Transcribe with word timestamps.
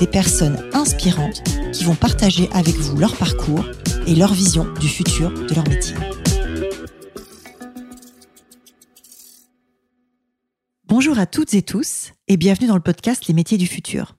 des 0.00 0.06
personnes 0.06 0.58
inspirantes 0.72 1.42
qui 1.74 1.84
vont 1.84 1.94
partager 1.94 2.48
avec 2.52 2.74
vous 2.74 2.96
leur 2.96 3.14
parcours 3.16 3.66
et 4.06 4.14
leur 4.14 4.32
vision 4.32 4.66
du 4.80 4.88
futur 4.88 5.30
de 5.30 5.54
leur 5.54 5.68
métier. 5.68 5.94
Bonjour 10.88 11.18
à 11.18 11.26
toutes 11.26 11.52
et 11.52 11.60
tous 11.60 12.12
et 12.28 12.38
bienvenue 12.38 12.66
dans 12.66 12.76
le 12.76 12.80
podcast 12.80 13.26
Les 13.26 13.34
métiers 13.34 13.58
du 13.58 13.66
futur. 13.66 14.16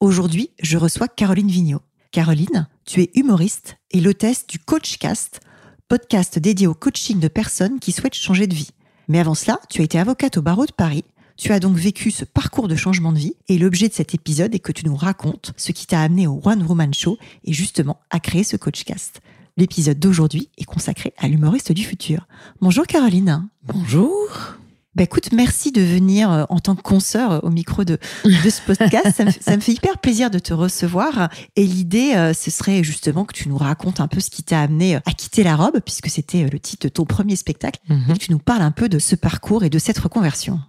Aujourd'hui, 0.00 0.50
je 0.60 0.76
reçois 0.76 1.06
Caroline 1.06 1.48
Vigneault. 1.48 1.82
Caroline, 2.10 2.66
tu 2.84 3.02
es 3.02 3.10
humoriste 3.14 3.76
et 3.92 4.00
l'hôtesse 4.00 4.44
du 4.48 4.58
Coachcast, 4.58 5.40
podcast 5.86 6.40
dédié 6.40 6.66
au 6.66 6.74
coaching 6.74 7.20
de 7.20 7.28
personnes 7.28 7.78
qui 7.78 7.92
souhaitent 7.92 8.14
changer 8.14 8.48
de 8.48 8.54
vie. 8.54 8.70
Mais 9.06 9.20
avant 9.20 9.34
cela, 9.34 9.60
tu 9.70 9.82
as 9.82 9.84
été 9.84 10.00
avocate 10.00 10.36
au 10.36 10.42
barreau 10.42 10.66
de 10.66 10.72
Paris. 10.72 11.04
Tu 11.36 11.52
as 11.52 11.60
donc 11.60 11.76
vécu 11.76 12.10
ce 12.10 12.24
parcours 12.24 12.68
de 12.68 12.76
changement 12.76 13.12
de 13.12 13.18
vie 13.18 13.34
et 13.48 13.58
l'objet 13.58 13.88
de 13.88 13.94
cet 13.94 14.14
épisode 14.14 14.54
est 14.54 14.58
que 14.58 14.72
tu 14.72 14.86
nous 14.86 14.96
racontes 14.96 15.52
ce 15.56 15.72
qui 15.72 15.86
t'a 15.86 16.00
amené 16.00 16.26
au 16.26 16.40
One 16.44 16.62
Woman 16.62 16.92
Show 16.94 17.18
et 17.44 17.52
justement 17.52 18.00
à 18.10 18.20
créer 18.20 18.44
ce 18.44 18.56
Coachcast. 18.56 19.20
L'épisode 19.56 19.98
d'aujourd'hui 19.98 20.48
est 20.56 20.64
consacré 20.64 21.12
à 21.18 21.28
l'humoriste 21.28 21.72
du 21.72 21.84
futur. 21.84 22.26
Bonjour 22.60 22.86
Caroline. 22.86 23.48
Bonjour. 23.64 24.56
Bah 24.94 25.04
écoute, 25.04 25.30
merci 25.32 25.72
de 25.72 25.80
venir 25.80 26.30
euh, 26.30 26.44
en 26.50 26.58
tant 26.58 26.74
que 26.74 26.82
consoeur 26.82 27.32
euh, 27.32 27.38
au 27.42 27.50
micro 27.50 27.82
de, 27.82 27.98
de 28.24 28.50
ce 28.50 28.60
podcast. 28.60 29.16
ça, 29.16 29.24
me, 29.24 29.30
ça, 29.30 29.56
me, 29.56 29.62
fait 29.62 29.72
hyper 29.72 29.96
plaisir 29.98 30.30
de 30.30 30.38
te 30.38 30.52
recevoir. 30.52 31.30
Et 31.56 31.64
l'idée, 31.64 32.12
euh, 32.14 32.34
ce 32.34 32.50
serait 32.50 32.84
justement 32.84 33.24
que 33.24 33.32
tu 33.32 33.48
nous 33.48 33.56
racontes 33.56 34.00
un 34.00 34.08
peu 34.08 34.20
ce 34.20 34.28
qui 34.28 34.42
t'a 34.42 34.60
amené 34.60 34.96
à 34.96 35.12
quitter 35.16 35.44
la 35.44 35.56
robe, 35.56 35.80
puisque 35.80 36.10
c'était 36.10 36.46
le 36.46 36.58
titre 36.60 36.88
de 36.88 36.88
ton 36.90 37.06
premier 37.06 37.36
spectacle, 37.36 37.80
mm 37.88 37.94
-hmm. 37.94 38.10
et 38.10 38.18
que 38.18 38.24
tu 38.24 38.32
nous 38.32 38.38
parles 38.38 38.60
un 38.62 38.70
peu 38.70 38.90
de 38.90 38.98
ce 38.98 39.16
parcours 39.16 39.64
et 39.64 39.70
de 39.70 39.78
cette 39.78 39.98
reconversion. 39.98 40.60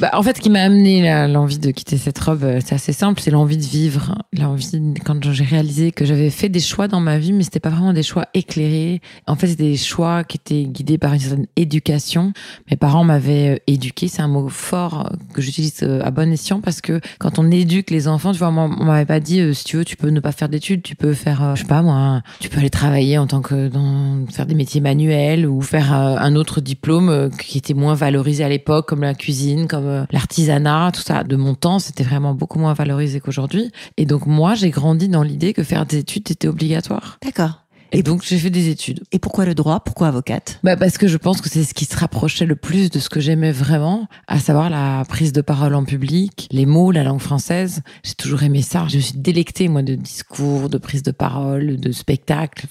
Bah, 0.00 0.08
en 0.14 0.22
fait, 0.22 0.38
ce 0.38 0.40
qui 0.40 0.48
m'a 0.48 0.62
amené 0.62 1.28
l'envie 1.28 1.58
de 1.58 1.70
quitter 1.70 1.98
cette 1.98 2.18
robe, 2.18 2.46
c'est 2.64 2.74
assez 2.74 2.94
simple, 2.94 3.20
c'est 3.20 3.30
l'envie 3.30 3.58
de 3.58 3.62
vivre. 3.62 4.14
L'envie, 4.32 4.94
quand 5.04 5.30
j'ai 5.30 5.44
réalisé 5.44 5.92
que 5.92 6.06
j'avais 6.06 6.30
fait 6.30 6.48
des 6.48 6.60
choix 6.60 6.88
dans 6.88 7.00
ma 7.00 7.18
vie, 7.18 7.34
mais 7.34 7.42
c'était 7.42 7.60
pas 7.60 7.68
vraiment 7.68 7.92
des 7.92 8.02
choix 8.02 8.26
éclairés. 8.32 9.02
En 9.26 9.36
fait, 9.36 9.48
c'était 9.48 9.64
des 9.64 9.76
choix 9.76 10.24
qui 10.24 10.38
étaient 10.38 10.64
guidés 10.64 10.96
par 10.96 11.12
une 11.12 11.20
certaine 11.20 11.46
éducation. 11.56 12.32
Mes 12.70 12.78
parents 12.78 13.04
m'avaient 13.04 13.62
éduqué, 13.66 14.08
c'est 14.08 14.22
un 14.22 14.28
mot 14.28 14.48
fort 14.48 15.12
que 15.34 15.42
j'utilise 15.42 15.82
à 15.82 16.10
bon 16.10 16.32
escient 16.32 16.62
parce 16.62 16.80
que 16.80 16.98
quand 17.18 17.38
on 17.38 17.50
éduque 17.50 17.90
les 17.90 18.08
enfants, 18.08 18.32
tu 18.32 18.38
vois, 18.38 18.48
on 18.48 18.68
m'avait 18.68 19.04
pas 19.04 19.20
dit, 19.20 19.54
si 19.54 19.64
tu 19.64 19.76
veux, 19.76 19.84
tu 19.84 19.96
peux 19.96 20.08
ne 20.08 20.20
pas 20.20 20.32
faire 20.32 20.48
d'études, 20.48 20.82
tu 20.82 20.96
peux 20.96 21.12
faire, 21.12 21.54
je 21.54 21.62
sais 21.62 21.68
pas 21.68 21.82
moi, 21.82 22.22
tu 22.40 22.48
peux 22.48 22.60
aller 22.60 22.70
travailler 22.70 23.18
en 23.18 23.26
tant 23.26 23.42
que 23.42 23.68
dans, 23.68 24.26
faire 24.30 24.46
des 24.46 24.54
métiers 24.54 24.80
manuels 24.80 25.46
ou 25.46 25.60
faire 25.60 25.92
un 25.92 26.34
autre 26.34 26.62
diplôme 26.62 27.30
qui 27.38 27.58
était 27.58 27.74
moins 27.74 27.94
valorisé 27.94 28.42
à 28.42 28.48
l'époque, 28.48 28.88
comme 28.88 29.02
la 29.02 29.12
cuisine, 29.12 29.68
l'artisanat, 30.10 30.90
tout 30.92 31.00
ça, 31.00 31.24
de 31.24 31.36
mon 31.36 31.54
temps, 31.54 31.78
c'était 31.78 32.04
vraiment 32.04 32.34
beaucoup 32.34 32.58
moins 32.58 32.74
valorisé 32.74 33.20
qu'aujourd'hui. 33.20 33.70
Et 33.96 34.06
donc 34.06 34.26
moi, 34.26 34.54
j'ai 34.54 34.70
grandi 34.70 35.08
dans 35.08 35.22
l'idée 35.22 35.52
que 35.52 35.62
faire 35.62 35.86
des 35.86 35.98
études 35.98 36.30
était 36.30 36.48
obligatoire. 36.48 37.18
D'accord. 37.22 37.61
Et, 37.92 37.98
et 37.98 38.02
donc 38.02 38.22
j'ai 38.24 38.38
fait 38.38 38.50
des 38.50 38.68
études. 38.68 39.00
Et 39.12 39.18
pourquoi 39.18 39.44
le 39.44 39.54
droit? 39.54 39.80
Pourquoi 39.80 40.08
avocate? 40.08 40.58
Bah 40.62 40.76
Parce 40.76 40.98
que 40.98 41.06
je 41.06 41.16
pense 41.16 41.40
que 41.40 41.48
c'est 41.48 41.64
ce 41.64 41.74
qui 41.74 41.84
se 41.84 41.96
rapprochait 41.96 42.46
le 42.46 42.56
plus 42.56 42.90
de 42.90 42.98
ce 42.98 43.08
que 43.08 43.20
j'aimais 43.20 43.52
vraiment, 43.52 44.08
à 44.26 44.38
savoir 44.38 44.70
la 44.70 45.04
prise 45.08 45.32
de 45.32 45.40
parole 45.40 45.74
en 45.74 45.84
public, 45.84 46.48
les 46.50 46.66
mots, 46.66 46.90
la 46.90 47.04
langue 47.04 47.20
française. 47.20 47.82
J'ai 48.02 48.14
toujours 48.14 48.42
aimé 48.42 48.62
ça. 48.62 48.86
Je 48.88 48.96
me 48.96 49.02
suis 49.02 49.18
délectée, 49.18 49.68
moi, 49.68 49.82
de 49.82 49.94
discours, 49.94 50.68
de 50.68 50.78
prise 50.78 51.02
de 51.02 51.10
parole, 51.10 51.78
de 51.78 51.92
spectacle. 51.92 52.66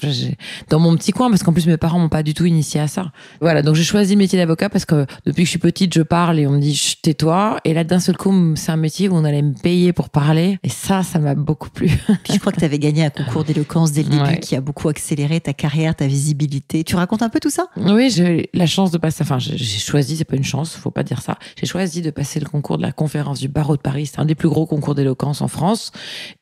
Dans 0.70 0.80
mon 0.80 0.96
petit 0.96 1.12
coin, 1.12 1.30
parce 1.30 1.44
qu'en 1.44 1.54
plus 1.54 1.68
mes 1.68 1.78
parents 1.78 2.00
m'ont 2.00 2.10
pas 2.10 2.24
du 2.24 2.34
tout 2.34 2.46
initié 2.46 2.82
à 2.82 2.88
ça. 2.88 3.12
Voilà, 3.40 3.62
donc 3.62 3.76
j'ai 3.76 3.84
choisi 3.84 4.14
le 4.14 4.20
métier 4.20 4.40
d'avocat 4.40 4.70
parce 4.70 4.86
que 4.86 5.06
depuis 5.26 5.44
que 5.44 5.48
je 5.48 5.52
suis 5.52 5.60
petite, 5.60 5.94
je 5.94 6.02
parle 6.02 6.40
et 6.40 6.48
on 6.48 6.52
me 6.52 6.60
dit 6.60 6.98
tais-toi. 7.02 7.60
Et 7.66 7.74
là, 7.74 7.84
d'un 7.84 8.00
seul 8.00 8.18
coup, 8.18 8.56
c'est 8.56 8.72
un 8.72 8.78
métier 8.78 9.10
où 9.10 9.16
on 9.16 9.24
allait 9.24 9.42
me 9.42 9.54
payer 9.54 9.94
pour 9.94 10.10
parler. 10.10 10.60
Et 10.64 10.70
ça, 10.70 11.04
ça 11.04 11.20
m'a 11.20 11.36
beaucoup 11.36 11.70
plu. 11.70 11.88
Puis 12.24 12.34
je 12.34 12.40
crois 12.40 12.52
que 12.52 12.60
tu 12.60 12.66
avais 12.66 12.80
gagné 12.80 13.06
un 13.06 13.10
concours 13.10 13.44
d'éloquence 13.44 13.92
dès 13.92 14.04
le 14.04 14.10
début 14.10 14.24
ouais. 14.24 14.40
qui 14.40 14.56
a 14.56 14.62
beaucoup 14.62 14.90
accéléré 15.12 15.42
ta 15.42 15.54
carrière, 15.54 15.94
ta 15.94 16.08
visibilité. 16.08 16.84
Tu 16.84 16.96
racontes 16.96 17.22
un 17.22 17.30
peu 17.30 17.40
tout 17.40 17.50
ça? 17.50 17.68
Oui, 17.76 18.10
j'ai 18.10 18.50
la 18.54 18.66
chance 18.66 18.92
de 18.92 18.98
passer. 18.98 19.24
Enfin, 19.24 19.40
j'ai 19.40 19.58
choisi, 19.58 20.16
c'est 20.16 20.24
pas 20.24 20.38
une 20.38 20.44
chance, 20.44 20.74
faut 20.74 20.92
pas 20.92 21.04
dire 21.04 21.22
ça. 21.22 21.38
J'ai 21.58 21.66
choisi 21.66 22.02
de 22.02 22.12
passer 22.12 22.40
le 22.40 22.46
concours 22.46 22.78
de 22.78 22.82
la 22.82 22.94
conférence 22.94 23.40
du 23.40 23.50
barreau 23.50 23.76
de 23.76 23.82
Paris. 23.82 24.06
C'est 24.06 24.20
un 24.20 24.26
des 24.26 24.36
plus 24.36 24.48
gros 24.48 24.66
concours 24.66 24.96
d'éloquence 24.96 25.42
en 25.42 25.50
France, 25.50 25.92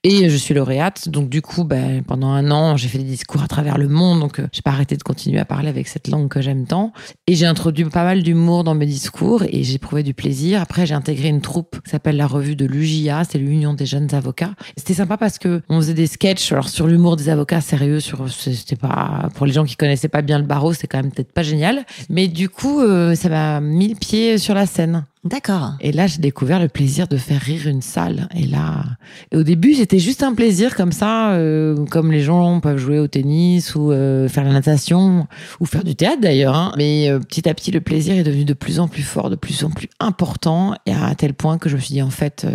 et 0.03 0.29
je 0.29 0.35
suis 0.35 0.53
lauréate. 0.53 1.09
Donc 1.09 1.29
du 1.29 1.41
coup, 1.41 1.63
ben, 1.63 2.03
pendant 2.03 2.29
un 2.29 2.51
an, 2.51 2.77
j'ai 2.77 2.89
fait 2.89 2.99
des 2.99 3.03
discours 3.03 3.41
à 3.41 3.47
travers 3.47 3.79
le 3.79 3.87
monde. 3.87 4.19
Donc, 4.19 4.39
euh, 4.39 4.47
j'ai 4.51 4.61
pas 4.61 4.71
arrêté 4.71 4.95
de 4.95 5.03
continuer 5.03 5.39
à 5.39 5.45
parler 5.45 5.69
avec 5.69 5.87
cette 5.87 6.07
langue 6.07 6.29
que 6.29 6.41
j'aime 6.41 6.67
tant. 6.67 6.93
Et 7.25 7.35
j'ai 7.35 7.47
introduit 7.47 7.85
pas 7.85 8.03
mal 8.03 8.21
d'humour 8.21 8.63
dans 8.63 8.75
mes 8.75 8.85
discours, 8.85 9.43
et 9.49 9.63
j'ai 9.63 9.79
prouvé 9.79 10.03
du 10.03 10.13
plaisir. 10.13 10.61
Après, 10.61 10.85
j'ai 10.85 10.93
intégré 10.93 11.29
une 11.29 11.41
troupe 11.41 11.81
qui 11.83 11.89
s'appelle 11.89 12.17
la 12.17 12.27
revue 12.27 12.55
de 12.55 12.65
l'UJA, 12.65 13.23
c'est 13.23 13.39
l'Union 13.39 13.73
des 13.73 13.87
jeunes 13.87 14.13
avocats. 14.13 14.53
C'était 14.77 14.93
sympa 14.93 15.17
parce 15.17 15.39
que 15.39 15.61
on 15.69 15.77
faisait 15.77 15.93
des 15.93 16.07
sketchs, 16.07 16.51
alors 16.51 16.69
sur 16.69 16.85
l'humour 16.85 17.15
des 17.15 17.29
avocats 17.29 17.61
sérieux, 17.61 17.99
sur 17.99 18.29
c'était 18.59 18.75
pas 18.75 19.29
pour 19.35 19.45
les 19.45 19.53
gens 19.53 19.65
qui 19.65 19.75
connaissaient 19.75 20.07
pas 20.07 20.21
bien 20.21 20.37
le 20.37 20.45
barreau, 20.45 20.73
c'est 20.73 20.87
quand 20.87 21.01
même 21.01 21.11
peut-être 21.11 21.31
pas 21.31 21.43
génial. 21.43 21.85
Mais 22.09 22.27
du 22.27 22.49
coup, 22.49 22.81
euh, 22.81 23.15
ça 23.15 23.29
m'a 23.29 23.59
mis 23.61 23.87
le 23.87 23.95
pied 23.95 24.37
sur 24.37 24.53
la 24.53 24.65
scène. 24.65 25.03
D'accord. 25.25 25.73
Et 25.81 25.91
là, 25.91 26.07
j'ai 26.07 26.19
découvert 26.19 26.61
le 26.61 26.69
plaisir 26.69 27.09
de 27.09 27.17
faire 27.17 27.41
rire 27.41 27.67
une 27.67 27.81
salle. 27.81 28.29
Et 28.33 28.45
là, 28.45 28.85
et 29.31 29.37
au 29.37 29.43
début, 29.43 29.73
c'était 29.73 29.99
juste 29.99 30.23
un 30.23 30.33
plaisir 30.33 30.77
comme 30.77 30.93
ça, 30.93 31.33
euh, 31.33 31.85
comme 31.87 32.13
les 32.13 32.21
gens 32.21 32.61
peuvent 32.61 32.77
jouer 32.77 32.99
au 32.99 33.07
tennis 33.07 33.75
ou 33.75 33.91
euh, 33.91 34.29
faire 34.29 34.45
la 34.45 34.53
natation 34.53 35.27
ou 35.59 35.65
faire 35.65 35.83
du 35.83 35.95
théâtre 35.95 36.21
d'ailleurs. 36.21 36.55
Hein. 36.55 36.71
Mais 36.77 37.09
euh, 37.09 37.19
petit 37.19 37.49
à 37.49 37.53
petit, 37.53 37.71
le 37.71 37.81
plaisir 37.81 38.15
est 38.15 38.23
devenu 38.23 38.45
de 38.45 38.53
plus 38.53 38.79
en 38.79 38.87
plus 38.87 39.03
fort, 39.03 39.29
de 39.29 39.35
plus 39.35 39.65
en 39.65 39.71
plus 39.71 39.89
important, 39.99 40.73
et 40.85 40.93
à 40.93 41.13
tel 41.15 41.33
point 41.33 41.57
que 41.57 41.67
je 41.67 41.75
me 41.75 41.81
suis 41.81 41.95
dit 41.95 42.01
en 42.01 42.11
fait, 42.11 42.47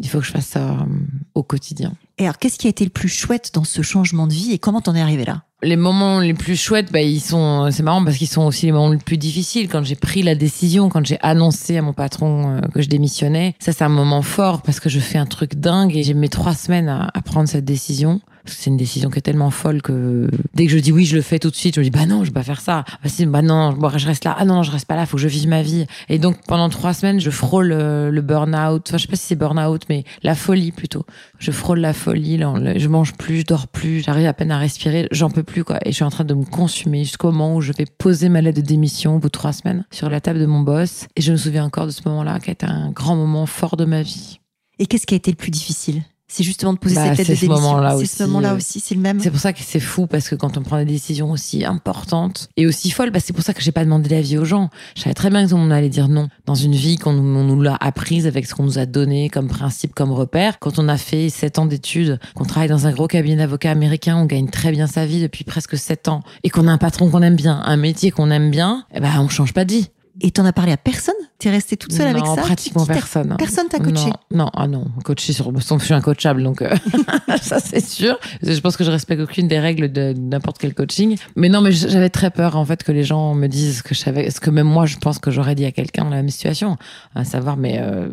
il 0.00 0.08
faut 0.08 0.20
que 0.20 0.24
je 0.24 0.32
fasse 0.32 0.46
ça 0.46 0.86
au 1.34 1.42
quotidien. 1.42 1.92
Et 2.18 2.24
alors, 2.24 2.38
qu'est-ce 2.38 2.58
qui 2.58 2.66
a 2.66 2.70
été 2.70 2.84
le 2.84 2.90
plus 2.90 3.08
chouette 3.08 3.50
dans 3.54 3.64
ce 3.64 3.80
changement 3.82 4.26
de 4.26 4.32
vie 4.32 4.52
et 4.52 4.58
comment 4.58 4.80
t'en 4.80 4.94
es 4.94 5.00
arrivé 5.00 5.24
là? 5.24 5.42
Les 5.62 5.76
moments 5.76 6.20
les 6.20 6.34
plus 6.34 6.56
chouettes, 6.56 6.92
bah, 6.92 7.00
ils 7.00 7.20
sont, 7.20 7.68
c'est 7.70 7.82
marrant 7.82 8.04
parce 8.04 8.16
qu'ils 8.16 8.28
sont 8.28 8.42
aussi 8.42 8.66
les 8.66 8.72
moments 8.72 8.90
les 8.90 8.98
plus 8.98 9.18
difficiles. 9.18 9.68
Quand 9.68 9.84
j'ai 9.84 9.96
pris 9.96 10.22
la 10.22 10.34
décision, 10.36 10.88
quand 10.88 11.04
j'ai 11.04 11.18
annoncé 11.20 11.76
à 11.76 11.82
mon 11.82 11.92
patron 11.92 12.60
que 12.72 12.80
je 12.82 12.88
démissionnais, 12.88 13.54
ça 13.58 13.72
c'est 13.72 13.82
un 13.82 13.88
moment 13.88 14.22
fort 14.22 14.62
parce 14.62 14.78
que 14.78 14.88
je 14.88 15.00
fais 15.00 15.18
un 15.18 15.26
truc 15.26 15.56
dingue 15.56 15.96
et 15.96 16.04
j'ai 16.04 16.14
mis 16.14 16.28
trois 16.28 16.54
semaines 16.54 16.88
à, 16.88 17.10
à 17.12 17.22
prendre 17.22 17.48
cette 17.48 17.64
décision. 17.64 18.20
C'est 18.48 18.70
une 18.70 18.76
décision 18.76 19.10
qui 19.10 19.18
est 19.18 19.22
tellement 19.22 19.50
folle 19.50 19.82
que 19.82 20.30
dès 20.54 20.66
que 20.66 20.72
je 20.72 20.78
dis 20.78 20.92
oui, 20.92 21.04
je 21.04 21.16
le 21.16 21.22
fais 21.22 21.38
tout 21.38 21.50
de 21.50 21.56
suite. 21.56 21.74
Je 21.74 21.80
me 21.80 21.84
dis 21.84 21.90
bah 21.90 22.06
non, 22.06 22.24
je 22.24 22.30
vais 22.30 22.34
pas 22.34 22.42
faire 22.42 22.60
ça. 22.60 22.84
Bah 23.02 23.08
si, 23.08 23.26
bah 23.26 23.42
non, 23.42 23.76
je 23.96 24.06
reste 24.06 24.24
là. 24.24 24.36
Ah 24.38 24.44
non, 24.44 24.62
je 24.62 24.70
reste 24.70 24.86
pas 24.86 24.96
là. 24.96 25.06
Faut 25.06 25.16
que 25.16 25.22
je 25.22 25.28
vive 25.28 25.48
ma 25.48 25.62
vie. 25.62 25.86
Et 26.08 26.18
donc 26.18 26.36
pendant 26.46 26.68
trois 26.68 26.94
semaines, 26.94 27.20
je 27.20 27.30
frôle 27.30 27.68
le, 27.68 28.10
le 28.10 28.20
burn-out. 28.20 28.84
Enfin, 28.88 28.98
je 28.98 29.02
sais 29.02 29.08
pas 29.08 29.16
si 29.16 29.26
c'est 29.26 29.36
burn-out, 29.36 29.82
mais 29.88 30.04
la 30.22 30.34
folie 30.34 30.72
plutôt. 30.72 31.04
Je 31.38 31.50
frôle 31.50 31.80
la 31.80 31.92
folie. 31.92 32.38
Je 32.38 32.88
mange 32.88 33.14
plus, 33.14 33.40
je 33.40 33.46
dors 33.46 33.68
plus. 33.68 34.02
J'arrive 34.02 34.26
à 34.26 34.32
peine 34.32 34.50
à 34.50 34.58
respirer. 34.58 35.08
J'en 35.12 35.30
peux 35.30 35.42
plus 35.42 35.64
quoi. 35.64 35.78
Et 35.84 35.90
je 35.90 35.94
suis 35.94 36.04
en 36.04 36.10
train 36.10 36.24
de 36.24 36.34
me 36.34 36.44
consumer 36.44 37.04
jusqu'au 37.04 37.30
moment 37.32 37.56
où 37.56 37.60
je 37.60 37.72
vais 37.72 37.86
poser 37.86 38.28
ma 38.28 38.40
lettre 38.40 38.60
de 38.60 38.66
démission 38.66 39.16
au 39.16 39.18
bout 39.18 39.28
de 39.28 39.32
trois 39.32 39.52
semaines 39.52 39.84
sur 39.90 40.10
la 40.10 40.20
table 40.20 40.40
de 40.40 40.46
mon 40.46 40.60
boss. 40.60 41.06
Et 41.16 41.22
je 41.22 41.32
me 41.32 41.36
souviens 41.36 41.64
encore 41.64 41.86
de 41.86 41.90
ce 41.90 42.02
moment-là 42.06 42.40
qui 42.40 42.50
a 42.50 42.52
été 42.52 42.66
un 42.66 42.90
grand 42.90 43.16
moment 43.16 43.46
fort 43.46 43.76
de 43.76 43.84
ma 43.84 44.02
vie. 44.02 44.40
Et 44.78 44.86
qu'est-ce 44.86 45.06
qui 45.06 45.14
a 45.14 45.16
été 45.16 45.30
le 45.30 45.36
plus 45.36 45.50
difficile? 45.50 46.02
C'est 46.28 46.44
justement 46.44 46.74
de 46.74 46.78
poser 46.78 46.94
bah, 46.94 47.14
cette 47.16 47.26
tête 47.26 47.30
de 47.30 47.34
ce 47.34 47.46
moment-là 47.46 47.96
C'est 47.98 48.06
ce 48.06 48.24
moment-là 48.24 48.54
aussi, 48.54 48.80
c'est 48.80 48.94
le 48.94 49.00
même. 49.00 49.18
C'est 49.18 49.30
pour 49.30 49.40
ça 49.40 49.54
que 49.54 49.60
c'est 49.62 49.80
fou 49.80 50.06
parce 50.06 50.28
que 50.28 50.34
quand 50.34 50.58
on 50.58 50.62
prend 50.62 50.76
des 50.76 50.84
décisions 50.84 51.30
aussi 51.30 51.64
importantes 51.64 52.48
et 52.56 52.66
aussi 52.66 52.90
folles, 52.90 53.10
bah 53.10 53.20
c'est 53.20 53.32
pour 53.32 53.42
ça 53.42 53.54
que 53.54 53.62
j'ai 53.62 53.72
pas 53.72 53.84
demandé 53.84 54.10
l'avis 54.10 54.36
aux 54.36 54.44
gens. 54.44 54.68
Je 54.94 55.02
savais 55.02 55.14
très 55.14 55.30
bien 55.30 55.46
que 55.46 55.54
on 55.54 55.70
allait 55.70 55.88
dire 55.88 56.08
non 56.08 56.28
dans 56.44 56.54
une 56.54 56.74
vie 56.74 56.96
qu'on 56.96 57.16
on 57.16 57.44
nous 57.44 57.62
l'a 57.62 57.76
apprise 57.80 58.26
avec 58.26 58.46
ce 58.46 58.54
qu'on 58.54 58.64
nous 58.64 58.78
a 58.78 58.84
donné 58.84 59.30
comme 59.30 59.48
principe, 59.48 59.94
comme 59.94 60.12
repère. 60.12 60.58
Quand 60.58 60.78
on 60.78 60.88
a 60.88 60.98
fait 60.98 61.30
sept 61.30 61.58
ans 61.58 61.66
d'études, 61.66 62.20
qu'on 62.34 62.44
travaille 62.44 62.68
dans 62.68 62.86
un 62.86 62.92
gros 62.92 63.06
cabinet 63.06 63.36
d'avocats 63.36 63.70
américain, 63.70 64.16
on 64.16 64.26
gagne 64.26 64.48
très 64.50 64.70
bien 64.70 64.86
sa 64.86 65.06
vie 65.06 65.22
depuis 65.22 65.44
presque 65.44 65.78
sept 65.78 66.08
ans 66.08 66.22
et 66.44 66.50
qu'on 66.50 66.68
a 66.68 66.72
un 66.72 66.78
patron 66.78 67.10
qu'on 67.10 67.22
aime 67.22 67.36
bien, 67.36 67.62
un 67.64 67.76
métier 67.78 68.10
qu'on 68.10 68.30
aime 68.30 68.50
bien, 68.50 68.84
eh 68.94 69.00
ben 69.00 69.12
on 69.18 69.28
change 69.28 69.54
pas 69.54 69.64
de 69.64 69.72
vie 69.72 69.90
Et 70.20 70.30
t'en 70.32 70.44
as 70.44 70.52
parlé 70.52 70.72
à 70.72 70.76
personne? 70.76 71.14
T'es 71.38 71.50
restée 71.50 71.76
toute 71.76 71.92
seule 71.92 72.08
avec 72.08 72.24
Non, 72.24 72.34
ça? 72.34 72.42
pratiquement 72.42 72.84
personne. 72.84 73.36
Personne 73.38 73.68
t'a 73.68 73.78
coaché? 73.78 74.10
Non, 74.32 74.44
non, 74.44 74.50
ah 74.54 74.66
non, 74.66 74.86
coaché 75.04 75.32
sur, 75.32 75.52
je 75.56 75.84
suis 75.84 75.94
incoachable, 75.94 76.42
donc 76.42 76.62
euh, 76.62 76.74
ça 77.40 77.60
c'est 77.60 77.84
sûr. 77.84 78.18
Je 78.42 78.58
pense 78.58 78.76
que 78.76 78.82
je 78.82 78.90
respecte 78.90 79.22
aucune 79.22 79.46
des 79.46 79.60
règles 79.60 79.92
de 79.92 80.14
n'importe 80.18 80.58
quel 80.58 80.74
coaching. 80.74 81.16
Mais 81.36 81.48
non, 81.48 81.60
mais 81.60 81.70
j'avais 81.70 82.10
très 82.10 82.30
peur 82.30 82.56
en 82.56 82.64
fait 82.64 82.82
que 82.82 82.90
les 82.90 83.04
gens 83.04 83.34
me 83.34 83.46
disent 83.46 83.78
ce 83.78 83.82
que 83.84 83.94
je 83.94 84.00
savais, 84.00 84.30
ce 84.30 84.40
que 84.40 84.50
même 84.50 84.66
moi 84.66 84.86
je 84.86 84.96
pense 84.96 85.20
que 85.20 85.30
j'aurais 85.30 85.54
dit 85.54 85.64
à 85.64 85.70
quelqu'un 85.70 86.04
dans 86.04 86.10
la 86.10 86.16
même 86.16 86.30
situation, 86.30 86.76
à 87.14 87.24
savoir 87.24 87.56
mais 87.56 87.78
euh, 87.80 88.08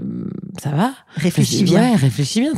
ça 0.62 0.69
va. 0.69 0.94
Réfléchis 1.16 1.63
bien. 1.63 1.81
Ouais, 1.81 1.96
réfléchis 1.96 2.42
bien. 2.42 2.52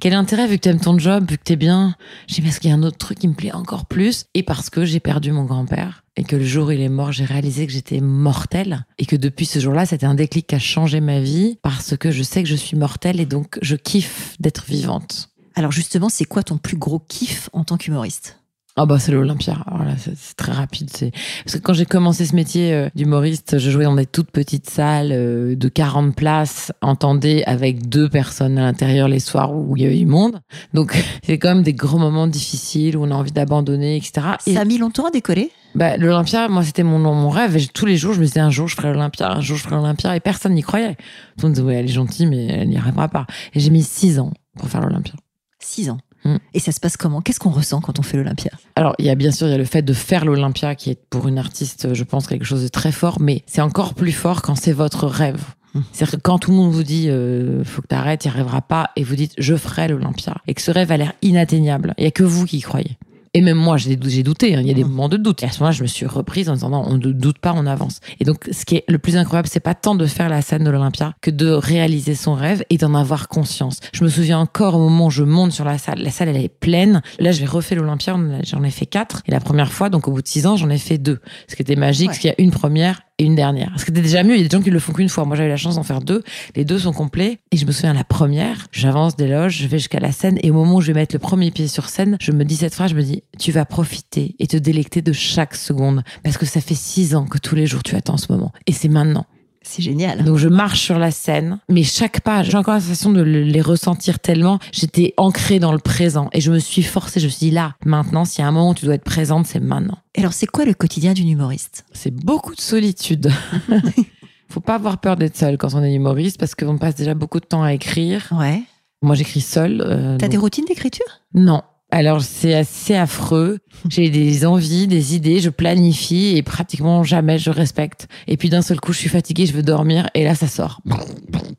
Quel 0.00 0.12
est 0.12 0.16
l'intérêt 0.16 0.46
vu 0.46 0.56
que 0.56 0.62
t'aimes 0.62 0.80
ton 0.80 0.98
job, 0.98 1.30
vu 1.30 1.36
que 1.36 1.42
t'es 1.44 1.56
bien? 1.56 1.94
J'ai 2.26 2.40
parce 2.40 2.58
qu'il 2.58 2.70
y 2.70 2.72
a 2.72 2.76
un 2.76 2.82
autre 2.82 2.96
truc 2.98 3.18
qui 3.18 3.28
me 3.28 3.34
plaît 3.34 3.52
encore 3.52 3.84
plus? 3.84 4.24
Et 4.32 4.42
parce 4.42 4.70
que 4.70 4.86
j'ai 4.86 5.00
perdu 5.00 5.32
mon 5.32 5.44
grand-père 5.44 6.03
et 6.16 6.24
que 6.24 6.36
le 6.36 6.44
jour 6.44 6.68
où 6.68 6.70
il 6.70 6.80
est 6.80 6.88
mort, 6.88 7.12
j'ai 7.12 7.24
réalisé 7.24 7.66
que 7.66 7.72
j'étais 7.72 8.00
mortelle 8.00 8.86
et 8.98 9.06
que 9.06 9.16
depuis 9.16 9.46
ce 9.46 9.58
jour-là, 9.58 9.86
c'était 9.86 10.06
un 10.06 10.14
déclic 10.14 10.46
qui 10.46 10.54
a 10.54 10.58
changé 10.60 11.00
ma 11.00 11.20
vie 11.20 11.58
parce 11.62 11.96
que 11.96 12.10
je 12.10 12.22
sais 12.22 12.42
que 12.42 12.48
je 12.48 12.54
suis 12.54 12.76
mortelle 12.76 13.20
et 13.20 13.26
donc 13.26 13.58
je 13.62 13.76
kiffe 13.76 14.36
d'être 14.40 14.64
vivante. 14.66 15.30
Alors 15.54 15.72
justement, 15.72 16.08
c'est 16.08 16.24
quoi 16.24 16.42
ton 16.42 16.58
plus 16.58 16.76
gros 16.76 16.98
kiff 16.98 17.48
en 17.52 17.64
tant 17.64 17.76
qu'humoriste? 17.76 18.38
Ah 18.76 18.86
bah 18.86 18.98
c'est 18.98 19.12
l'Olympia. 19.12 19.56
C'est 19.96 20.36
très 20.36 20.50
rapide. 20.50 20.90
C'est 20.92 21.12
parce 21.44 21.56
que 21.56 21.60
quand 21.60 21.74
j'ai 21.74 21.86
commencé 21.86 22.26
ce 22.26 22.34
métier 22.34 22.72
euh, 22.72 22.88
d'humoriste, 22.96 23.58
je 23.58 23.70
jouais 23.70 23.84
dans 23.84 23.94
des 23.94 24.06
toutes 24.06 24.32
petites 24.32 24.68
salles 24.68 25.12
euh, 25.12 25.54
de 25.54 25.68
40 25.68 26.16
places, 26.16 26.72
entendez, 26.82 27.44
avec 27.46 27.88
deux 27.88 28.08
personnes 28.08 28.58
à 28.58 28.62
l'intérieur 28.62 29.06
les 29.06 29.20
soirs 29.20 29.54
où 29.54 29.76
il 29.76 29.84
y 29.84 29.86
avait 29.86 29.96
du 29.96 30.06
monde. 30.06 30.40
Donc 30.72 31.00
c'est 31.22 31.38
quand 31.38 31.54
même 31.54 31.62
des 31.62 31.72
gros 31.72 31.98
moments 31.98 32.26
difficiles 32.26 32.96
où 32.96 33.04
on 33.04 33.12
a 33.12 33.14
envie 33.14 33.30
d'abandonner, 33.30 33.96
etc. 33.96 34.26
Et 34.48 34.54
Ça 34.54 34.62
a 34.62 34.64
mis 34.64 34.78
longtemps 34.78 35.06
à 35.06 35.12
décoller? 35.12 35.52
Bah, 35.76 35.96
l'Olympia, 35.96 36.48
moi 36.48 36.64
c'était 36.64 36.82
mon 36.82 36.98
mon 36.98 37.30
rêve. 37.30 37.56
Et 37.56 37.66
tous 37.66 37.86
les 37.86 37.96
jours, 37.96 38.12
je 38.12 38.20
me 38.20 38.24
disais 38.24 38.40
un 38.40 38.50
jour 38.50 38.66
je 38.66 38.74
ferai 38.74 38.92
l'Olympia, 38.92 39.30
un 39.30 39.40
jour 39.40 39.56
je 39.56 39.62
ferai 39.62 39.76
l'Olympia, 39.76 40.16
et 40.16 40.20
personne 40.20 40.54
n'y 40.54 40.62
croyait. 40.62 40.94
Tout 41.38 41.42
le 41.42 41.48
monde 41.48 41.52
disait 41.52 41.66
ouais, 41.66 41.74
elle 41.76 41.84
est 41.84 41.92
gentille, 41.92 42.26
mais 42.26 42.46
elle 42.46 42.68
n'y 42.68 42.76
arrivera 42.76 43.08
pas. 43.08 43.26
Et 43.54 43.60
j'ai 43.60 43.70
mis 43.70 43.84
six 43.84 44.18
ans 44.18 44.32
pour 44.58 44.68
faire 44.68 44.80
l'Olympia. 44.80 45.14
Six 45.60 45.90
ans. 45.90 45.98
Mm. 46.24 46.36
Et 46.54 46.60
ça 46.60 46.72
se 46.72 46.80
passe 46.80 46.96
comment? 46.96 47.20
Qu'est-ce 47.20 47.40
qu'on 47.40 47.50
ressent 47.50 47.80
quand 47.80 47.98
on 47.98 48.02
fait 48.02 48.16
l'Olympia? 48.16 48.50
Alors, 48.76 48.94
il 48.98 49.06
y 49.06 49.10
a 49.10 49.14
bien 49.14 49.30
sûr, 49.30 49.46
il 49.46 49.50
y 49.50 49.54
a 49.54 49.58
le 49.58 49.64
fait 49.64 49.82
de 49.82 49.92
faire 49.92 50.24
l'Olympia 50.24 50.74
qui 50.74 50.90
est 50.90 50.98
pour 51.10 51.28
une 51.28 51.38
artiste, 51.38 51.94
je 51.94 52.04
pense, 52.04 52.26
quelque 52.26 52.44
chose 52.44 52.62
de 52.62 52.68
très 52.68 52.92
fort, 52.92 53.20
mais 53.20 53.42
c'est 53.46 53.60
encore 53.60 53.94
plus 53.94 54.12
fort 54.12 54.42
quand 54.42 54.54
c'est 54.54 54.72
votre 54.72 55.06
rêve. 55.06 55.42
Hmm. 55.74 55.80
C'est-à-dire 55.92 56.18
que 56.18 56.22
quand 56.22 56.38
tout 56.38 56.50
le 56.50 56.56
monde 56.56 56.72
vous 56.72 56.84
dit 56.84 57.08
euh, 57.08 57.64
faut 57.64 57.82
que 57.82 57.88
t'arrêtes, 57.88 58.24
n'y 58.24 58.30
arriveras 58.30 58.60
pas, 58.60 58.90
et 58.96 59.02
vous 59.02 59.16
dites 59.16 59.32
je 59.38 59.56
ferai 59.56 59.88
l'Olympia, 59.88 60.36
et 60.46 60.54
que 60.54 60.62
ce 60.62 60.70
rêve 60.70 60.92
a 60.92 60.96
l'air 60.96 61.12
inatteignable, 61.22 61.94
il 61.98 62.04
y 62.04 62.06
a 62.06 62.12
que 62.12 62.22
vous 62.22 62.44
qui 62.44 62.58
y 62.58 62.60
croyez. 62.60 62.96
Et 63.34 63.40
même 63.40 63.56
moi, 63.58 63.76
j'ai 63.76 63.98
j'ai 64.04 64.22
douté, 64.22 64.54
hein, 64.54 64.60
il 64.60 64.66
y 64.68 64.70
a 64.70 64.74
des 64.74 64.84
Hmm. 64.84 64.88
moments 64.90 65.08
de 65.08 65.16
doute. 65.16 65.42
Et 65.42 65.46
à 65.46 65.50
ce 65.50 65.58
moment-là, 65.60 65.72
je 65.76 65.82
me 65.82 65.88
suis 65.88 66.06
reprise 66.06 66.48
en 66.48 66.54
disant 66.54 66.70
non, 66.70 66.84
on 66.86 66.94
ne 66.94 67.12
doute 67.12 67.38
pas, 67.38 67.52
on 67.56 67.66
avance. 67.66 68.00
Et 68.20 68.24
donc, 68.24 68.48
ce 68.50 68.64
qui 68.64 68.76
est 68.76 68.84
le 68.88 68.98
plus 68.98 69.16
incroyable, 69.16 69.48
c'est 69.50 69.60
pas 69.60 69.74
tant 69.74 69.94
de 69.96 70.06
faire 70.06 70.28
la 70.28 70.40
scène 70.40 70.62
de 70.64 70.70
l'Olympia 70.70 71.14
que 71.20 71.30
de 71.30 71.50
réaliser 71.50 72.14
son 72.14 72.34
rêve 72.34 72.64
et 72.70 72.76
d'en 72.78 72.94
avoir 72.94 73.26
conscience. 73.28 73.80
Je 73.92 74.04
me 74.04 74.08
souviens 74.08 74.38
encore 74.38 74.76
au 74.76 74.78
moment 74.78 75.06
où 75.06 75.10
je 75.10 75.24
monte 75.24 75.52
sur 75.52 75.64
la 75.64 75.78
salle, 75.78 75.98
la 76.00 76.10
salle 76.10 76.28
elle 76.28 76.36
est 76.36 76.48
pleine. 76.48 77.02
Là, 77.18 77.32
je 77.32 77.40
vais 77.40 77.46
refaire 77.46 77.78
l'Olympia, 77.78 78.16
j'en 78.44 78.62
ai 78.62 78.70
fait 78.70 78.86
quatre. 78.86 79.22
Et 79.26 79.32
la 79.32 79.40
première 79.40 79.72
fois, 79.72 79.90
donc 79.90 80.06
au 80.06 80.12
bout 80.12 80.22
de 80.22 80.28
six 80.28 80.46
ans, 80.46 80.56
j'en 80.56 80.70
ai 80.70 80.78
fait 80.78 80.98
deux. 80.98 81.20
Ce 81.48 81.56
qui 81.56 81.62
était 81.62 81.76
magique, 81.76 82.02
Ouais. 82.02 82.06
parce 82.08 82.18
qu'il 82.20 82.30
y 82.30 82.32
a 82.32 82.40
une 82.40 82.52
première 82.52 83.02
et 83.18 83.24
une 83.24 83.36
dernière. 83.36 83.72
Ce 83.76 83.84
qui 83.84 83.90
était 83.92 84.00
déjà 84.00 84.22
mieux, 84.24 84.34
il 84.34 84.42
y 84.42 84.44
a 84.44 84.48
des 84.48 84.56
gens 84.56 84.62
qui 84.62 84.70
le 84.70 84.78
font 84.78 84.92
qu'une 84.92 85.08
fois. 85.08 85.24
Moi, 85.24 85.36
j'avais 85.36 85.48
la 85.48 85.56
chance 85.56 85.76
d'en 85.76 85.82
faire 85.82 86.00
deux. 86.00 86.22
Les 86.56 86.64
deux 86.64 86.80
sont 86.80 86.92
complets. 86.92 87.38
Et 87.52 87.56
je 87.56 87.64
me 87.64 87.72
souviens, 87.72 87.94
la 87.94 88.04
première, 88.04 88.66
j'avance 88.72 89.16
des 89.16 89.28
loges, 89.28 89.58
je 89.58 89.68
vais 89.68 89.78
jusqu'à 89.78 90.00
la 90.00 90.10
scène. 90.10 90.38
Et 90.42 90.50
au 90.50 90.54
moment 90.54 90.76
où 90.76 90.80
je 90.80 90.88
vais 90.88 91.00
mettre 91.00 91.14
le 91.14 91.20
premier 91.20 91.50
pied 91.50 91.68
sur 91.68 91.88
scène, 91.88 92.16
je 92.20 92.32
me 92.32 92.44
dis 92.44 92.56
cette 92.56 92.74
phrase, 92.74 92.90
je 92.90 92.96
me 92.96 93.02
dis, 93.02 93.22
tu 93.38 93.52
vas 93.52 93.64
profiter 93.64 94.34
et 94.38 94.46
te 94.46 94.56
délecter 94.56 95.00
de 95.00 95.12
chaque 95.12 95.54
seconde. 95.54 96.02
Parce 96.22 96.38
que 96.38 96.46
ça 96.46 96.60
fait 96.60 96.74
six 96.74 97.14
ans 97.14 97.26
que 97.26 97.38
tous 97.38 97.54
les 97.54 97.66
jours 97.66 97.82
tu 97.82 97.94
attends 97.94 98.16
ce 98.16 98.32
moment. 98.32 98.52
Et 98.66 98.72
c'est 98.72 98.88
maintenant. 98.88 99.26
C'est 99.66 99.82
génial. 99.82 100.22
Donc 100.24 100.36
je 100.36 100.48
marche 100.48 100.80
sur 100.82 100.98
la 100.98 101.10
scène, 101.10 101.58
mais 101.70 101.82
chaque 101.82 102.20
pas, 102.20 102.42
j'ai 102.42 102.56
encore 102.56 102.74
la 102.74 102.80
sensation 102.80 103.12
de 103.12 103.22
le- 103.22 103.42
les 103.42 103.60
ressentir 103.62 104.18
tellement. 104.20 104.58
J'étais 104.72 105.14
ancrée 105.16 105.58
dans 105.58 105.72
le 105.72 105.78
présent 105.78 106.28
et 106.32 106.40
je 106.42 106.52
me 106.52 106.58
suis 106.58 106.82
forcée. 106.82 107.18
Je 107.18 107.24
me 107.24 107.30
suis 107.30 107.46
dit 107.48 107.50
là, 107.50 107.74
maintenant, 107.84 108.24
s'il 108.24 108.42
y 108.42 108.44
a 108.44 108.48
un 108.48 108.52
moment 108.52 108.70
où 108.70 108.74
tu 108.74 108.84
dois 108.84 108.94
être 108.94 109.04
présente, 109.04 109.46
c'est 109.46 109.60
maintenant. 109.60 109.98
Et 110.14 110.20
Alors, 110.20 110.34
c'est 110.34 110.46
quoi 110.46 110.64
le 110.66 110.74
quotidien 110.74 111.14
d'une 111.14 111.28
humoriste? 111.30 111.84
C'est 111.92 112.14
beaucoup 112.14 112.54
de 112.54 112.60
solitude. 112.60 113.30
Faut 114.48 114.60
pas 114.60 114.74
avoir 114.76 114.98
peur 114.98 115.16
d'être 115.16 115.36
seul 115.36 115.56
quand 115.58 115.74
on 115.74 115.82
est 115.82 115.94
humoriste 115.94 116.38
parce 116.38 116.54
qu'on 116.54 116.78
passe 116.78 116.94
déjà 116.94 117.14
beaucoup 117.14 117.40
de 117.40 117.46
temps 117.46 117.62
à 117.62 117.72
écrire. 117.72 118.28
Ouais. 118.38 118.62
Moi, 119.02 119.14
j'écris 119.16 119.40
seul. 119.40 119.80
euh, 119.80 120.16
T'as 120.18 120.26
donc- 120.26 120.30
des 120.30 120.36
routines 120.36 120.64
d'écriture? 120.66 121.04
Non. 121.34 121.62
Alors, 121.94 122.22
c'est 122.22 122.54
assez 122.54 122.96
affreux. 122.96 123.60
J'ai 123.88 124.10
des 124.10 124.44
envies, 124.44 124.88
des 124.88 125.14
idées, 125.14 125.38
je 125.38 125.48
planifie 125.48 126.36
et 126.36 126.42
pratiquement 126.42 127.04
jamais 127.04 127.38
je 127.38 127.50
respecte. 127.50 128.08
Et 128.26 128.36
puis 128.36 128.48
d'un 128.48 128.62
seul 128.62 128.80
coup, 128.80 128.92
je 128.92 128.98
suis 128.98 129.08
fatiguée, 129.08 129.46
je 129.46 129.52
veux 129.52 129.62
dormir 129.62 130.10
et 130.14 130.24
là, 130.24 130.34
ça 130.34 130.48
sort. 130.48 130.80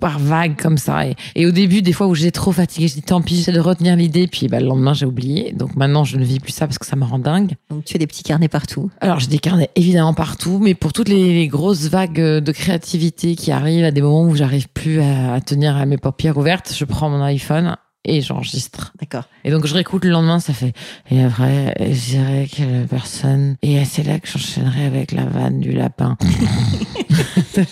Par 0.02 0.20
vague 0.20 0.60
comme 0.60 0.78
ça. 0.78 1.08
Et, 1.08 1.16
et 1.36 1.46
au 1.46 1.52
début, 1.52 1.82
des 1.82 1.94
fois 1.94 2.08
où 2.08 2.16
j'ai 2.16 2.34
trop 2.34 2.52
fatigué, 2.52 2.90
je 2.90 2.96
dis 2.96 3.02
tant 3.02 3.22
pis, 3.22 3.38
j'essaie 3.38 3.54
de 3.54 3.62
retenir 3.62 3.96
l'idée. 3.96 4.28
Puis 4.28 4.50
bah, 4.50 4.60
le 4.60 4.66
lendemain, 4.66 4.94
j'ai 4.94 5.06
oublié. 5.06 5.54
Donc 5.54 5.78
maintenant, 5.78 6.04
je 6.04 6.18
ne 6.18 6.26
vis 6.26 6.42
plus 6.42 6.52
ça 6.52 6.68
parce 6.68 6.80
que 6.80 6.86
ça 6.86 6.98
me 6.98 7.06
rend 7.06 7.20
dingue. 7.20 7.54
Donc, 7.70 7.86
tu 7.86 7.96
as 7.96 7.98
des 7.98 8.08
petits 8.08 8.24
carnets 8.24 8.50
partout. 8.50 8.92
Alors, 9.00 9.22
j'ai 9.22 9.28
des 9.28 9.40
carnets 9.40 9.70
évidemment 9.78 10.14
partout, 10.14 10.60
mais 10.62 10.74
pour 10.74 10.92
toutes 10.92 11.08
les, 11.08 11.34
les 11.34 11.48
grosses 11.48 11.88
vagues 11.88 12.20
de 12.20 12.52
créativité 12.52 13.38
qui 13.38 13.54
arrivent 13.54 13.86
à 13.86 13.92
des 13.92 14.02
moments 14.02 14.26
où 14.26 14.36
j'arrive 14.36 14.68
plus 14.68 15.00
à, 15.00 15.36
à 15.36 15.40
tenir 15.40 15.86
mes 15.86 15.98
paupières 15.98 16.38
ouvertes, 16.38 16.74
je 16.78 16.84
prends 16.84 17.10
mon 17.10 17.22
iPhone 17.22 17.78
et 18.06 18.22
j'enregistre. 18.22 18.94
D'accord. 19.00 19.26
Et 19.44 19.52
donc, 19.52 19.66
je 19.66 19.74
réécoute 19.74 20.06
le 20.06 20.12
lendemain, 20.12 20.40
ça 20.40 20.54
fait. 20.54 20.74
Et 21.12 21.24
après, 21.24 21.76
je 21.80 22.12
dirais 22.12 22.48
que 22.48 22.86
personne. 22.86 23.58
Et 23.62 23.84
c'est 23.86 24.04
là 24.04 24.20
que 24.20 24.28
j'enchaînerai 24.28 24.86
avec 24.86 25.12
la 25.12 25.26
vanne 25.26 25.60
du 25.60 25.72
lapin. 25.72 26.18
donc, 27.58 27.68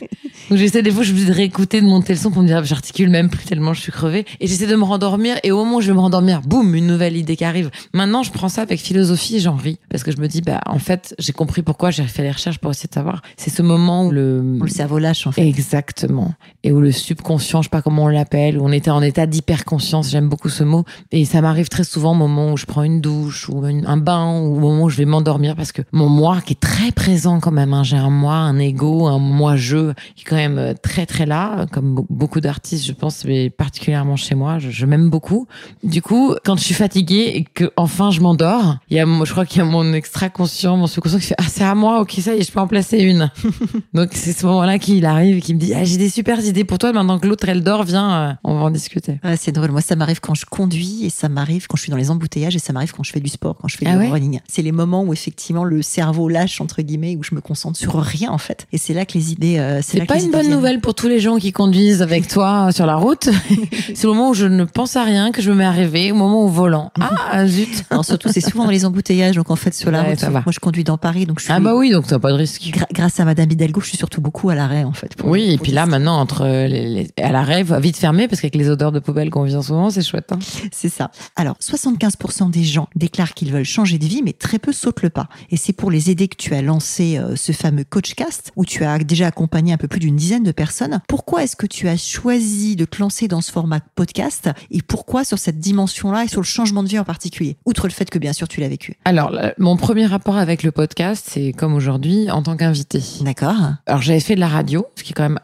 j'essaie 0.51 0.81
des 0.81 0.91
fois, 0.91 1.03
je 1.03 1.13
me 1.13 1.17
dis 1.17 1.25
de 1.25 1.31
réécouter, 1.31 1.81
de 1.81 1.85
monter 1.85 2.13
le 2.13 2.19
son 2.19 2.31
pour 2.31 2.41
me 2.41 2.47
dire, 2.47 2.57
ah, 2.57 2.63
j'articule 2.63 3.09
même 3.09 3.29
plus 3.29 3.45
tellement 3.45 3.73
je 3.73 3.81
suis 3.81 3.91
crevée. 3.91 4.25
Et 4.39 4.47
j'essaie 4.47 4.67
de 4.67 4.75
me 4.75 4.83
rendormir. 4.83 5.37
Et 5.43 5.51
au 5.51 5.57
moment 5.57 5.77
où 5.77 5.81
je 5.81 5.87
vais 5.87 5.93
me 5.93 5.99
rendormir, 5.99 6.41
boum, 6.41 6.75
une 6.75 6.87
nouvelle 6.87 7.15
idée 7.15 7.35
qui 7.35 7.45
arrive. 7.45 7.69
Maintenant, 7.93 8.23
je 8.23 8.31
prends 8.31 8.49
ça 8.49 8.63
avec 8.63 8.79
philosophie 8.79 9.37
et 9.37 9.39
j'en 9.39 9.55
ris. 9.55 9.79
Parce 9.89 10.03
que 10.03 10.11
je 10.11 10.17
me 10.17 10.27
dis, 10.27 10.41
bah, 10.41 10.61
en 10.65 10.79
fait, 10.79 11.15
j'ai 11.19 11.33
compris 11.33 11.61
pourquoi 11.61 11.91
j'ai 11.91 12.03
fait 12.03 12.23
les 12.23 12.31
recherches 12.31 12.57
pour 12.57 12.71
essayer 12.71 12.87
de 12.87 12.93
savoir. 12.93 13.21
C'est 13.37 13.49
ce 13.49 13.61
moment 13.61 14.05
où 14.07 14.11
le. 14.11 14.57
Où 14.59 14.63
le 14.63 14.69
cerveau 14.69 14.99
lâche, 14.99 15.27
en 15.27 15.31
fait. 15.31 15.47
Exactement. 15.47 16.33
Et 16.63 16.71
où 16.71 16.79
le 16.79 16.91
subconscient, 16.91 17.61
je 17.61 17.67
sais 17.67 17.69
pas 17.69 17.81
comment 17.81 18.05
on 18.05 18.07
l'appelle, 18.07 18.57
où 18.57 18.65
on 18.65 18.71
était 18.71 18.91
en 18.91 19.01
état 19.01 19.25
d'hyperconscience, 19.25 20.09
j'aime 20.09 20.22
beaucoup 20.29 20.49
ce 20.49 20.63
mot. 20.63 20.83
Et 21.11 21.25
ça 21.25 21.41
m'arrive 21.41 21.69
très 21.69 21.83
souvent 21.83 22.11
au 22.11 22.15
moment 22.15 22.53
où 22.53 22.57
je 22.57 22.65
prends 22.65 22.83
une 22.83 23.01
douche 23.01 23.49
ou 23.49 23.63
un 23.63 23.97
bain 23.97 24.39
ou 24.39 24.57
au 24.57 24.59
moment 24.59 24.83
où 24.83 24.89
je 24.89 24.97
vais 24.97 25.05
m'endormir 25.05 25.55
parce 25.55 25.71
que 25.71 25.81
mon 25.91 26.09
moi 26.09 26.41
qui 26.41 26.53
est 26.53 26.59
très 26.59 26.91
présent 26.91 27.39
quand 27.39 27.51
même, 27.51 27.73
hein, 27.73 27.83
j'ai 27.83 27.97
un 27.97 28.09
moi, 28.09 28.35
un 28.35 28.59
ego, 28.59 29.07
un 29.07 29.19
moi-je 29.19 29.93
qui 30.15 30.23
est 30.25 30.29
quand 30.29 30.35
même 30.35 30.57
euh, 30.57 30.73
très 30.73 31.05
très 31.05 31.25
là, 31.25 31.65
comme 31.71 31.95
be- 31.95 32.05
beaucoup 32.09 32.41
d'artistes, 32.41 32.85
je 32.85 32.93
pense, 32.93 33.25
mais 33.25 33.49
particulièrement 33.49 34.15
chez 34.15 34.35
moi, 34.35 34.59
je, 34.59 34.85
m'aime 34.85 35.09
beaucoup. 35.09 35.47
Du 35.83 36.01
coup, 36.01 36.35
quand 36.43 36.57
je 36.57 36.63
suis 36.63 36.73
fatiguée 36.73 37.31
et 37.35 37.43
que 37.43 37.71
enfin 37.77 38.11
je 38.11 38.21
m'endors, 38.21 38.77
il 38.89 38.97
y 38.97 38.99
a, 38.99 39.05
je 39.05 39.31
crois 39.31 39.45
qu'il 39.45 39.59
y 39.59 39.61
a 39.61 39.65
mon 39.65 39.93
extra-conscient, 39.93 40.77
mon 40.77 40.87
subconscient 40.87 41.19
qui 41.19 41.27
fait 41.27 41.35
ah 41.37 41.45
c'est 41.47 41.63
à 41.63 41.75
moi, 41.75 42.01
ok 42.01 42.11
ça 42.19 42.35
y 42.35 42.39
est, 42.39 42.47
je 42.47 42.51
peux 42.51 42.59
en 42.59 42.67
placer 42.67 42.99
une. 42.99 43.31
Donc 43.93 44.09
c'est 44.13 44.33
ce 44.33 44.45
moment-là 44.45 44.79
qu'il 44.79 45.05
arrive 45.05 45.37
et 45.37 45.41
qui 45.41 45.53
me 45.53 45.59
dit 45.59 45.73
ah, 45.73 45.83
j'ai 45.83 45.97
des 45.97 46.09
super 46.09 46.39
idées 46.43 46.63
pour 46.63 46.77
toi 46.77 46.91
maintenant 46.91 47.19
que 47.19 47.27
l'autre 47.27 47.47
elle 47.47 47.63
dort, 47.63 47.83
viens, 47.83 48.13
euh, 48.13 48.33
on 48.43 48.55
va 48.55 48.65
en 48.65 48.71
discuter. 48.71 49.19
Ouais, 49.23 49.37
c'est 49.37 49.51
drôle. 49.51 49.71
Moi, 49.71 49.81
ça 49.81 49.95
m'arrive 49.95 50.12
quand 50.21 50.33
je 50.35 50.45
conduis 50.45 51.05
et 51.05 51.09
ça 51.09 51.29
m'arrive 51.29 51.67
quand 51.67 51.75
je 51.77 51.83
suis 51.83 51.91
dans 51.91 51.97
les 51.97 52.09
embouteillages 52.11 52.55
et 52.55 52.59
ça 52.59 52.73
m'arrive 52.73 52.91
quand 52.93 53.03
je 53.03 53.11
fais 53.11 53.19
du 53.19 53.29
sport, 53.29 53.55
quand 53.61 53.67
je 53.67 53.77
fais 53.77 53.85
Ah 53.87 53.93
du 53.93 53.99
ouais 53.99 54.09
running. 54.09 54.39
C'est 54.47 54.61
les 54.61 54.71
moments 54.71 55.03
où 55.03 55.13
effectivement 55.13 55.63
le 55.63 55.81
cerveau 55.81 56.29
lâche 56.29 56.61
entre 56.61 56.81
guillemets, 56.81 57.15
où 57.15 57.23
je 57.23 57.35
me 57.35 57.41
concentre 57.41 57.77
sur 57.77 57.95
rien 58.01 58.31
en 58.31 58.37
fait. 58.37 58.67
Et 58.71 58.77
c'est 58.77 58.93
là 58.93 59.05
que 59.05 59.13
les 59.13 59.31
idées. 59.31 59.57
euh, 59.59 59.79
c'est 59.81 60.05
pas 60.05 60.19
une 60.19 60.31
bonne 60.31 60.41
viennent. 60.41 60.53
nouvelle 60.55 60.79
pour 60.81 60.93
tous 60.95 61.07
les 61.07 61.19
gens 61.19 61.37
qui 61.37 61.51
conduisent 61.51 62.01
avec 62.01 62.27
toi 62.27 62.71
sur 62.71 62.85
la 62.85 62.95
route. 62.95 63.29
c'est 63.93 64.03
le 64.03 64.09
moment 64.09 64.29
où 64.29 64.33
je 64.33 64.45
ne 64.45 64.63
pense 64.63 64.95
à 64.95 65.03
rien 65.03 65.31
que 65.31 65.41
je 65.41 65.49
me 65.51 65.55
mets 65.55 65.65
à 65.65 65.71
rêver, 65.71 66.11
au 66.11 66.15
moment 66.15 66.43
au 66.43 66.49
volant. 66.49 66.91
Ah 67.35 67.47
zut. 67.47 67.83
Non, 67.91 68.03
surtout, 68.03 68.29
c'est 68.31 68.41
souvent 68.41 68.65
dans 68.65 68.71
les 68.71 68.85
embouteillages. 68.85 69.35
Donc 69.35 69.49
en 69.49 69.55
fait, 69.55 69.73
sur 69.73 69.89
la 69.91 70.01
Ouais, 70.03 70.09
route, 70.11 70.19
ça 70.19 70.29
va. 70.29 70.41
moi 70.45 70.51
je 70.51 70.59
conduis 70.59 70.83
dans 70.83 70.97
Paris, 70.97 71.25
donc 71.25 71.39
je 71.39 71.45
suis. 71.45 71.53
Ah 71.53 71.59
bah 71.59 71.73
oui, 71.75 71.89
donc 71.91 72.05
t'as 72.07 72.19
pas 72.19 72.31
de 72.31 72.37
risque. 72.37 72.61
gra- 72.63 72.85
grâce 72.93 73.19
à 73.19 73.25
Madame 73.25 73.49
Hidalgo, 73.49 73.81
je 73.81 73.87
suis 73.87 73.97
surtout 73.97 74.21
beaucoup 74.21 74.49
à 74.49 74.55
l'arrêt 74.55 74.83
en 74.83 74.91
fait. 74.93 75.15
pour- 75.15 75.29
Oui, 75.29 75.51
et 75.51 75.57
puis 75.57 75.71
là, 75.71 75.85
maintenant, 75.85 76.19
entre 76.19 76.45
les, 76.45 76.87
les- 76.89 77.23
à 77.23 77.31
la 77.31 77.41
rêve, 77.43 77.75
vite 77.81 77.97
fermé, 77.97 78.27
parce 78.27 78.41
qu'avec 78.41 78.55
les 78.55 78.69
odeurs 78.69 78.91
de 78.91 78.99
poubelle 78.99 79.29
qu'on 79.29 79.43
vient 79.43 79.61
souvent, 79.61 79.89
c'est 79.93 80.01
chouette. 80.01 80.31
hein. 80.31 80.39
C'est 80.71 80.89
ça. 80.89 81.11
Alors, 81.35 81.55
75% 81.61 82.49
des 82.51 82.63
gens 82.63 82.89
déclarent 82.95 83.33
qu'ils 83.33 83.51
veulent 83.51 83.63
changer 83.63 83.97
de 83.97 84.05
vie, 84.05 84.21
mais 84.23 84.33
très 84.33 84.59
peu 84.59 84.73
sautent 84.73 85.01
le 85.01 85.09
pas. 85.09 85.29
Et 85.49 85.57
c'est 85.57 85.73
pour 85.73 85.91
les 85.91 86.09
aider 86.09 86.27
que 86.27 86.35
tu 86.35 86.53
as 86.53 86.61
lancé 86.61 87.17
euh, 87.17 87.35
ce 87.35 87.51
fameux 87.51 87.83
Coachcast, 87.83 88.51
où 88.55 88.65
tu 88.65 88.83
as 88.83 88.97
déjà 88.99 89.27
accompagné 89.27 89.73
un 89.73 89.77
peu 89.77 89.87
plus 89.87 89.99
d'une 89.99 90.15
dizaine 90.15 90.43
de 90.43 90.51
personnes. 90.51 91.01
Pourquoi 91.07 91.43
est-ce 91.43 91.55
que 91.55 91.65
tu 91.67 91.87
as 91.87 91.97
choisi 91.97 92.75
de 92.75 92.85
te 92.85 92.99
lancer 92.99 93.27
dans 93.27 93.41
ce 93.41 93.51
format 93.51 93.79
podcast 93.95 94.49
Et 94.71 94.81
pourquoi 94.81 95.23
sur 95.23 95.39
cette 95.39 95.59
dimension-là 95.59 96.25
et 96.25 96.27
sur 96.27 96.41
le 96.41 96.45
changement 96.45 96.83
de 96.83 96.89
vie 96.89 96.99
en 96.99 97.05
particulier 97.05 97.57
Outre 97.65 97.87
le 97.87 97.93
fait 97.93 98.09
que, 98.09 98.19
bien 98.19 98.33
sûr, 98.33 98.47
tu 98.47 98.59
l'as 98.59 98.67
vécu? 98.69 98.95
Alors, 99.05 99.31
mon 99.57 99.77
premier 99.77 100.05
rapport 100.05 100.37
avec 100.37 100.63
le 100.63 100.71
podcast, 100.71 101.25
c'est 101.29 101.53
comme 101.53 101.73
aujourd'hui, 101.73 102.29
en 102.31 102.41
tant 102.43 102.57
qu'invité. 102.57 103.01
D'accord 103.21 103.55
Alors 103.85 104.01
j'avais 104.01 104.19
fait 104.19 104.35
de 104.35 104.39
la 104.39 104.47
radio, 104.47 104.85
ce 104.95 105.03
qui 105.03 105.11
est 105.11 105.13
quand 105.13 105.23
même 105.23 105.39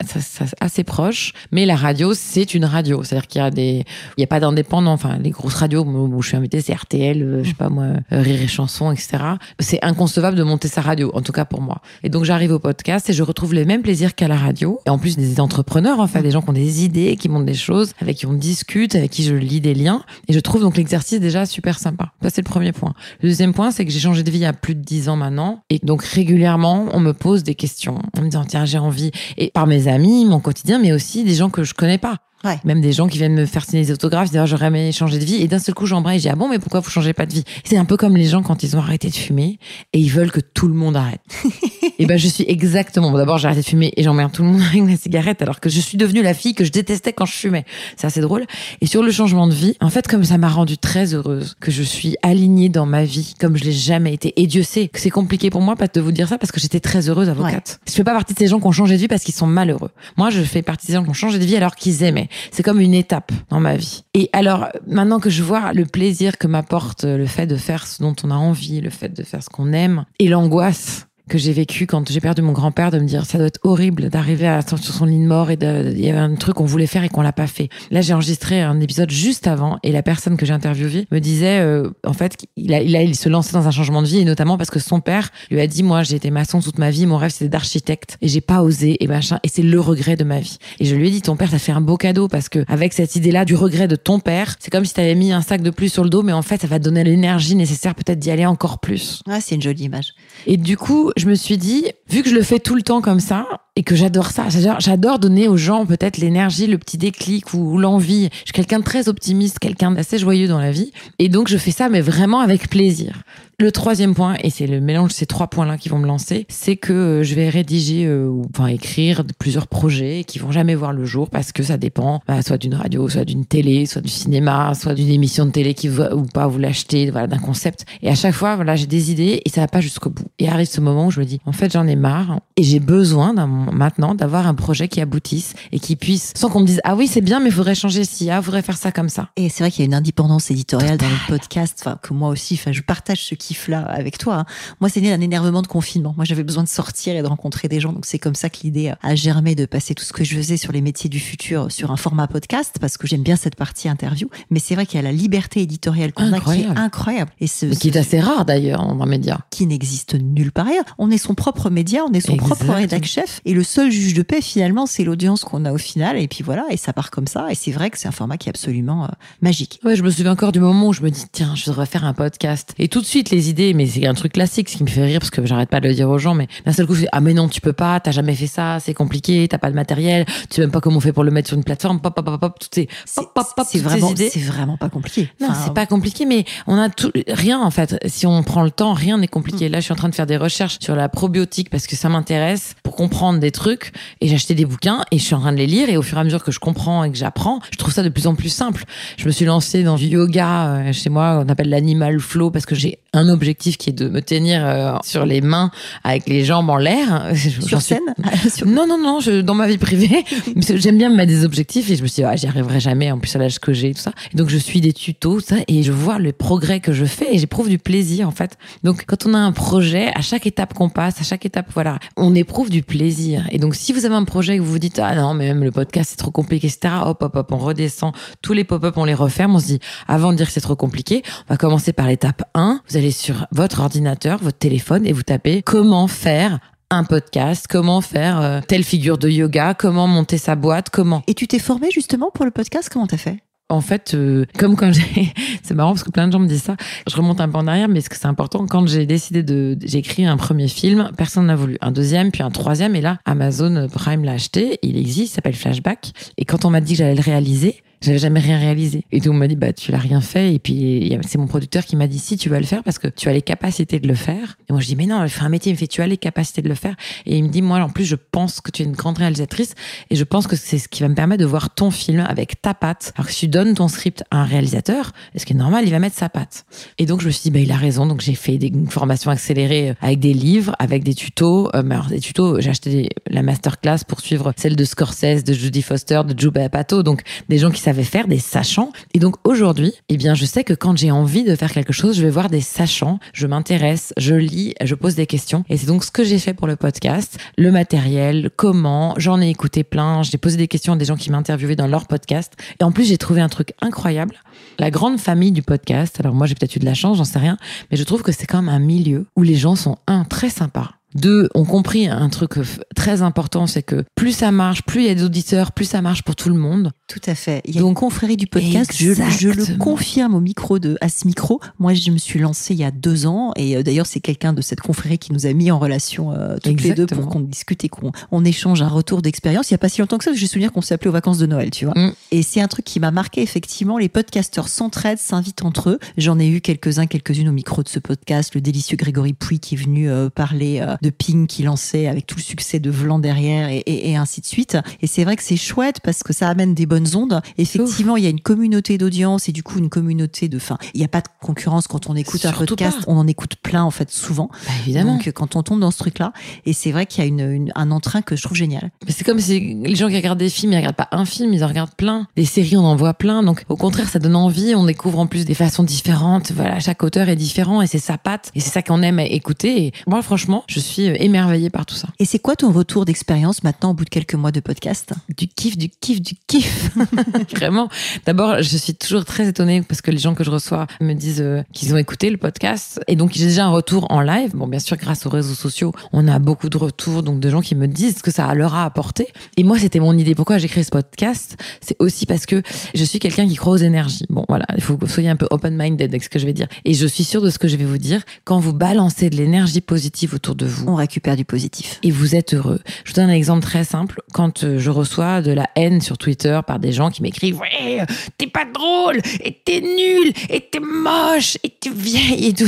assez 0.59 0.83
proche, 0.83 1.33
mais 1.51 1.65
la 1.65 1.75
radio 1.75 2.13
c'est 2.13 2.53
une 2.53 2.65
radio, 2.65 3.03
c'est-à-dire 3.03 3.27
qu'il 3.27 3.41
y 3.41 3.43
a 3.43 3.51
des, 3.51 3.85
il 4.17 4.21
y 4.21 4.23
a 4.23 4.27
pas 4.27 4.38
pas 4.39 4.45
d'indépendant. 4.45 4.91
Enfin, 4.91 5.17
les 5.17 5.31
grosses 5.31 5.55
radios 5.55 5.83
où 5.83 6.21
je 6.21 6.27
suis 6.27 6.37
invitée, 6.37 6.61
c'est 6.61 6.73
RTL, 6.73 7.21
euh, 7.21 7.43
je 7.43 7.49
sais 7.49 7.55
pas 7.55 7.69
moi, 7.69 7.83
euh, 7.83 8.21
Rire 8.21 8.41
et 8.41 8.47
Chanson, 8.47 8.91
etc. 8.91 9.17
C'est 9.59 9.83
inconcevable 9.83 10.37
de 10.37 10.43
monter 10.43 10.67
sa 10.67 10.81
radio, 10.81 11.11
en 11.13 11.21
tout 11.21 11.31
cas 11.31 11.45
pour 11.45 11.61
moi. 11.61 11.81
Et 12.03 12.09
donc 12.09 12.23
j'arrive 12.23 12.51
au 12.51 12.59
podcast 12.59 13.09
et 13.09 13.13
je 13.13 13.23
retrouve 13.23 13.53
les 13.53 13.65
mêmes 13.65 13.81
plaisirs 13.81 14.15
qu'à 14.15 14.27
la 14.27 14.37
radio. 14.37 14.79
Et 14.85 14.89
en 14.89 14.97
plus 14.97 15.17
des 15.17 15.39
entrepreneurs, 15.39 15.99
en 15.99 16.07
fait, 16.07 16.21
des 16.21 16.31
gens 16.31 16.41
qui 16.41 16.49
ont 16.49 16.53
des 16.53 16.83
idées, 16.83 17.15
qui 17.15 17.29
montent 17.29 17.45
des 17.45 17.53
choses, 17.53 17.93
avec 18.01 18.17
qui 18.17 18.25
on 18.25 18.33
discute, 18.33 18.95
avec 18.95 19.11
qui 19.11 19.23
je 19.23 19.35
lis 19.35 19.61
des 19.61 19.73
liens. 19.73 20.03
Et 20.27 20.33
je 20.33 20.39
trouve 20.39 20.61
donc 20.61 20.77
l'exercice 20.77 21.19
déjà 21.19 21.45
super 21.45 21.79
sympa. 21.79 22.11
Ça 22.21 22.29
c'est 22.29 22.41
le 22.41 22.49
premier 22.49 22.71
point. 22.71 22.93
Le 23.21 23.29
deuxième 23.29 23.53
point, 23.53 23.71
c'est 23.71 23.85
que 23.85 23.91
j'ai 23.91 23.99
changé 23.99 24.23
de 24.23 24.31
vie 24.31 24.39
il 24.39 24.43
y 24.43 24.45
a 24.45 24.53
plus 24.53 24.75
de 24.75 24.81
dix 24.81 25.09
ans 25.09 25.15
maintenant. 25.15 25.63
Et 25.69 25.79
donc 25.83 26.03
régulièrement, 26.03 26.87
on 26.93 26.99
me 26.99 27.13
pose 27.13 27.43
des 27.43 27.55
questions 27.55 27.99
en 28.17 28.21
me 28.21 28.29
disant 28.29 28.45
tiens 28.45 28.65
j'ai 28.65 28.77
envie 28.77 29.11
et 29.37 29.51
par 29.51 29.67
mes 29.67 29.87
amis, 29.87 30.25
mon 30.25 30.39
quotidien, 30.39 30.79
mais 30.79 30.91
aussi 30.93 31.23
des 31.23 31.33
gens 31.33 31.49
que 31.49 31.63
je 31.63 31.73
connais 31.73 31.97
pas. 31.97 32.17
Ouais. 32.43 32.57
Même 32.63 32.81
des 32.81 32.93
gens 32.93 33.07
qui 33.07 33.17
viennent 33.17 33.35
me 33.35 33.45
faire 33.45 33.65
signer 33.65 33.83
des 33.83 33.91
autographes, 33.91 34.31
dire 34.31 34.45
j'aurais 34.45 34.67
aimé 34.67 34.91
changer 34.91 35.19
de 35.19 35.25
vie. 35.25 35.41
Et 35.41 35.47
d'un 35.47 35.59
seul 35.59 35.75
coup, 35.75 35.85
j'embraye 35.85 36.17
et 36.17 36.19
je 36.19 36.23
dis 36.23 36.29
ah 36.29 36.35
bon, 36.35 36.47
mais 36.47 36.59
pourquoi 36.59 36.79
vous 36.79 36.89
changez 36.89 37.13
pas 37.13 37.25
de 37.25 37.33
vie? 37.33 37.43
C'est 37.63 37.77
un 37.77 37.85
peu 37.85 37.97
comme 37.97 38.15
les 38.15 38.25
gens 38.25 38.41
quand 38.43 38.63
ils 38.63 38.77
ont 38.77 38.79
arrêté 38.79 39.09
de 39.09 39.15
fumer 39.15 39.59
et 39.93 39.99
ils 39.99 40.09
veulent 40.09 40.31
que 40.31 40.39
tout 40.39 40.67
le 40.67 40.73
monde 40.73 40.95
arrête. 40.95 41.21
et 41.99 42.05
ben 42.05 42.17
je 42.17 42.27
suis 42.27 42.45
exactement. 42.47 43.11
Bon, 43.11 43.17
D'abord, 43.17 43.37
j'ai 43.37 43.47
arrêté 43.47 43.61
de 43.61 43.65
fumer 43.67 43.93
et 43.97 44.03
j'emmerde 44.03 44.31
tout 44.31 44.43
le 44.43 44.49
monde 44.49 44.61
avec 44.61 44.81
ma 44.83 44.95
cigarette, 44.95 45.41
alors 45.41 45.59
que 45.59 45.69
je 45.69 45.79
suis 45.79 45.97
devenue 45.97 46.21
la 46.21 46.33
fille 46.33 46.53
que 46.53 46.63
je 46.63 46.71
détestais 46.71 47.13
quand 47.13 47.25
je 47.25 47.33
fumais. 47.33 47.65
C'est 47.97 48.07
assez 48.07 48.21
drôle. 48.21 48.45
Et 48.81 48.85
sur 48.85 49.03
le 49.03 49.11
changement 49.11 49.47
de 49.47 49.53
vie, 49.53 49.75
en 49.81 49.89
fait, 49.89 50.07
comme 50.07 50.23
ça 50.23 50.37
m'a 50.37 50.49
rendue 50.49 50.77
très 50.77 51.13
heureuse, 51.13 51.55
que 51.59 51.71
je 51.71 51.83
suis 51.83 52.15
alignée 52.23 52.69
dans 52.69 52.85
ma 52.85 53.03
vie 53.03 53.33
comme 53.39 53.57
je 53.57 53.65
l'ai 53.65 53.71
jamais 53.71 54.13
été. 54.13 54.33
Et 54.41 54.47
Dieu 54.47 54.63
sait 54.63 54.87
que 54.87 54.99
c'est 54.99 55.09
compliqué 55.09 55.49
pour 55.49 55.61
moi 55.61 55.75
pas 55.75 55.87
de 55.87 56.01
vous 56.01 56.11
dire 56.11 56.27
ça 56.27 56.37
parce 56.37 56.51
que 56.51 56.59
j'étais 56.59 56.79
très 56.79 57.09
heureuse 57.09 57.29
avocate. 57.29 57.79
Je 57.87 57.93
fais 57.93 58.03
pas 58.03 58.13
partie 58.13 58.33
de 58.33 58.39
ces 58.39 58.47
gens 58.47 58.59
qui 58.59 58.67
ont 58.67 58.71
changé 58.71 58.95
de 58.95 59.01
vie 59.01 59.07
parce 59.07 59.23
qu'ils 59.23 59.35
sont 59.35 59.47
malheureux. 59.47 59.89
Moi, 60.17 60.29
je 60.29 60.41
fais 60.41 60.61
partie 60.61 60.87
des 60.87 60.93
gens 60.93 61.03
qui 61.03 61.09
ont 61.09 61.13
changé 61.13 61.39
de 61.39 61.45
vie 61.45 61.57
alors 61.57 61.75
qu'ils 61.75 62.03
aimaient. 62.03 62.28
C'est 62.51 62.63
comme 62.63 62.79
une 62.79 62.93
étape 62.93 63.31
dans 63.49 63.59
ma 63.59 63.75
vie. 63.75 64.03
Et 64.13 64.29
alors, 64.33 64.67
maintenant 64.87 65.19
que 65.19 65.29
je 65.29 65.43
vois 65.43 65.73
le 65.73 65.85
plaisir 65.85 66.37
que 66.37 66.47
m'apporte 66.47 67.03
le 67.03 67.25
fait 67.25 67.47
de 67.47 67.55
faire 67.55 67.87
ce 67.87 68.01
dont 68.01 68.15
on 68.23 68.31
a 68.31 68.35
envie, 68.35 68.81
le 68.81 68.89
fait 68.89 69.09
de 69.09 69.23
faire 69.23 69.43
ce 69.43 69.49
qu'on 69.49 69.73
aime, 69.73 70.05
et 70.19 70.27
l'angoisse 70.27 71.08
que 71.29 71.37
j'ai 71.37 71.53
vécu 71.53 71.87
quand 71.87 72.11
j'ai 72.11 72.19
perdu 72.19 72.41
mon 72.41 72.51
grand-père 72.51 72.91
de 72.91 72.99
me 72.99 73.05
dire 73.05 73.25
ça 73.25 73.37
doit 73.37 73.47
être 73.47 73.59
horrible 73.63 74.09
d'arriver 74.09 74.47
à 74.47 74.61
sur 74.61 74.77
son 74.79 75.05
lit 75.05 75.19
de 75.19 75.25
mort 75.25 75.49
et 75.51 75.57
de, 75.57 75.91
il 75.91 76.05
y 76.05 76.09
avait 76.09 76.19
un 76.19 76.35
truc 76.35 76.55
qu'on 76.55 76.65
voulait 76.65 76.87
faire 76.87 77.03
et 77.03 77.09
qu'on 77.09 77.21
l'a 77.21 77.31
pas 77.31 77.47
fait. 77.47 77.69
Là, 77.91 78.01
j'ai 78.01 78.13
enregistré 78.13 78.61
un 78.61 78.79
épisode 78.81 79.09
juste 79.09 79.47
avant 79.47 79.79
et 79.83 79.91
la 79.91 80.03
personne 80.03 80.35
que 80.35 80.45
j'ai 80.45 80.53
interviewée 80.53 81.07
me 81.11 81.19
disait 81.19 81.59
euh, 81.59 81.89
en 82.05 82.13
fait 82.13 82.35
il 82.57 82.73
a, 82.73 82.81
il 82.81 82.95
a 82.95 83.03
il 83.03 83.15
se 83.15 83.29
lançait 83.29 83.53
dans 83.53 83.67
un 83.67 83.71
changement 83.71 84.01
de 84.01 84.07
vie 84.07 84.19
et 84.19 84.25
notamment 84.25 84.57
parce 84.57 84.69
que 84.69 84.79
son 84.79 84.99
père 84.99 85.29
lui 85.49 85.61
a 85.61 85.67
dit 85.67 85.83
moi 85.83 86.03
j'ai 86.03 86.15
été 86.15 86.31
maçon 86.31 86.59
toute 86.59 86.77
ma 86.77 86.91
vie, 86.91 87.05
mon 87.05 87.17
rêve 87.17 87.31
c'était 87.31 87.49
d'architecte 87.49 88.17
et 88.21 88.27
j'ai 88.27 88.41
pas 88.41 88.61
osé 88.61 89.01
et 89.01 89.07
machin 89.07 89.39
et 89.43 89.47
c'est 89.47 89.61
le 89.61 89.79
regret 89.79 90.15
de 90.15 90.23
ma 90.23 90.39
vie. 90.39 90.57
Et 90.79 90.85
je 90.85 90.95
lui 90.95 91.07
ai 91.07 91.11
dit 91.11 91.21
ton 91.21 91.35
père 91.35 91.49
ça 91.49 91.59
fait 91.59 91.71
un 91.71 91.81
beau 91.81 91.97
cadeau 91.97 92.27
parce 92.27 92.49
que 92.49 92.65
avec 92.67 92.93
cette 92.93 93.15
idée-là 93.15 93.45
du 93.45 93.55
regret 93.55 93.87
de 93.87 93.95
ton 93.95 94.19
père, 94.19 94.55
c'est 94.59 94.71
comme 94.71 94.85
si 94.85 94.93
tu 94.93 95.01
avais 95.01 95.15
mis 95.15 95.31
un 95.31 95.41
sac 95.41 95.61
de 95.61 95.69
plus 95.69 95.89
sur 95.89 96.03
le 96.03 96.09
dos 96.09 96.23
mais 96.23 96.33
en 96.33 96.41
fait 96.41 96.61
ça 96.61 96.67
va 96.67 96.79
te 96.79 96.83
donner 96.83 97.03
l'énergie 97.03 97.55
nécessaire 97.55 97.95
peut-être 97.95 98.19
d'y 98.19 98.31
aller 98.31 98.45
encore 98.45 98.79
plus. 98.79 99.21
Ouais, 99.27 99.39
c'est 99.41 99.55
une 99.55 99.61
jolie 99.61 99.83
image. 99.83 100.13
Et 100.47 100.57
du 100.57 100.77
coup, 100.77 101.11
je 101.19 101.27
me 101.27 101.35
suis 101.35 101.57
dit, 101.57 101.85
vu 102.09 102.23
que 102.23 102.29
je 102.29 102.35
le 102.35 102.41
fais 102.41 102.59
tout 102.59 102.75
le 102.75 102.81
temps 102.81 103.01
comme 103.01 103.19
ça, 103.19 103.45
et 103.79 103.83
que 103.83 103.95
j'adore 103.95 104.31
ça, 104.31 104.47
j'adore- 104.49 105.19
donner 105.19 105.47
aux 105.47 105.55
gens 105.55 105.85
peut-être 105.85 106.17
l'énergie, 106.17 106.67
le 106.67 106.77
petit 106.77 106.97
déclic 106.97 107.53
ou, 107.53 107.77
l'envie. 107.77 108.29
Je 108.39 108.45
suis 108.45 108.53
quelqu'un 108.53 108.79
de 108.79 108.83
très 108.83 109.07
optimiste, 109.07 109.57
quelqu'un 109.59 109.91
d'assez 109.91 110.17
joyeux 110.17 110.49
dans 110.49 110.59
la 110.59 110.71
vie. 110.71 110.91
Et 111.17 111.29
donc, 111.29 111.47
je 111.47 111.57
fais 111.57 111.71
ça, 111.71 111.87
mais 111.87 112.01
vraiment 112.01 112.41
avec 112.41 112.69
plaisir. 112.69 113.21
Le 113.57 113.71
troisième 113.71 114.15
point, 114.15 114.35
et 114.41 114.49
c'est 114.49 114.67
le 114.67 114.79
mélange 114.79 115.09
de 115.09 115.13
ces 115.13 115.25
trois 115.25 115.47
points-là 115.47 115.77
qui 115.77 115.89
vont 115.89 115.97
me 115.97 116.07
lancer, 116.07 116.45
c'est 116.47 116.77
que 116.77 116.93
euh, 116.93 117.23
je 117.23 117.35
vais 117.35 117.49
rédiger 117.49 118.05
euh, 118.05 118.25
ou 118.25 118.45
enfin 118.53 118.67
écrire 118.67 119.23
plusieurs 119.37 119.67
projets 119.67 120.23
qui 120.25 120.39
vont 120.39 120.53
jamais 120.53 120.75
voir 120.75 120.93
le 120.93 121.03
jour 121.03 121.29
parce 121.29 121.51
que 121.51 121.61
ça 121.61 121.75
dépend 121.75 122.21
bah, 122.25 122.41
soit 122.41 122.57
d'une 122.57 122.73
radio, 122.75 123.09
soit 123.09 123.25
d'une 123.25 123.45
télé, 123.45 123.85
soit 123.85 124.01
du 124.01 124.07
cinéma, 124.07 124.73
soit 124.75 124.93
d'une 124.93 125.09
émission 125.09 125.45
de 125.45 125.51
télé 125.51 125.73
qui 125.73 125.89
va 125.89 126.15
ou 126.15 126.23
pas 126.23 126.47
vous 126.47 126.57
l'acheter, 126.57 127.11
voilà, 127.11 127.27
d'un 127.27 127.37
concept. 127.37 127.85
Et 128.01 128.09
à 128.09 128.15
chaque 128.15 128.33
fois, 128.33 128.55
voilà, 128.55 128.77
j'ai 128.77 128.87
des 128.87 129.11
idées 129.11 129.41
et 129.43 129.49
ça 129.49 129.59
va 129.59 129.67
pas 129.67 129.81
jusqu'au 129.81 130.09
bout. 130.09 130.27
Et 130.39 130.47
arrive 130.47 130.67
ce 130.67 130.79
moment 130.79 131.08
je 131.09 131.19
me 131.19 131.25
dis, 131.25 131.39
en 131.45 131.51
fait, 131.51 131.71
j'en 131.71 131.87
ai 131.87 131.95
marre 131.95 132.39
et 132.57 132.63
j'ai 132.63 132.79
besoin 132.79 133.33
maintenant 133.33 134.15
d'avoir 134.15 134.47
un 134.47 134.53
projet 134.53 134.87
qui 134.87 135.01
aboutisse 135.01 135.53
et 135.71 135.79
qui 135.79 135.95
puisse, 135.95 136.33
sans 136.35 136.49
qu'on 136.49 136.61
me 136.61 136.65
dise, 136.65 136.81
ah 136.83 136.95
oui, 136.95 137.07
c'est 137.07 137.21
bien, 137.21 137.39
mais 137.39 137.47
il 137.47 137.51
faudrait 137.51 137.75
changer 137.75 138.03
ci, 138.03 138.29
ah, 138.29 138.41
faudrait 138.41 138.61
faire 138.61 138.77
ça 138.77 138.91
comme 138.91 139.09
ça. 139.09 139.29
Et 139.35 139.49
c'est 139.49 139.63
vrai 139.63 139.71
qu'il 139.71 139.81
y 139.81 139.83
a 139.83 139.87
une 139.87 139.93
indépendance 139.93 140.51
éditoriale 140.51 140.97
dans 140.97 141.07
le 141.07 141.27
podcast, 141.27 141.89
que 142.01 142.13
moi 142.13 142.29
aussi, 142.29 142.55
enfin 142.55 142.71
je 142.71 142.81
partage 142.81 143.23
ce 143.23 143.35
kiff-là 143.35 143.81
avec 143.81 144.17
toi. 144.17 144.39
hein. 144.39 144.45
Moi, 144.79 144.89
c'est 144.89 145.01
né 145.01 145.09
d'un 145.09 145.21
énervement 145.21 145.61
de 145.61 145.67
confinement. 145.67 146.13
Moi, 146.15 146.25
j'avais 146.25 146.43
besoin 146.43 146.63
de 146.63 146.69
sortir 146.69 147.15
et 147.15 147.21
de 147.21 147.27
rencontrer 147.27 147.67
des 147.67 147.79
gens, 147.79 147.93
donc 147.93 148.05
c'est 148.05 148.19
comme 148.19 148.35
ça 148.35 148.49
que 148.49 148.59
l'idée 148.63 148.93
a 149.01 149.15
germé 149.15 149.55
de 149.55 149.65
passer 149.65 149.95
tout 149.95 150.03
ce 150.03 150.13
que 150.13 150.23
je 150.23 150.35
faisais 150.35 150.57
sur 150.57 150.71
les 150.71 150.81
métiers 150.81 151.09
du 151.09 151.19
futur 151.19 151.71
sur 151.71 151.91
un 151.91 151.97
format 151.97 152.27
podcast, 152.27 152.77
parce 152.79 152.97
que 152.97 153.07
j'aime 153.07 153.23
bien 153.23 153.35
cette 153.35 153.55
partie 153.55 153.89
interview. 153.89 154.29
Mais 154.49 154.59
c'est 154.59 154.75
vrai 154.75 154.85
qu'il 154.85 154.97
y 154.97 154.99
a 154.99 155.03
la 155.03 155.11
liberté 155.11 155.61
éditoriale 155.61 156.13
qu'on 156.13 156.33
a 156.33 156.39
qui 156.39 156.61
est 156.61 156.65
incroyable 156.65 157.31
et 157.39 157.47
ce, 157.47 157.65
qui 157.65 157.89
est 157.89 157.97
assez 157.97 158.19
rare 158.19 158.45
d'ailleurs 158.45 158.85
dans 158.95 159.05
les 159.05 159.09
médias. 159.09 159.39
qui 159.49 159.65
n'existe 159.65 160.15
nulle 160.15 160.51
part 160.51 160.67
ailleurs. 160.67 160.88
On 160.97 161.11
est 161.11 161.17
son 161.17 161.35
propre 161.35 161.69
média, 161.69 162.03
on 162.07 162.13
est 162.13 162.21
son 162.21 162.37
propre 162.37 162.53
Exactement. 162.53 162.77
rédac 162.77 163.05
chef, 163.05 163.41
et 163.45 163.53
le 163.53 163.63
seul 163.63 163.91
juge 163.91 164.13
de 164.13 164.21
paix 164.21 164.41
finalement, 164.41 164.85
c'est 164.85 165.03
l'audience 165.03 165.43
qu'on 165.43 165.65
a 165.65 165.71
au 165.71 165.77
final. 165.77 166.17
Et 166.17 166.27
puis 166.27 166.43
voilà, 166.43 166.65
et 166.69 166.77
ça 166.77 166.93
part 166.93 167.11
comme 167.11 167.27
ça. 167.27 167.47
Et 167.51 167.55
c'est 167.55 167.71
vrai 167.71 167.89
que 167.89 167.97
c'est 167.97 168.07
un 168.07 168.11
format 168.11 168.37
qui 168.37 168.49
est 168.49 168.51
absolument 168.51 169.05
euh, 169.05 169.07
magique. 169.41 169.79
Ouais, 169.83 169.95
je 169.95 170.03
me 170.03 170.09
souviens 170.09 170.31
encore 170.31 170.51
du 170.51 170.59
moment 170.59 170.87
où 170.87 170.93
je 170.93 171.01
me 171.01 171.09
dis, 171.09 171.25
tiens, 171.31 171.53
je 171.55 171.65
devrais 171.65 171.85
faire 171.85 172.05
un 172.05 172.13
podcast. 172.13 172.73
Et 172.77 172.87
tout 172.87 173.01
de 173.01 173.05
suite, 173.05 173.29
les 173.29 173.49
idées, 173.49 173.73
mais 173.73 173.85
c'est 173.85 174.05
un 174.07 174.13
truc 174.13 174.33
classique, 174.33 174.69
ce 174.69 174.77
qui 174.77 174.83
me 174.83 174.89
fait 174.89 175.05
rire, 175.05 175.19
parce 175.19 175.31
que 175.31 175.45
j'arrête 175.45 175.69
pas 175.69 175.79
de 175.79 175.87
le 175.87 175.93
dire 175.93 176.09
aux 176.09 176.17
gens, 176.17 176.33
mais 176.33 176.47
d'un 176.65 176.73
seul 176.73 176.87
coup, 176.87 176.95
je 176.95 177.05
ah, 177.11 177.21
mais 177.21 177.33
non, 177.33 177.47
tu 177.47 177.61
peux 177.61 177.73
pas, 177.73 177.99
t'as 177.99 178.11
jamais 178.11 178.35
fait 178.35 178.47
ça, 178.47 178.79
c'est 178.79 178.93
compliqué, 178.93 179.47
t'as 179.47 179.57
pas 179.57 179.69
de 179.69 179.75
matériel, 179.75 180.25
tu 180.25 180.55
sais 180.55 180.61
même 180.61 180.71
pas 180.71 180.81
comment 180.81 180.97
on 180.97 181.01
fait 181.01 181.13
pour 181.13 181.23
le 181.23 181.31
mettre 181.31 181.47
sur 181.47 181.57
une 181.57 181.63
plateforme, 181.63 181.99
pop, 181.99 182.15
pop, 182.15 182.25
pop, 182.25 182.39
pop, 182.39 182.59
toutes 182.59 182.73
ces, 182.73 182.87
pop, 183.15 183.33
pop, 183.33 183.47
pop, 183.55 183.67
c'est 183.69 183.79
vraiment, 183.79 184.13
c'est 184.15 184.39
vraiment 184.39 184.77
pas 184.77 184.89
compliqué. 184.89 185.29
Non, 185.39 185.49
c'est 185.63 185.73
pas 185.73 185.85
compliqué, 185.85 186.25
mais 186.25 186.45
on 186.67 186.77
a 186.77 186.89
tout, 186.89 187.11
rien 187.27 187.59
en 187.59 187.71
fait. 187.71 187.97
Si 188.07 188.25
on 188.25 188.43
prend 188.43 188.63
le 188.63 188.71
temps, 188.71 188.93
rien 188.93 189.17
n'est 189.17 189.27
compliqué. 189.27 189.69
Là, 189.69 189.79
je 189.79 189.85
suis 189.85 189.93
en 189.93 189.97
train 189.97 190.09
de 190.09 190.15
faire 190.15 190.25
des 190.27 190.37
recherches 190.37 190.78
sur 190.79 190.95
la 190.95 191.09
probiotique 191.09 191.69
parce 191.69 191.87
que 191.87 191.95
ça 191.95 192.09
m'intéresse 192.09 192.75
pour 192.83 192.95
comprendre 192.95 193.39
des 193.39 193.51
trucs. 193.51 193.91
Et 194.21 194.33
acheté 194.33 194.55
des 194.55 194.65
bouquins 194.65 195.03
et 195.11 195.17
je 195.17 195.23
suis 195.23 195.35
en 195.35 195.41
train 195.41 195.51
de 195.51 195.57
les 195.57 195.67
lire. 195.67 195.89
Et 195.89 195.97
au 195.97 196.01
fur 196.01 196.17
et 196.17 196.21
à 196.21 196.23
mesure 196.23 196.43
que 196.43 196.51
je 196.51 196.59
comprends 196.59 197.03
et 197.03 197.11
que 197.11 197.17
j'apprends, 197.17 197.59
je 197.71 197.77
trouve 197.77 197.93
ça 197.93 198.03
de 198.03 198.09
plus 198.09 198.27
en 198.27 198.35
plus 198.35 198.49
simple. 198.49 198.85
Je 199.17 199.25
me 199.25 199.31
suis 199.31 199.45
lancée 199.45 199.83
dans 199.83 199.95
du 199.95 200.07
yoga 200.07 200.67
euh, 200.67 200.93
chez 200.93 201.09
moi, 201.09 201.43
on 201.45 201.49
appelle 201.49 201.69
l'animal 201.69 202.19
flow 202.19 202.51
parce 202.51 202.65
que 202.65 202.75
j'ai 202.75 202.99
un 203.13 203.29
objectif 203.29 203.77
qui 203.77 203.89
est 203.89 203.93
de 203.93 204.07
me 204.07 204.21
tenir 204.21 204.65
euh, 204.65 204.93
sur 205.03 205.25
les 205.25 205.41
mains 205.41 205.71
avec 206.03 206.27
les 206.27 206.43
jambes 206.45 206.69
en 206.69 206.77
l'air. 206.77 207.31
Sur 207.61 207.81
scène 207.81 207.99
non, 208.65 208.87
non, 208.87 208.97
non, 208.97 209.19
je, 209.19 209.41
dans 209.41 209.55
ma 209.55 209.67
vie 209.67 209.77
privée. 209.77 210.23
J'aime 210.75 210.97
bien 210.97 211.09
me 211.09 211.15
mettre 211.15 211.31
des 211.31 211.45
objectifs 211.45 211.89
et 211.89 211.95
je 211.95 212.03
me 212.03 212.07
suis 212.07 212.21
dit, 212.21 212.23
ah, 212.23 212.35
j'y 212.35 212.47
arriverai 212.47 212.79
jamais, 212.79 213.11
en 213.11 213.19
plus 213.19 213.35
à 213.35 213.39
l'âge 213.39 213.59
que 213.59 213.73
j'ai, 213.73 213.93
tout 213.93 214.01
ça. 214.01 214.11
Et 214.33 214.37
donc, 214.37 214.49
je 214.49 214.57
suis 214.57 214.81
des 214.81 214.93
tutos, 214.93 215.39
tout 215.39 215.45
ça, 215.47 215.55
et 215.67 215.83
je 215.83 215.91
vois 215.91 216.19
le 216.19 216.31
progrès 216.31 216.79
que 216.79 216.93
je 216.93 217.05
fais 217.05 217.33
et 217.33 217.37
j'éprouve 217.37 217.69
du 217.69 217.79
plaisir, 217.79 218.27
en 218.27 218.31
fait. 218.31 218.57
Donc, 218.83 219.05
quand 219.05 219.25
on 219.25 219.33
a 219.33 219.37
un 219.37 219.51
projet, 219.51 220.11
à 220.15 220.21
chaque 220.21 220.47
étape 220.47 220.73
qu'on 220.73 220.89
passe, 220.89 221.21
à 221.21 221.23
chaque 221.23 221.45
étape, 221.45 221.67
voilà, 221.73 221.99
on 222.17 222.35
éprouve 222.35 222.69
du 222.69 222.83
plaisir. 222.83 223.47
Et 223.51 223.57
donc, 223.57 223.75
si 223.75 223.93
vous 223.93 224.05
avez 224.05 224.15
un 224.15 224.23
projet 224.23 224.55
et 224.55 224.57
que 224.57 224.63
vous 224.63 224.71
vous 224.71 224.79
dites, 224.79 224.99
ah 224.99 225.15
non, 225.15 225.33
mais 225.33 225.47
même 225.47 225.63
le 225.63 225.71
podcast, 225.71 226.11
c'est 226.11 226.17
trop 226.17 226.31
compliqué, 226.31 226.67
etc., 226.67 226.95
hop, 227.05 227.21
hop, 227.21 227.35
hop, 227.35 227.51
on 227.51 227.57
redescend. 227.57 228.13
Tous 228.41 228.53
les 228.53 228.63
pop-up, 228.63 228.95
on 228.97 229.05
les 229.05 229.13
referme. 229.13 229.55
On 229.55 229.59
se 229.59 229.67
dit, 229.67 229.79
avant 230.07 230.31
de 230.31 230.37
dire 230.37 230.47
que 230.47 230.53
c'est 230.53 230.61
trop 230.61 230.75
compliqué, 230.75 231.23
on 231.49 231.53
va 231.53 231.57
commencer 231.57 231.93
par 231.93 232.07
l'étape 232.07 232.43
1. 232.53 232.81
Vous 232.89 232.97
allez 232.99 233.11
sur 233.11 233.47
votre 233.51 233.79
ordinateur, 233.79 234.39
votre 234.39 234.57
téléphone 234.57 235.07
et 235.07 235.13
vous 235.13 235.23
tapez 235.23 235.61
comment 235.61 236.07
faire 236.07 236.59
un 236.89 237.05
podcast, 237.05 237.65
comment 237.69 238.01
faire 238.01 238.41
euh, 238.41 238.59
telle 238.67 238.83
figure 238.83 239.17
de 239.17 239.29
yoga, 239.29 239.73
comment 239.73 240.05
monter 240.05 240.37
sa 240.37 240.55
boîte, 240.55 240.89
comment. 240.89 241.23
Et 241.27 241.33
tu 241.33 241.47
t'es 241.47 241.59
formé 241.59 241.91
justement 241.91 242.29
pour 242.33 242.43
le 242.43 242.51
podcast 242.51 242.89
Comment 242.91 243.07
t'as 243.07 243.17
fait? 243.17 243.37
En 243.69 243.79
fait, 243.79 244.15
euh, 244.15 244.45
comme 244.57 244.75
quand 244.75 244.91
j'ai, 244.91 245.31
c'est 245.63 245.75
marrant 245.75 245.91
parce 245.91 246.03
que 246.03 246.11
plein 246.11 246.27
de 246.27 246.33
gens 246.33 246.39
me 246.39 246.47
disent 246.47 246.63
ça. 246.63 246.75
Je 247.09 247.15
remonte 247.15 247.39
un 247.39 247.47
peu 247.47 247.57
en 247.57 247.67
arrière, 247.67 247.87
mais 247.87 248.01
ce 248.01 248.09
que 248.09 248.17
c'est 248.17 248.25
important, 248.25 248.65
quand 248.65 248.85
j'ai 248.87 249.05
décidé 249.05 249.43
de, 249.43 249.77
j'ai 249.81 249.99
écrit 249.99 250.25
un 250.25 250.35
premier 250.35 250.67
film, 250.67 251.11
personne 251.15 251.45
n'a 251.45 251.55
voulu. 251.55 251.77
Un 251.79 251.91
deuxième, 251.91 252.31
puis 252.31 252.43
un 252.43 252.51
troisième, 252.51 252.95
et 252.95 253.01
là, 253.01 253.19
Amazon 253.23 253.87
Prime 253.87 254.25
l'a 254.25 254.33
acheté. 254.33 254.77
Il 254.81 254.97
existe, 254.97 255.31
il 255.31 255.35
s'appelle 255.35 255.55
Flashback. 255.55 256.11
Et 256.37 256.43
quand 256.43 256.65
on 256.65 256.69
m'a 256.69 256.81
dit 256.81 256.93
que 256.93 256.97
j'allais 256.97 257.15
le 257.15 257.21
réaliser, 257.21 257.81
j'avais 258.01 258.19
jamais 258.19 258.39
rien 258.39 258.57
réalisé. 258.57 259.03
Et 259.11 259.21
tout, 259.21 259.29
on 259.29 259.33
m'a 259.33 259.47
dit, 259.47 259.55
bah, 259.55 259.73
tu 259.73 259.91
l'as 259.91 259.97
rien 259.97 260.21
fait. 260.21 260.53
Et 260.53 260.59
puis, 260.59 261.17
c'est 261.27 261.37
mon 261.37 261.47
producteur 261.47 261.85
qui 261.85 261.95
m'a 261.95 262.07
dit, 262.07 262.19
si, 262.19 262.37
tu 262.37 262.49
vas 262.49 262.59
le 262.59 262.65
faire 262.65 262.83
parce 262.83 262.99
que 262.99 263.07
tu 263.07 263.29
as 263.29 263.33
les 263.33 263.41
capacités 263.41 263.99
de 263.99 264.07
le 264.07 264.15
faire. 264.15 264.57
Et 264.69 264.73
moi, 264.73 264.81
je 264.81 264.87
dis, 264.87 264.95
mais 264.95 265.05
non, 265.05 265.25
je 265.27 265.33
fais 265.33 265.43
un 265.43 265.49
métier. 265.49 265.71
Il 265.71 265.75
me 265.75 265.79
fait, 265.79 265.87
tu 265.87 266.01
as 266.01 266.07
les 266.07 266.17
capacités 266.17 266.61
de 266.61 266.69
le 266.69 266.75
faire. 266.75 266.95
Et 267.25 267.37
il 267.37 267.43
me 267.43 267.49
dit, 267.49 267.61
moi, 267.61 267.79
en 267.79 267.89
plus, 267.89 268.05
je 268.05 268.15
pense 268.15 268.61
que 268.61 268.71
tu 268.71 268.83
es 268.83 268.85
une 268.85 268.93
grande 268.93 269.17
réalisatrice 269.17 269.75
et 270.09 270.15
je 270.15 270.23
pense 270.23 270.47
que 270.47 270.55
c'est 270.55 270.79
ce 270.79 270.87
qui 270.87 271.03
va 271.03 271.09
me 271.09 271.15
permettre 271.15 271.41
de 271.41 271.45
voir 271.45 271.73
ton 271.73 271.91
film 271.91 272.25
avec 272.27 272.61
ta 272.61 272.73
patte. 272.73 273.13
Alors 273.15 273.27
que 273.27 273.33
si 273.33 273.41
tu 273.41 273.47
donnes 273.49 273.73
ton 273.73 273.87
script 273.87 274.23
à 274.31 274.37
un 274.37 274.45
réalisateur, 274.45 275.11
ce 275.35 275.45
qui 275.45 275.53
est 275.53 275.57
normal, 275.57 275.83
il 275.85 275.91
va 275.91 275.99
mettre 275.99 276.15
sa 276.15 276.29
patte. 276.29 276.65
Et 276.97 277.05
donc, 277.05 277.21
je 277.21 277.27
me 277.27 277.31
suis 277.31 277.43
dit, 277.43 277.51
bah, 277.51 277.59
il 277.59 277.71
a 277.71 277.77
raison. 277.77 278.05
Donc, 278.05 278.21
j'ai 278.21 278.35
fait 278.35 278.57
des 278.57 278.69
une 278.69 278.87
formation 278.87 279.31
accélérée 279.31 279.89
euh, 279.89 279.93
avec 280.01 280.19
des 280.19 280.33
livres, 280.33 280.75
avec 280.79 281.03
des 281.03 281.13
tutos. 281.13 281.67
Euh, 281.75 281.83
alors, 281.89 282.07
des 282.07 282.19
tutos, 282.19 282.59
j'ai 282.61 282.69
acheté 282.69 283.09
la 283.27 283.41
masterclass 283.41 283.99
pour 284.07 284.21
suivre 284.21 284.53
celle 284.55 284.75
de 284.75 284.85
Scorsese, 284.85 285.43
de 285.43 285.53
Judy 285.53 285.81
Foster, 285.81 286.21
de 286.25 286.39
Joe 286.39 286.53
Pato. 286.71 287.03
Donc, 287.03 287.23
des 287.49 287.57
gens 287.57 287.71
qui 287.71 287.81
faire, 287.93 288.27
des 288.27 288.39
sachants. 288.39 288.91
Et 289.13 289.19
donc 289.19 289.35
aujourd'hui, 289.43 289.93
eh 290.09 290.17
bien, 290.17 290.33
je 290.33 290.45
sais 290.45 290.63
que 290.63 290.73
quand 290.73 290.97
j'ai 290.97 291.11
envie 291.11 291.43
de 291.43 291.55
faire 291.55 291.71
quelque 291.71 291.93
chose, 291.93 292.17
je 292.17 292.23
vais 292.23 292.29
voir 292.29 292.49
des 292.49 292.61
sachants, 292.61 293.19
je 293.33 293.47
m'intéresse, 293.47 294.13
je 294.17 294.35
lis, 294.35 294.73
je 294.81 294.95
pose 294.95 295.15
des 295.15 295.25
questions. 295.25 295.63
Et 295.69 295.77
c'est 295.77 295.87
donc 295.87 296.03
ce 296.03 296.11
que 296.11 296.23
j'ai 296.23 296.39
fait 296.39 296.53
pour 296.53 296.67
le 296.67 296.75
podcast, 296.75 297.37
le 297.57 297.71
matériel, 297.71 298.49
comment, 298.55 299.13
j'en 299.17 299.41
ai 299.41 299.49
écouté 299.49 299.83
plein, 299.83 300.23
j'ai 300.23 300.37
posé 300.37 300.57
des 300.57 300.67
questions 300.67 300.93
à 300.93 300.95
des 300.95 301.05
gens 301.05 301.17
qui 301.17 301.31
m'interviewaient 301.31 301.75
dans 301.75 301.87
leur 301.87 302.07
podcast. 302.07 302.53
Et 302.79 302.83
en 302.83 302.91
plus, 302.91 303.05
j'ai 303.05 303.17
trouvé 303.17 303.41
un 303.41 303.49
truc 303.49 303.73
incroyable. 303.81 304.35
La 304.77 304.91
grande 304.91 305.19
famille 305.19 305.51
du 305.51 305.61
podcast, 305.61 306.19
alors 306.19 306.33
moi 306.33 306.47
j'ai 306.47 306.55
peut-être 306.55 306.75
eu 306.75 306.79
de 306.79 306.85
la 306.85 306.93
chance, 306.93 307.17
j'en 307.17 307.25
sais 307.25 307.39
rien, 307.39 307.57
mais 307.91 307.97
je 307.97 308.03
trouve 308.03 308.21
que 308.21 308.31
c'est 308.31 308.45
quand 308.45 308.61
même 308.61 308.73
un 308.73 308.79
milieu 308.79 309.25
où 309.35 309.43
les 309.43 309.55
gens 309.55 309.75
sont, 309.75 309.97
un, 310.07 310.23
très 310.23 310.49
sympas, 310.49 310.91
deux, 311.15 311.49
ont 311.55 311.65
compris 311.65 312.07
un 312.07 312.29
truc 312.29 312.53
très 312.95 313.21
important, 313.21 313.67
c'est 313.67 313.83
que 313.83 314.03
plus 314.15 314.31
ça 314.31 314.51
marche, 314.51 314.83
plus 314.83 315.01
il 315.01 315.07
y 315.07 315.09
a 315.09 315.15
des 315.15 315.23
auditeurs, 315.23 315.71
plus 315.71 315.85
ça 315.85 316.01
marche 316.01 316.23
pour 316.23 316.35
tout 316.35 316.49
le 316.49 316.55
monde. 316.55 316.91
Tout 317.07 317.21
à 317.25 317.35
fait. 317.35 317.61
Il 317.65 317.75
y 317.75 317.77
a 317.79 317.81
Donc, 317.81 317.89
une 317.89 317.95
confrérie 317.95 318.37
du 318.37 318.47
podcast. 318.47 318.91
Je, 318.95 319.13
je, 319.13 319.49
le 319.49 319.77
confirme 319.77 320.35
au 320.35 320.39
micro 320.39 320.79
de 320.79 320.97
à 321.01 321.09
ce 321.09 321.25
micro. 321.25 321.59
Moi, 321.79 321.93
je 321.93 322.11
me 322.11 322.17
suis 322.17 322.39
lancée 322.39 322.73
il 322.73 322.79
y 322.79 322.83
a 322.83 322.91
deux 322.91 323.25
ans, 323.25 323.51
et 323.55 323.77
euh, 323.77 323.83
d'ailleurs, 323.83 324.05
c'est 324.05 324.19
quelqu'un 324.19 324.53
de 324.53 324.61
cette 324.61 324.81
confrérie 324.81 325.17
qui 325.17 325.33
nous 325.33 325.45
a 325.45 325.53
mis 325.53 325.71
en 325.71 325.79
relation 325.79 326.31
euh, 326.31 326.57
toutes 326.63 326.81
les 326.81 326.93
deux 326.93 327.07
pour 327.07 327.27
qu'on 327.27 327.39
discute 327.39 327.83
et 327.83 327.89
qu'on 327.89 328.11
on 328.31 328.45
échange 328.45 328.81
un 328.81 328.87
retour 328.87 329.21
d'expérience. 329.21 329.69
Il 329.69 329.73
y 329.73 329.75
a 329.75 329.79
pas 329.79 329.89
si 329.89 330.01
longtemps 330.01 330.17
que 330.17 330.23
ça, 330.23 330.33
j'ai 330.33 330.47
souvenir 330.47 330.71
qu'on 330.71 330.81
s'est 330.81 330.93
appelé 330.93 331.09
aux 331.09 331.13
vacances 331.13 331.37
de 331.37 331.45
Noël, 331.45 331.71
tu 331.71 331.85
vois. 331.85 331.93
Mm. 331.97 332.13
Et 332.31 332.43
c'est 332.43 332.61
un 332.61 332.67
truc 332.67 332.85
qui 332.85 332.99
m'a 332.99 333.11
marqué 333.11 333.41
effectivement. 333.41 333.97
Les 333.97 334.09
podcasteurs 334.09 334.67
s'entraident, 334.67 335.17
s'invitent 335.17 335.63
entre 335.63 335.89
eux. 335.89 335.99
J'en 336.17 336.39
ai 336.39 336.47
eu 336.47 336.61
quelques-uns, 336.61 337.07
quelques-unes 337.07 337.49
au 337.49 337.53
micro 337.53 337.83
de 337.83 337.89
ce 337.89 337.99
podcast. 337.99 338.53
Le 338.55 338.61
délicieux 338.61 338.97
Grégory 338.97 339.33
Pouy 339.33 339.59
qui 339.59 339.75
est 339.75 339.77
venu 339.77 340.09
euh, 340.09 340.29
parler 340.29 340.85
de 341.01 341.09
Ping 341.09 341.47
qui 341.47 341.63
lançait 341.63 342.07
avec 342.07 342.27
tout 342.27 342.35
le 342.37 342.41
succès 342.41 342.79
de 342.79 342.89
Vlan 342.89 343.19
derrière 343.19 343.69
et, 343.69 343.83
et, 343.85 344.15
ainsi 344.15 344.41
de 344.41 344.45
suite. 344.45 344.77
Et 345.01 345.07
c'est 345.07 345.23
vrai 345.23 345.35
que 345.35 345.43
c'est 345.43 345.57
chouette 345.57 345.99
parce 346.03 346.23
que 346.23 346.33
ça 346.33 346.47
amène 346.47 346.73
des 346.73 346.85
bonnes 346.85 347.15
ondes. 347.15 347.41
Effectivement, 347.57 348.17
il 348.17 348.23
y 348.23 348.27
a 348.27 348.29
une 348.29 348.41
communauté 348.41 348.97
d'audience 348.97 349.49
et 349.49 349.51
du 349.51 349.63
coup 349.63 349.79
une 349.79 349.89
communauté 349.89 350.47
de. 350.47 350.59
Fin, 350.59 350.77
il 350.93 350.99
n'y 350.99 351.05
a 351.05 351.09
pas 351.09 351.21
de 351.21 351.27
concurrence 351.41 351.87
quand 351.87 352.09
on 352.09 352.15
écoute 352.15 352.45
un 352.45 352.51
podcast. 352.51 352.99
On 353.07 353.17
en 353.17 353.27
écoute 353.27 353.55
plein 353.55 353.83
en 353.83 353.91
fait 353.91 354.09
souvent. 354.09 354.49
Bah, 354.67 354.73
évidemment. 354.81 355.15
Donc 355.15 355.31
quand 355.31 355.55
on 355.55 355.63
tombe 355.63 355.79
dans 355.79 355.91
ce 355.91 355.97
truc-là, 355.97 356.33
et 356.65 356.73
c'est 356.73 356.91
vrai 356.91 357.05
qu'il 357.05 357.23
y 357.23 357.27
a 357.27 357.27
une, 357.27 357.71
un 357.75 357.91
entrain 357.91 358.21
que 358.21 358.35
je 358.35 358.43
trouve 358.43 358.57
génial. 358.57 358.91
Mais 359.05 359.13
c'est 359.13 359.23
comme 359.23 359.39
si 359.39 359.75
les 359.75 359.95
gens 359.95 360.09
qui 360.09 360.15
regardent 360.15 360.39
des 360.39 360.49
films, 360.49 360.73
ils 360.73 360.77
regardent 360.77 360.95
pas 360.95 361.07
un 361.11 361.25
film, 361.25 361.53
ils 361.53 361.63
en 361.63 361.67
regardent 361.67 361.95
plein. 361.95 362.27
Des 362.35 362.45
séries, 362.45 362.77
on 362.77 362.85
en 362.85 362.95
voit 362.95 363.13
plein. 363.13 363.43
Donc 363.43 363.63
au 363.69 363.77
contraire, 363.77 364.09
ça 364.09 364.19
donne 364.19 364.35
envie. 364.35 364.75
On 364.75 364.85
découvre 364.85 365.19
en 365.19 365.27
plus 365.27 365.45
des 365.45 365.53
façons 365.53 365.83
différentes. 365.83 366.51
Voilà, 366.51 366.79
chaque 366.79 367.03
auteur 367.03 367.29
est 367.29 367.35
différent 367.35 367.81
et 367.81 367.87
c'est 367.87 367.99
sa 367.99 368.17
patte 368.17 368.51
et 368.55 368.59
c'est 368.59 368.71
ça 368.71 368.81
qu'on 368.81 369.01
aime 369.01 369.19
écouter. 369.19 369.85
Et 369.85 369.93
moi, 370.07 370.21
franchement, 370.21 370.63
je 370.67 370.79
suis 370.79 370.88
émerveillée 370.97 371.69
par 371.69 371.85
tout 371.85 371.95
ça. 371.95 372.07
Et 372.19 372.25
c'est 372.25 372.39
quoi 372.39 372.55
ton 372.55 372.71
retour 372.71 373.05
d'expérience 373.05 373.63
maintenant 373.63 373.91
au 373.91 373.93
bout 373.93 374.05
de 374.05 374.09
quelques 374.09 374.35
mois 374.35 374.51
de 374.51 374.59
podcast? 374.59 375.13
Du 375.37 375.47
kiff, 375.47 375.77
du 375.77 375.89
kiff, 375.89 376.21
du 376.21 376.33
kiff. 376.47 376.91
Vraiment. 377.55 377.89
D'abord, 378.25 378.61
je 378.61 378.77
suis 378.77 378.95
toujours 378.95 379.25
très 379.25 379.47
étonnée 379.47 379.81
parce 379.81 380.01
que 380.01 380.11
les 380.11 380.17
gens 380.17 380.35
que 380.35 380.43
je 380.43 380.51
reçois 380.51 380.87
me 381.01 381.13
disent 381.13 381.41
euh, 381.41 381.61
qu'ils 381.73 381.93
ont 381.93 381.97
écouté 381.97 382.29
le 382.29 382.37
podcast. 382.37 382.99
Et 383.07 383.15
donc, 383.15 383.31
j'ai 383.33 383.45
déjà 383.45 383.65
un 383.65 383.71
retour 383.71 384.07
en 384.09 384.21
live. 384.21 384.55
Bon, 384.55 384.67
bien 384.67 384.79
sûr, 384.79 384.97
grâce 384.97 385.25
aux 385.25 385.29
réseaux 385.29 385.53
sociaux, 385.53 385.93
on 386.13 386.27
a 386.27 386.39
beaucoup 386.39 386.69
de 386.69 386.77
retours, 386.77 387.23
donc 387.23 387.39
de 387.39 387.49
gens 387.49 387.61
qui 387.61 387.75
me 387.75 387.87
disent 387.87 388.17
ce 388.17 388.23
que 388.23 388.31
ça 388.31 388.53
leur 388.53 388.75
a 388.75 388.85
apporté. 388.85 389.27
Et 389.57 389.63
moi, 389.63 389.77
c'était 389.77 389.99
mon 389.99 390.17
idée. 390.17 390.35
Pourquoi 390.35 390.57
j'ai 390.57 390.67
créé 390.67 390.83
ce 390.83 390.91
podcast? 390.91 391.57
C'est 391.81 391.95
aussi 391.99 392.25
parce 392.25 392.45
que 392.45 392.61
je 392.95 393.03
suis 393.03 393.19
quelqu'un 393.19 393.47
qui 393.47 393.55
croit 393.55 393.73
aux 393.73 393.77
énergies. 393.77 394.25
Bon, 394.29 394.45
voilà, 394.47 394.65
il 394.75 394.81
faut 394.81 394.95
que 394.95 395.05
vous 395.05 395.11
soyez 395.11 395.29
un 395.29 395.35
peu 395.35 395.47
open-minded 395.51 396.09
avec 396.09 396.23
ce 396.23 396.29
que 396.29 396.39
je 396.39 396.45
vais 396.45 396.53
dire. 396.53 396.67
Et 396.85 396.93
je 396.93 397.07
suis 397.07 397.23
sûre 397.23 397.41
de 397.41 397.49
ce 397.49 397.59
que 397.59 397.67
je 397.67 397.75
vais 397.75 397.85
vous 397.85 397.97
dire. 397.97 398.21
Quand 398.43 398.59
vous 398.59 398.73
balancez 398.73 399.29
de 399.29 399.35
l'énergie 399.35 399.81
positive 399.81 400.33
autour 400.33 400.55
de 400.55 400.65
vous, 400.65 400.78
on 400.87 400.95
récupère 400.95 401.35
du 401.35 401.45
positif 401.45 401.99
et 402.03 402.11
vous 402.11 402.35
êtes 402.35 402.53
heureux. 402.53 402.79
Je 403.03 403.11
vous 403.11 403.15
donne 403.15 403.29
un 403.29 403.33
exemple 403.33 403.63
très 403.63 403.83
simple. 403.83 404.21
Quand 404.33 404.63
euh, 404.63 404.77
je 404.79 404.89
reçois 404.89 405.41
de 405.41 405.51
la 405.51 405.69
haine 405.75 406.01
sur 406.01 406.17
Twitter 406.17 406.59
par 406.65 406.79
des 406.79 406.91
gens 406.91 407.09
qui 407.09 407.21
m'écrivent 407.21 407.59
Ouais, 407.59 408.05
t'es 408.37 408.47
pas 408.47 408.65
drôle, 408.65 409.17
et 409.43 409.59
t'es 409.65 409.81
nul, 409.81 410.33
et 410.49 410.61
t'es 410.61 410.79
moche, 410.79 411.57
et 411.63 411.69
vieille, 411.87 412.47
et 412.47 412.53
tout. 412.53 412.65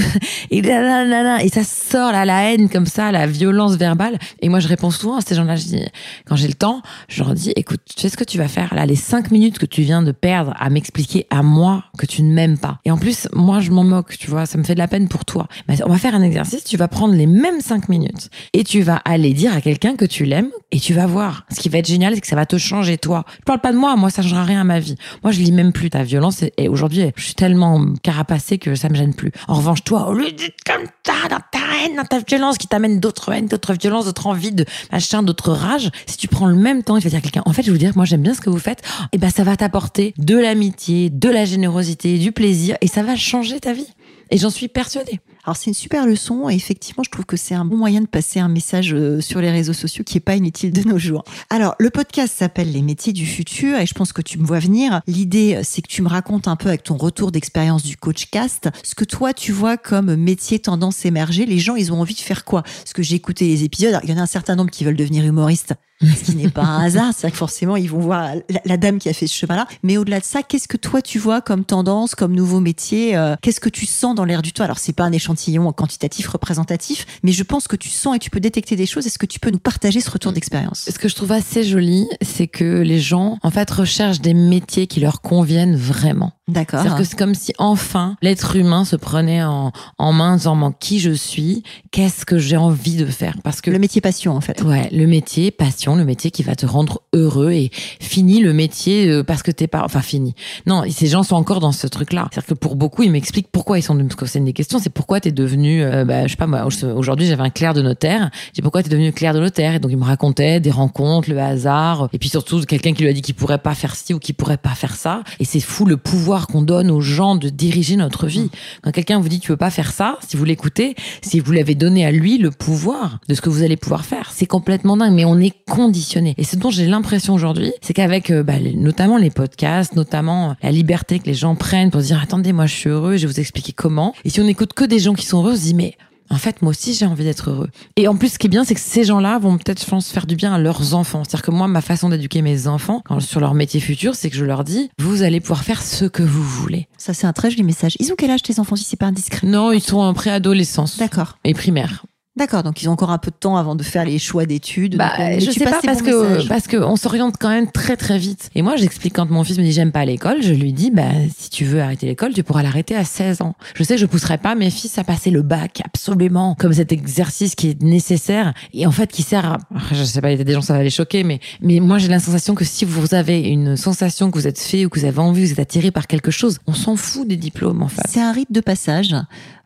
Et, 0.50 0.60
et 0.60 1.50
ça 1.50 1.64
sort 1.64 2.12
là, 2.12 2.26
la 2.26 2.52
haine 2.52 2.70
comme 2.70 2.86
ça, 2.86 3.12
la 3.12 3.28
violence 3.28 3.76
verbale. 3.76 4.18
Et 4.42 4.50
moi, 4.50 4.60
je 4.60 4.68
réponds 4.68 4.92
souvent 4.92 5.18
à 5.18 5.22
ces 5.22 5.36
gens-là. 5.36 5.56
Je 5.56 5.66
dis, 5.66 5.86
quand 6.26 6.36
j'ai 6.36 6.48
le 6.48 6.54
temps, 6.54 6.82
je 7.08 7.24
leur 7.24 7.34
dis 7.34 7.52
Écoute, 7.56 7.82
tu 7.86 8.02
sais 8.02 8.10
ce 8.10 8.18
que 8.18 8.24
tu 8.24 8.38
vas 8.38 8.48
faire 8.48 8.74
là, 8.74 8.86
les 8.86 8.96
cinq 8.96 9.32
minutes 9.32 9.60
que 9.60 9.66
tu 9.66 9.82
viens 9.82 10.02
de 10.02 10.12
perdre 10.12 10.54
à 10.60 10.70
m'expliquer 10.70 11.28
à 11.30 11.44
moi 11.44 11.84
que 11.98 12.06
tu 12.06 12.24
ne 12.24 12.34
m'aimes 12.34 12.58
pas. 12.58 12.80
Et 12.86 12.92
en 12.92 12.98
plus, 12.98 13.28
moi, 13.34 13.60
je 13.60 13.72
m'en 13.72 13.84
moque, 13.84 14.18
tu 14.18 14.30
vois, 14.30 14.46
ça 14.46 14.58
me 14.58 14.64
fait 14.64 14.74
de 14.74 14.80
la 14.80 14.88
peine 14.88 15.08
pour 15.08 15.26
toi. 15.26 15.48
Mais 15.68 15.82
on 15.84 15.90
va 15.90 15.98
faire 15.98 16.16
un 16.16 16.22
exercice. 16.22 16.64
Tu 16.64 16.78
vas 16.78 16.88
prendre 16.88 17.14
les 17.14 17.28
mêmes 17.28 17.62
cinq 17.62 17.90
minutes 17.90 18.30
et 18.54 18.64
tu 18.64 18.82
vas 18.82 19.02
aller 19.06 19.34
dire 19.34 19.54
à 19.54 19.62
quelqu'un 19.62 19.96
que 19.96 20.06
tu 20.06 20.26
l'aimes 20.26 20.52
et 20.72 20.80
tu 20.80 20.94
vas 20.94 21.06
voir. 21.06 21.46
Ce 21.50 21.60
qui 21.60 21.70
va 21.70 21.80
être 21.80 21.88
génial, 21.88 22.16
c'est 22.16 22.22
que 22.22 22.28
ça 22.28 22.36
va 22.36 22.46
te 22.46 22.58
changer 22.58 22.98
toi. 22.98 23.26
Je 23.40 23.46
parle 23.46 23.60
pas 23.60 23.72
de 23.72 23.78
moi, 23.78 23.96
moi 23.96 24.10
ça 24.10 24.22
changera 24.22 24.44
rien 24.44 24.62
à 24.62 24.64
ma 24.64 24.80
vie. 24.80 24.96
Moi 25.24 25.32
je 25.32 25.40
lis 25.40 25.52
même 25.52 25.74
plus 25.74 25.90
ta 25.90 26.04
violence 26.04 26.44
et, 26.58 26.68
aujourd'hui 26.68 27.12
je 27.16 27.24
suis 27.24 27.36
tellement 27.36 27.86
carapacée 28.04 28.58
que 28.58 28.76
ça 28.76 28.90
me 28.90 28.96
plus. 29.10 29.32
En 29.48 29.56
revanche 29.56 29.84
toi, 29.84 30.08
au 30.08 30.14
lieu 30.14 30.32
d'être 30.32 30.64
comme 30.66 30.86
ça 31.06 31.28
dans 31.30 31.40
ta 31.52 31.86
haine, 31.86 31.96
dans 31.96 32.06
ta 32.06 32.20
violence 32.20 32.58
qui 32.58 32.68
t'amène 32.68 33.00
d'autres 33.00 33.32
haines, 33.32 33.48
d'autres 33.48 33.74
violences, 33.74 34.06
d'autres 34.06 34.28
envies, 34.28 34.52
de 34.52 34.66
machin, 34.92 35.24
d'autres 35.24 35.52
rages, 35.52 35.90
si 36.06 36.18
tu 36.18 36.28
prends 36.28 36.48
le 36.48 36.56
même 36.56 36.84
temps, 36.84 36.98
il 36.98 37.04
va 37.04 37.10
dire 37.10 37.20
à 37.20 37.22
quelqu'un, 37.22 37.44
en 37.46 37.54
fait 37.54 37.64
je 37.64 37.72
veux 37.72 37.78
dire, 37.78 37.94
moi 37.96 38.06
j'aime 38.06 38.22
bien 38.22 38.34
ce 38.34 38.42
que 38.42 38.50
vous 38.50 38.60
faites, 38.60 38.82
et 38.82 39.08
eh 39.14 39.18
ben 39.18 39.30
ça 39.30 39.44
va 39.44 39.58
t'apporter 39.58 40.14
de 40.18 40.38
l'amitié, 40.38 41.10
de 41.10 41.30
la 41.30 41.46
générosité, 41.46 42.18
du 42.18 42.32
plaisir 42.32 42.78
et 42.82 42.88
ça 42.88 43.04
va 43.04 43.16
changer 43.16 43.60
ta 43.60 43.74
vie. 43.74 43.88
Et 44.30 44.38
j'en 44.38 44.50
suis 44.50 44.68
persuadée. 44.68 45.20
Alors 45.46 45.58
c'est 45.58 45.68
une 45.68 45.76
super 45.76 46.06
leçon 46.06 46.50
et 46.50 46.56
effectivement 46.56 47.04
je 47.04 47.10
trouve 47.10 47.26
que 47.26 47.38
c'est 47.38 47.56
un 47.56 47.66
bon 47.66 47.78
moyen 47.78 48.02
de 48.02 48.08
passer 48.08 48.40
un 48.40 48.48
message 48.48 48.94
euh, 48.94 49.22
sur 49.22 49.42
les 49.42 49.52
réseaux 49.52 49.74
sociaux 49.74 50.04
qui 50.04 50.18
est 50.18 50.22
pas 50.22 50.36
inutile 50.36 50.72
de 50.72 50.88
nos 50.88 50.98
jours. 50.98 51.24
Alors 51.50 51.76
le 51.80 51.90
podcast 51.90 52.34
s'appelle 52.38 52.72
Les 52.72 52.82
métiers 52.82 53.14
du 53.14 53.26
futur 53.26 53.80
et 53.80 53.86
je 53.86 53.94
pense 53.94 54.14
que 54.14 54.22
tu 54.22 54.38
me 54.38 54.46
vois 54.46 54.60
venir. 54.60 55.02
L'idée 55.08 55.62
c'est 55.64 55.82
que 55.82 55.88
tu 55.88 56.02
me 56.02 56.10
racontes 56.10 56.48
un 56.48 56.56
peu 56.56 56.70
avec 56.70 56.84
ton 56.84 56.98
retour 56.98 57.32
d'expérience 57.32 57.84
du 57.84 57.98
coach 57.98 58.28
cast 58.30 58.70
ce 58.84 58.96
que 58.96 59.06
toi 59.06 59.34
tu 59.34 59.52
vois 59.52 59.78
comme 59.78 60.16
métier 60.16 60.60
tendance 60.60 61.06
émerger. 61.06 61.46
Les 61.46 61.60
gens 61.60 61.76
ils 61.76 61.92
ont 61.92 62.00
envie 62.00 62.16
de 62.16 62.20
faire 62.20 62.46
quoi? 62.46 62.62
Parce 62.62 62.94
que 62.94 63.02
j'ai 63.02 63.16
écouté 63.16 63.48
les 63.48 63.64
épisodes, 63.64 64.00
il 64.04 64.10
y 64.10 64.14
en 64.14 64.18
a 64.18 64.22
un 64.22 64.28
certain 64.28 64.56
nombre 64.56 64.72
qui 64.72 64.84
veulent 64.84 64.96
devenir 64.96 65.26
humoristes 65.26 65.74
ce 66.02 66.24
qui 66.24 66.36
n'est 66.36 66.50
pas 66.50 66.64
un 66.64 66.86
hasard. 66.86 67.12
C'est 67.16 67.30
que 67.32 67.38
forcément, 67.38 67.76
ils 67.76 67.90
vont 67.90 68.00
voir 68.00 68.32
la, 68.66 68.78
dame 68.78 69.00
qui 69.00 69.10
a 69.10 69.14
fait 69.14 69.28
ce 69.28 69.36
chemin-là. 69.36 69.68
Mais 69.84 69.98
au-delà 69.98 70.20
de 70.20 70.26
ça, 70.26 70.44
qu'est-ce 70.44 70.68
que 70.68 70.78
toi 70.78 71.02
tu 71.02 71.20
vois 71.20 71.42
comme 71.42 71.64
tendance, 71.66 72.16
comme 72.16 72.34
nouveau 72.34 72.60
métier 72.60 73.16
euh, 73.16 73.36
Qu'est-ce 73.42 73.60
que 73.60 73.70
tu 73.70 73.86
sens 73.86 74.16
dans 74.16 74.26
l'air 74.26 74.42
du 74.42 74.54
temps? 74.54 74.64
Alors, 74.64 74.80
c'est 74.80 74.94
pas 74.94 75.04
un 75.04 75.12
échantillon 75.12 75.72
quantitatif 75.72 76.28
représentatif, 76.28 77.06
mais 77.24 77.32
je 77.32 77.44
pense 77.44 77.68
que 77.68 77.76
tu 77.76 77.90
sens 77.90 78.16
et 78.16 78.20
tu 78.20 78.30
peux 78.30 78.40
détecter 78.40 78.76
des 78.76 78.86
choses. 78.86 79.08
Est-ce 79.08 79.20
que 79.20 79.26
tu 79.26 79.40
peux 79.40 79.52
nous 79.52 79.60
partager 79.60 80.02
ce 80.02 80.10
retour 80.10 80.32
d'expérience? 80.32 80.90
Ce 80.92 80.98
que 80.98 81.08
je 81.08 81.16
trouve 81.16 81.32
assez 81.32 81.64
joli, 81.64 82.08
c'est 82.22 82.48
que 82.48 82.82
les 82.82 83.00
gens, 83.00 83.38
en 83.44 83.52
fait, 83.52 83.70
recherchent 83.70 84.22
des 84.22 84.34
métiers 84.34 84.88
qui 84.88 85.00
leur 85.00 85.22
conviennent 85.22 85.76
vraiment. 85.76 86.34
D'accord. 86.48 86.82
C'est-à-dire 86.82 86.98
que 86.98 87.04
c'est 87.06 87.18
comme 87.18 87.36
si 87.36 87.54
enfin 87.60 88.18
l'être 88.22 88.56
humain 88.58 88.84
se 88.84 88.98
prenait 88.98 89.44
en, 89.44 89.72
en 89.98 90.14
main 90.14 90.34
en 90.34 90.36
disant 90.36 90.72
qui 90.72 91.00
je 91.00 91.12
suis, 91.12 91.64
qu'est-ce 91.92 92.26
que 92.26 92.38
j'ai 92.38 92.58
envie 92.58 92.98
de 92.98 93.06
faire? 93.06 93.36
Parce 93.44 93.62
que 93.62 93.72
le 93.72 93.80
métier 93.80 94.02
passion 94.02 94.36
en 94.36 94.42
fait. 94.42 94.62
Ouais, 94.62 94.90
le 94.92 95.08
métier 95.08 95.52
passion, 95.52 95.91
le 95.96 96.06
métier 96.06 96.32
qui 96.32 96.44
va 96.44 96.56
te 96.56 96.66
rendre 96.66 97.02
heureux 97.14 97.52
et 97.52 97.72
fini 98.00 98.42
le 98.42 98.54
métier 98.54 99.10
euh, 99.10 99.24
parce 99.24 99.44
que 99.44 99.52
t'es 99.52 99.68
pas, 99.68 99.84
enfin 99.84 100.02
fini. 100.02 100.36
Non, 100.66 100.84
ces 100.90 101.08
gens 101.08 101.24
sont 101.24 101.36
encore 101.36 101.60
dans 101.60 101.72
ce 101.72 101.88
truc-là. 101.88 102.28
C'est-à-dire 102.32 102.48
que 102.48 102.54
pour 102.54 102.76
beaucoup, 102.76 103.04
ils 103.04 103.12
m'expliquent 103.12 103.50
pourquoi 103.52 103.80
ils 103.80 103.84
sont, 103.84 103.98
parce 103.98 104.16
que 104.16 104.26
c'est 104.26 104.40
une 104.40 104.46
des 104.46 104.54
questions, 104.54 104.80
c'est 104.80 104.90
pourquoi 104.90 105.20
t'es 105.20 105.32
devenu, 105.32 105.84
euh, 105.84 106.06
bah, 106.06 106.28
je 106.28 106.32
sais 106.32 106.38
pas 106.38 106.48
moi, 106.48 106.68
aujourd'hui 106.96 107.28
j'avais 107.28 107.44
un 107.44 107.50
clerc 107.50 107.74
de 107.74 107.82
notaire. 107.82 108.30
J'ai 108.54 108.62
pourquoi 108.62 108.84
t'es 108.84 108.90
devenu 108.90 109.12
clerc 109.12 109.34
de 109.34 109.40
notaire? 109.40 109.76
Et 109.76 109.80
donc 109.80 109.92
ils 109.92 109.98
me 109.98 110.04
racontaient 110.04 110.60
des 110.60 110.72
rencontres, 110.72 111.30
le 111.30 111.40
hasard 111.40 112.10
et 112.14 112.18
puis 112.18 112.30
surtout 112.30 112.62
quelqu'un 112.62 112.94
qui 112.94 113.04
lui 113.04 113.10
a 113.10 113.14
dit 113.14 113.22
qu'il 113.22 113.36
pourrait 113.36 113.58
pas 113.58 113.76
faire 113.76 113.96
ci 113.96 114.14
ou 114.14 114.20
qu'il 114.20 114.36
pourrait 114.36 114.58
pas 114.58 114.76
faire 114.76 114.96
ça. 114.96 115.24
Et 115.40 115.46
c'est 115.46 115.60
fou 115.60 115.86
le 115.86 115.98
pouvoir 115.98 116.48
qu'on 116.48 116.62
donne 116.62 116.92
aux 116.92 117.02
gens 117.02 117.36
de 117.36 117.50
diriger 117.50 117.96
notre 117.96 118.28
vie. 118.28 118.50
Quand 118.82 118.92
quelqu'un 118.92 119.20
vous 119.20 119.30
dit 119.30 119.40
tu 119.40 119.52
veux 119.52 119.58
pas 119.58 119.70
faire 119.70 119.92
ça, 119.92 120.18
si 120.28 120.38
vous 120.38 120.46
l'écoutez, 120.46 120.96
si 121.22 121.40
vous 121.40 121.52
l'avez 121.52 121.76
donné 121.76 122.06
à 122.06 122.12
lui 122.12 122.38
le 122.38 122.52
pouvoir 122.52 123.20
de 123.28 123.34
ce 123.34 123.42
que 123.42 123.50
vous 123.50 123.64
allez 123.64 123.78
pouvoir 123.78 124.06
faire, 124.06 124.32
c'est 124.34 124.46
complètement 124.46 124.98
dingue. 124.98 125.14
Mais 125.14 125.26
on 125.26 125.38
est 125.40 125.54
conditionné. 125.82 126.36
Et 126.38 126.44
ce 126.44 126.56
dont 126.56 126.70
j'ai 126.70 126.86
l'impression 126.86 127.34
aujourd'hui, 127.34 127.74
c'est 127.82 127.94
qu'avec 127.94 128.30
euh, 128.30 128.44
bah, 128.44 128.54
notamment 128.76 129.18
les 129.18 129.32
podcasts, 129.32 129.96
notamment 129.96 130.56
la 130.62 130.72
liberté 130.72 131.20
que 131.20 131.26
les 131.26 131.34
gens 131.34 131.56
prennent 131.56 131.92
pour 131.92 132.02
dire 132.02 132.20
attendez 132.22 132.54
moi 132.54 132.68
je 132.68 132.76
suis 132.76 132.90
heureux, 132.90 133.18
je 133.18 133.26
vais 133.28 133.34
vous 133.34 133.40
expliquer 133.40 133.74
comment. 133.74 134.14
Et 134.26 134.30
si 134.30 134.40
on 134.42 134.48
écoute 134.48 134.74
que 134.74 134.86
des 134.86 135.00
gens 135.00 135.14
qui 135.14 135.26
sont 135.26 135.40
heureux, 135.40 135.54
on 135.54 135.56
se 135.56 135.62
dit 135.62 135.74
mais 135.74 135.96
en 136.30 136.38
fait, 136.38 136.62
moi 136.62 136.70
aussi, 136.70 136.94
j'ai 136.94 137.06
envie 137.06 137.26
d'être 137.26 137.50
heureux. 137.50 137.70
Et 137.98 138.08
en 138.08 138.16
plus, 138.16 138.30
ce 138.30 138.40
qui 138.40 138.48
est 138.48 138.50
bien, 138.50 138.64
c'est 138.64 138.74
que 138.74 138.80
ces 138.80 139.04
gens-là 139.04 139.38
vont 139.38 139.58
peut-être, 139.58 139.84
je 139.84 139.90
pense, 139.90 140.10
faire 140.12 140.26
du 140.26 140.38
bien 140.38 140.54
à 140.54 140.60
leurs 140.60 140.94
enfants. 140.94 141.24
C'est-à-dire 141.26 141.42
que 141.42 141.52
moi, 141.52 141.68
ma 141.68 141.82
façon 141.82 142.08
d'éduquer 142.08 142.42
mes 142.42 142.68
enfants 142.68 143.02
quand, 143.04 143.20
sur 143.20 143.42
leur 143.42 143.54
métier 143.54 143.82
futur, 143.82 144.16
c'est 144.16 144.30
que 144.30 144.38
je 144.38 144.46
leur 144.46 144.64
dis, 144.64 144.90
vous 144.98 145.24
allez 145.24 145.42
pouvoir 145.42 145.66
faire 145.66 145.82
ce 145.82 146.06
que 146.06 146.24
vous 146.24 146.42
voulez. 146.42 146.88
Ça, 146.98 147.14
c'est 147.14 147.28
un 147.28 147.34
très 147.34 147.52
joli 147.52 147.64
message. 147.64 147.98
Ils 148.00 148.14
ont 148.14 148.16
quel 148.18 148.32
âge 148.32 148.44
tes 148.44 148.62
enfants, 148.62 148.78
si 148.78 148.86
c'est 148.86 148.96
pas 148.96 149.08
indiscret? 149.08 149.46
Non, 149.46 149.74
ils 149.74 149.82
sont 149.82 150.00
en 150.00 150.14
préadolescence. 150.14 150.98
D'accord. 150.98 151.38
Et 151.44 151.54
primaire. 151.54 152.06
D'accord, 152.38 152.64
donc 152.64 152.82
ils 152.82 152.88
ont 152.88 152.94
encore 152.94 153.12
un 153.12 153.18
peu 153.18 153.30
de 153.30 153.36
temps 153.36 153.58
avant 153.58 153.76
de 153.76 153.84
faire 153.84 154.06
les 154.06 154.18
choix 154.18 154.46
d'études. 154.46 154.96
Bah, 154.96 155.12
Donc, 155.18 155.20
euh, 155.20 155.40
je 155.42 155.52
sais 155.52 155.66
pas 155.66 155.82
parce 155.84 156.02
que 156.02 156.48
parce 156.48 156.68
que 156.68 156.78
on 156.78 156.96
s'oriente 156.96 157.36
quand 157.38 157.50
même 157.50 157.70
très 157.70 157.98
très 157.98 158.18
vite. 158.18 158.50
Et 158.56 158.62
moi, 158.62 158.78
j'explique 158.78 159.16
quand 159.16 159.30
mon 159.30 159.44
fils 159.44 159.58
me 159.58 159.64
dit 159.64 159.74
j'aime 159.74 159.92
pas 159.92 160.06
l'école, 160.06 160.42
je 160.42 160.54
lui 160.54 160.72
dis 160.72 160.92
bah 160.92 161.10
si 161.38 161.50
tu 161.50 161.66
veux 161.66 161.82
arrêter 161.82 162.06
l'école, 162.06 162.34
tu 162.34 162.42
pourras 162.42 162.64
l'arrêter 162.64 162.96
à 162.96 163.04
16 163.04 163.42
ans. 163.42 163.56
Je 163.76 163.84
sais 163.84 163.98
je 163.98 164.06
pousserai 164.06 164.38
pas 164.38 164.56
mes 164.56 164.70
fils 164.70 164.98
à 164.98 165.04
passer 165.04 165.30
le 165.30 165.42
bac 165.42 165.82
absolument 165.84 166.56
comme 166.58 166.72
cet 166.72 166.94
exercice 166.94 167.54
qui 167.54 167.72
est 167.72 167.82
nécessaire 167.82 168.54
et 168.74 168.86
en 168.88 168.92
fait 168.92 169.12
qui 169.12 169.24
sert 169.24 169.46
à 169.46 169.58
je 169.92 170.02
sais 170.02 170.22
pas, 170.22 170.32
il 170.32 170.38
y 170.38 170.42
a 170.42 170.44
des 170.46 170.54
gens 170.54 170.62
ça 170.62 170.74
va 170.74 170.84
les 170.84 170.90
choquer 170.90 171.26
mais 171.26 171.42
mais 171.62 171.82
moi 171.82 171.98
j'ai 171.98 172.08
la 172.08 172.20
sensation 172.20 172.56
que 172.56 172.64
si 172.64 172.86
vous 172.86 173.14
avez 173.14 173.42
une 173.42 173.76
sensation 173.76 174.32
que 174.32 174.38
vous 174.38 174.48
êtes 174.48 174.60
fait 174.60 174.86
ou 174.86 174.90
que 174.90 175.00
vous 175.00 175.06
avez 175.06 175.20
envie, 175.20 175.44
vous 175.44 175.52
êtes 175.52 175.60
attiré 175.60 175.92
par 175.92 176.08
quelque 176.08 176.32
chose, 176.32 176.60
on 176.66 176.74
s'en 176.74 176.96
fout 176.96 177.28
des 177.28 177.36
diplômes 177.36 177.84
en 177.84 177.90
fait. 177.90 178.04
C'est 178.08 178.22
un 178.22 178.32
rite 178.32 178.54
de 178.54 178.62
passage. 178.62 179.14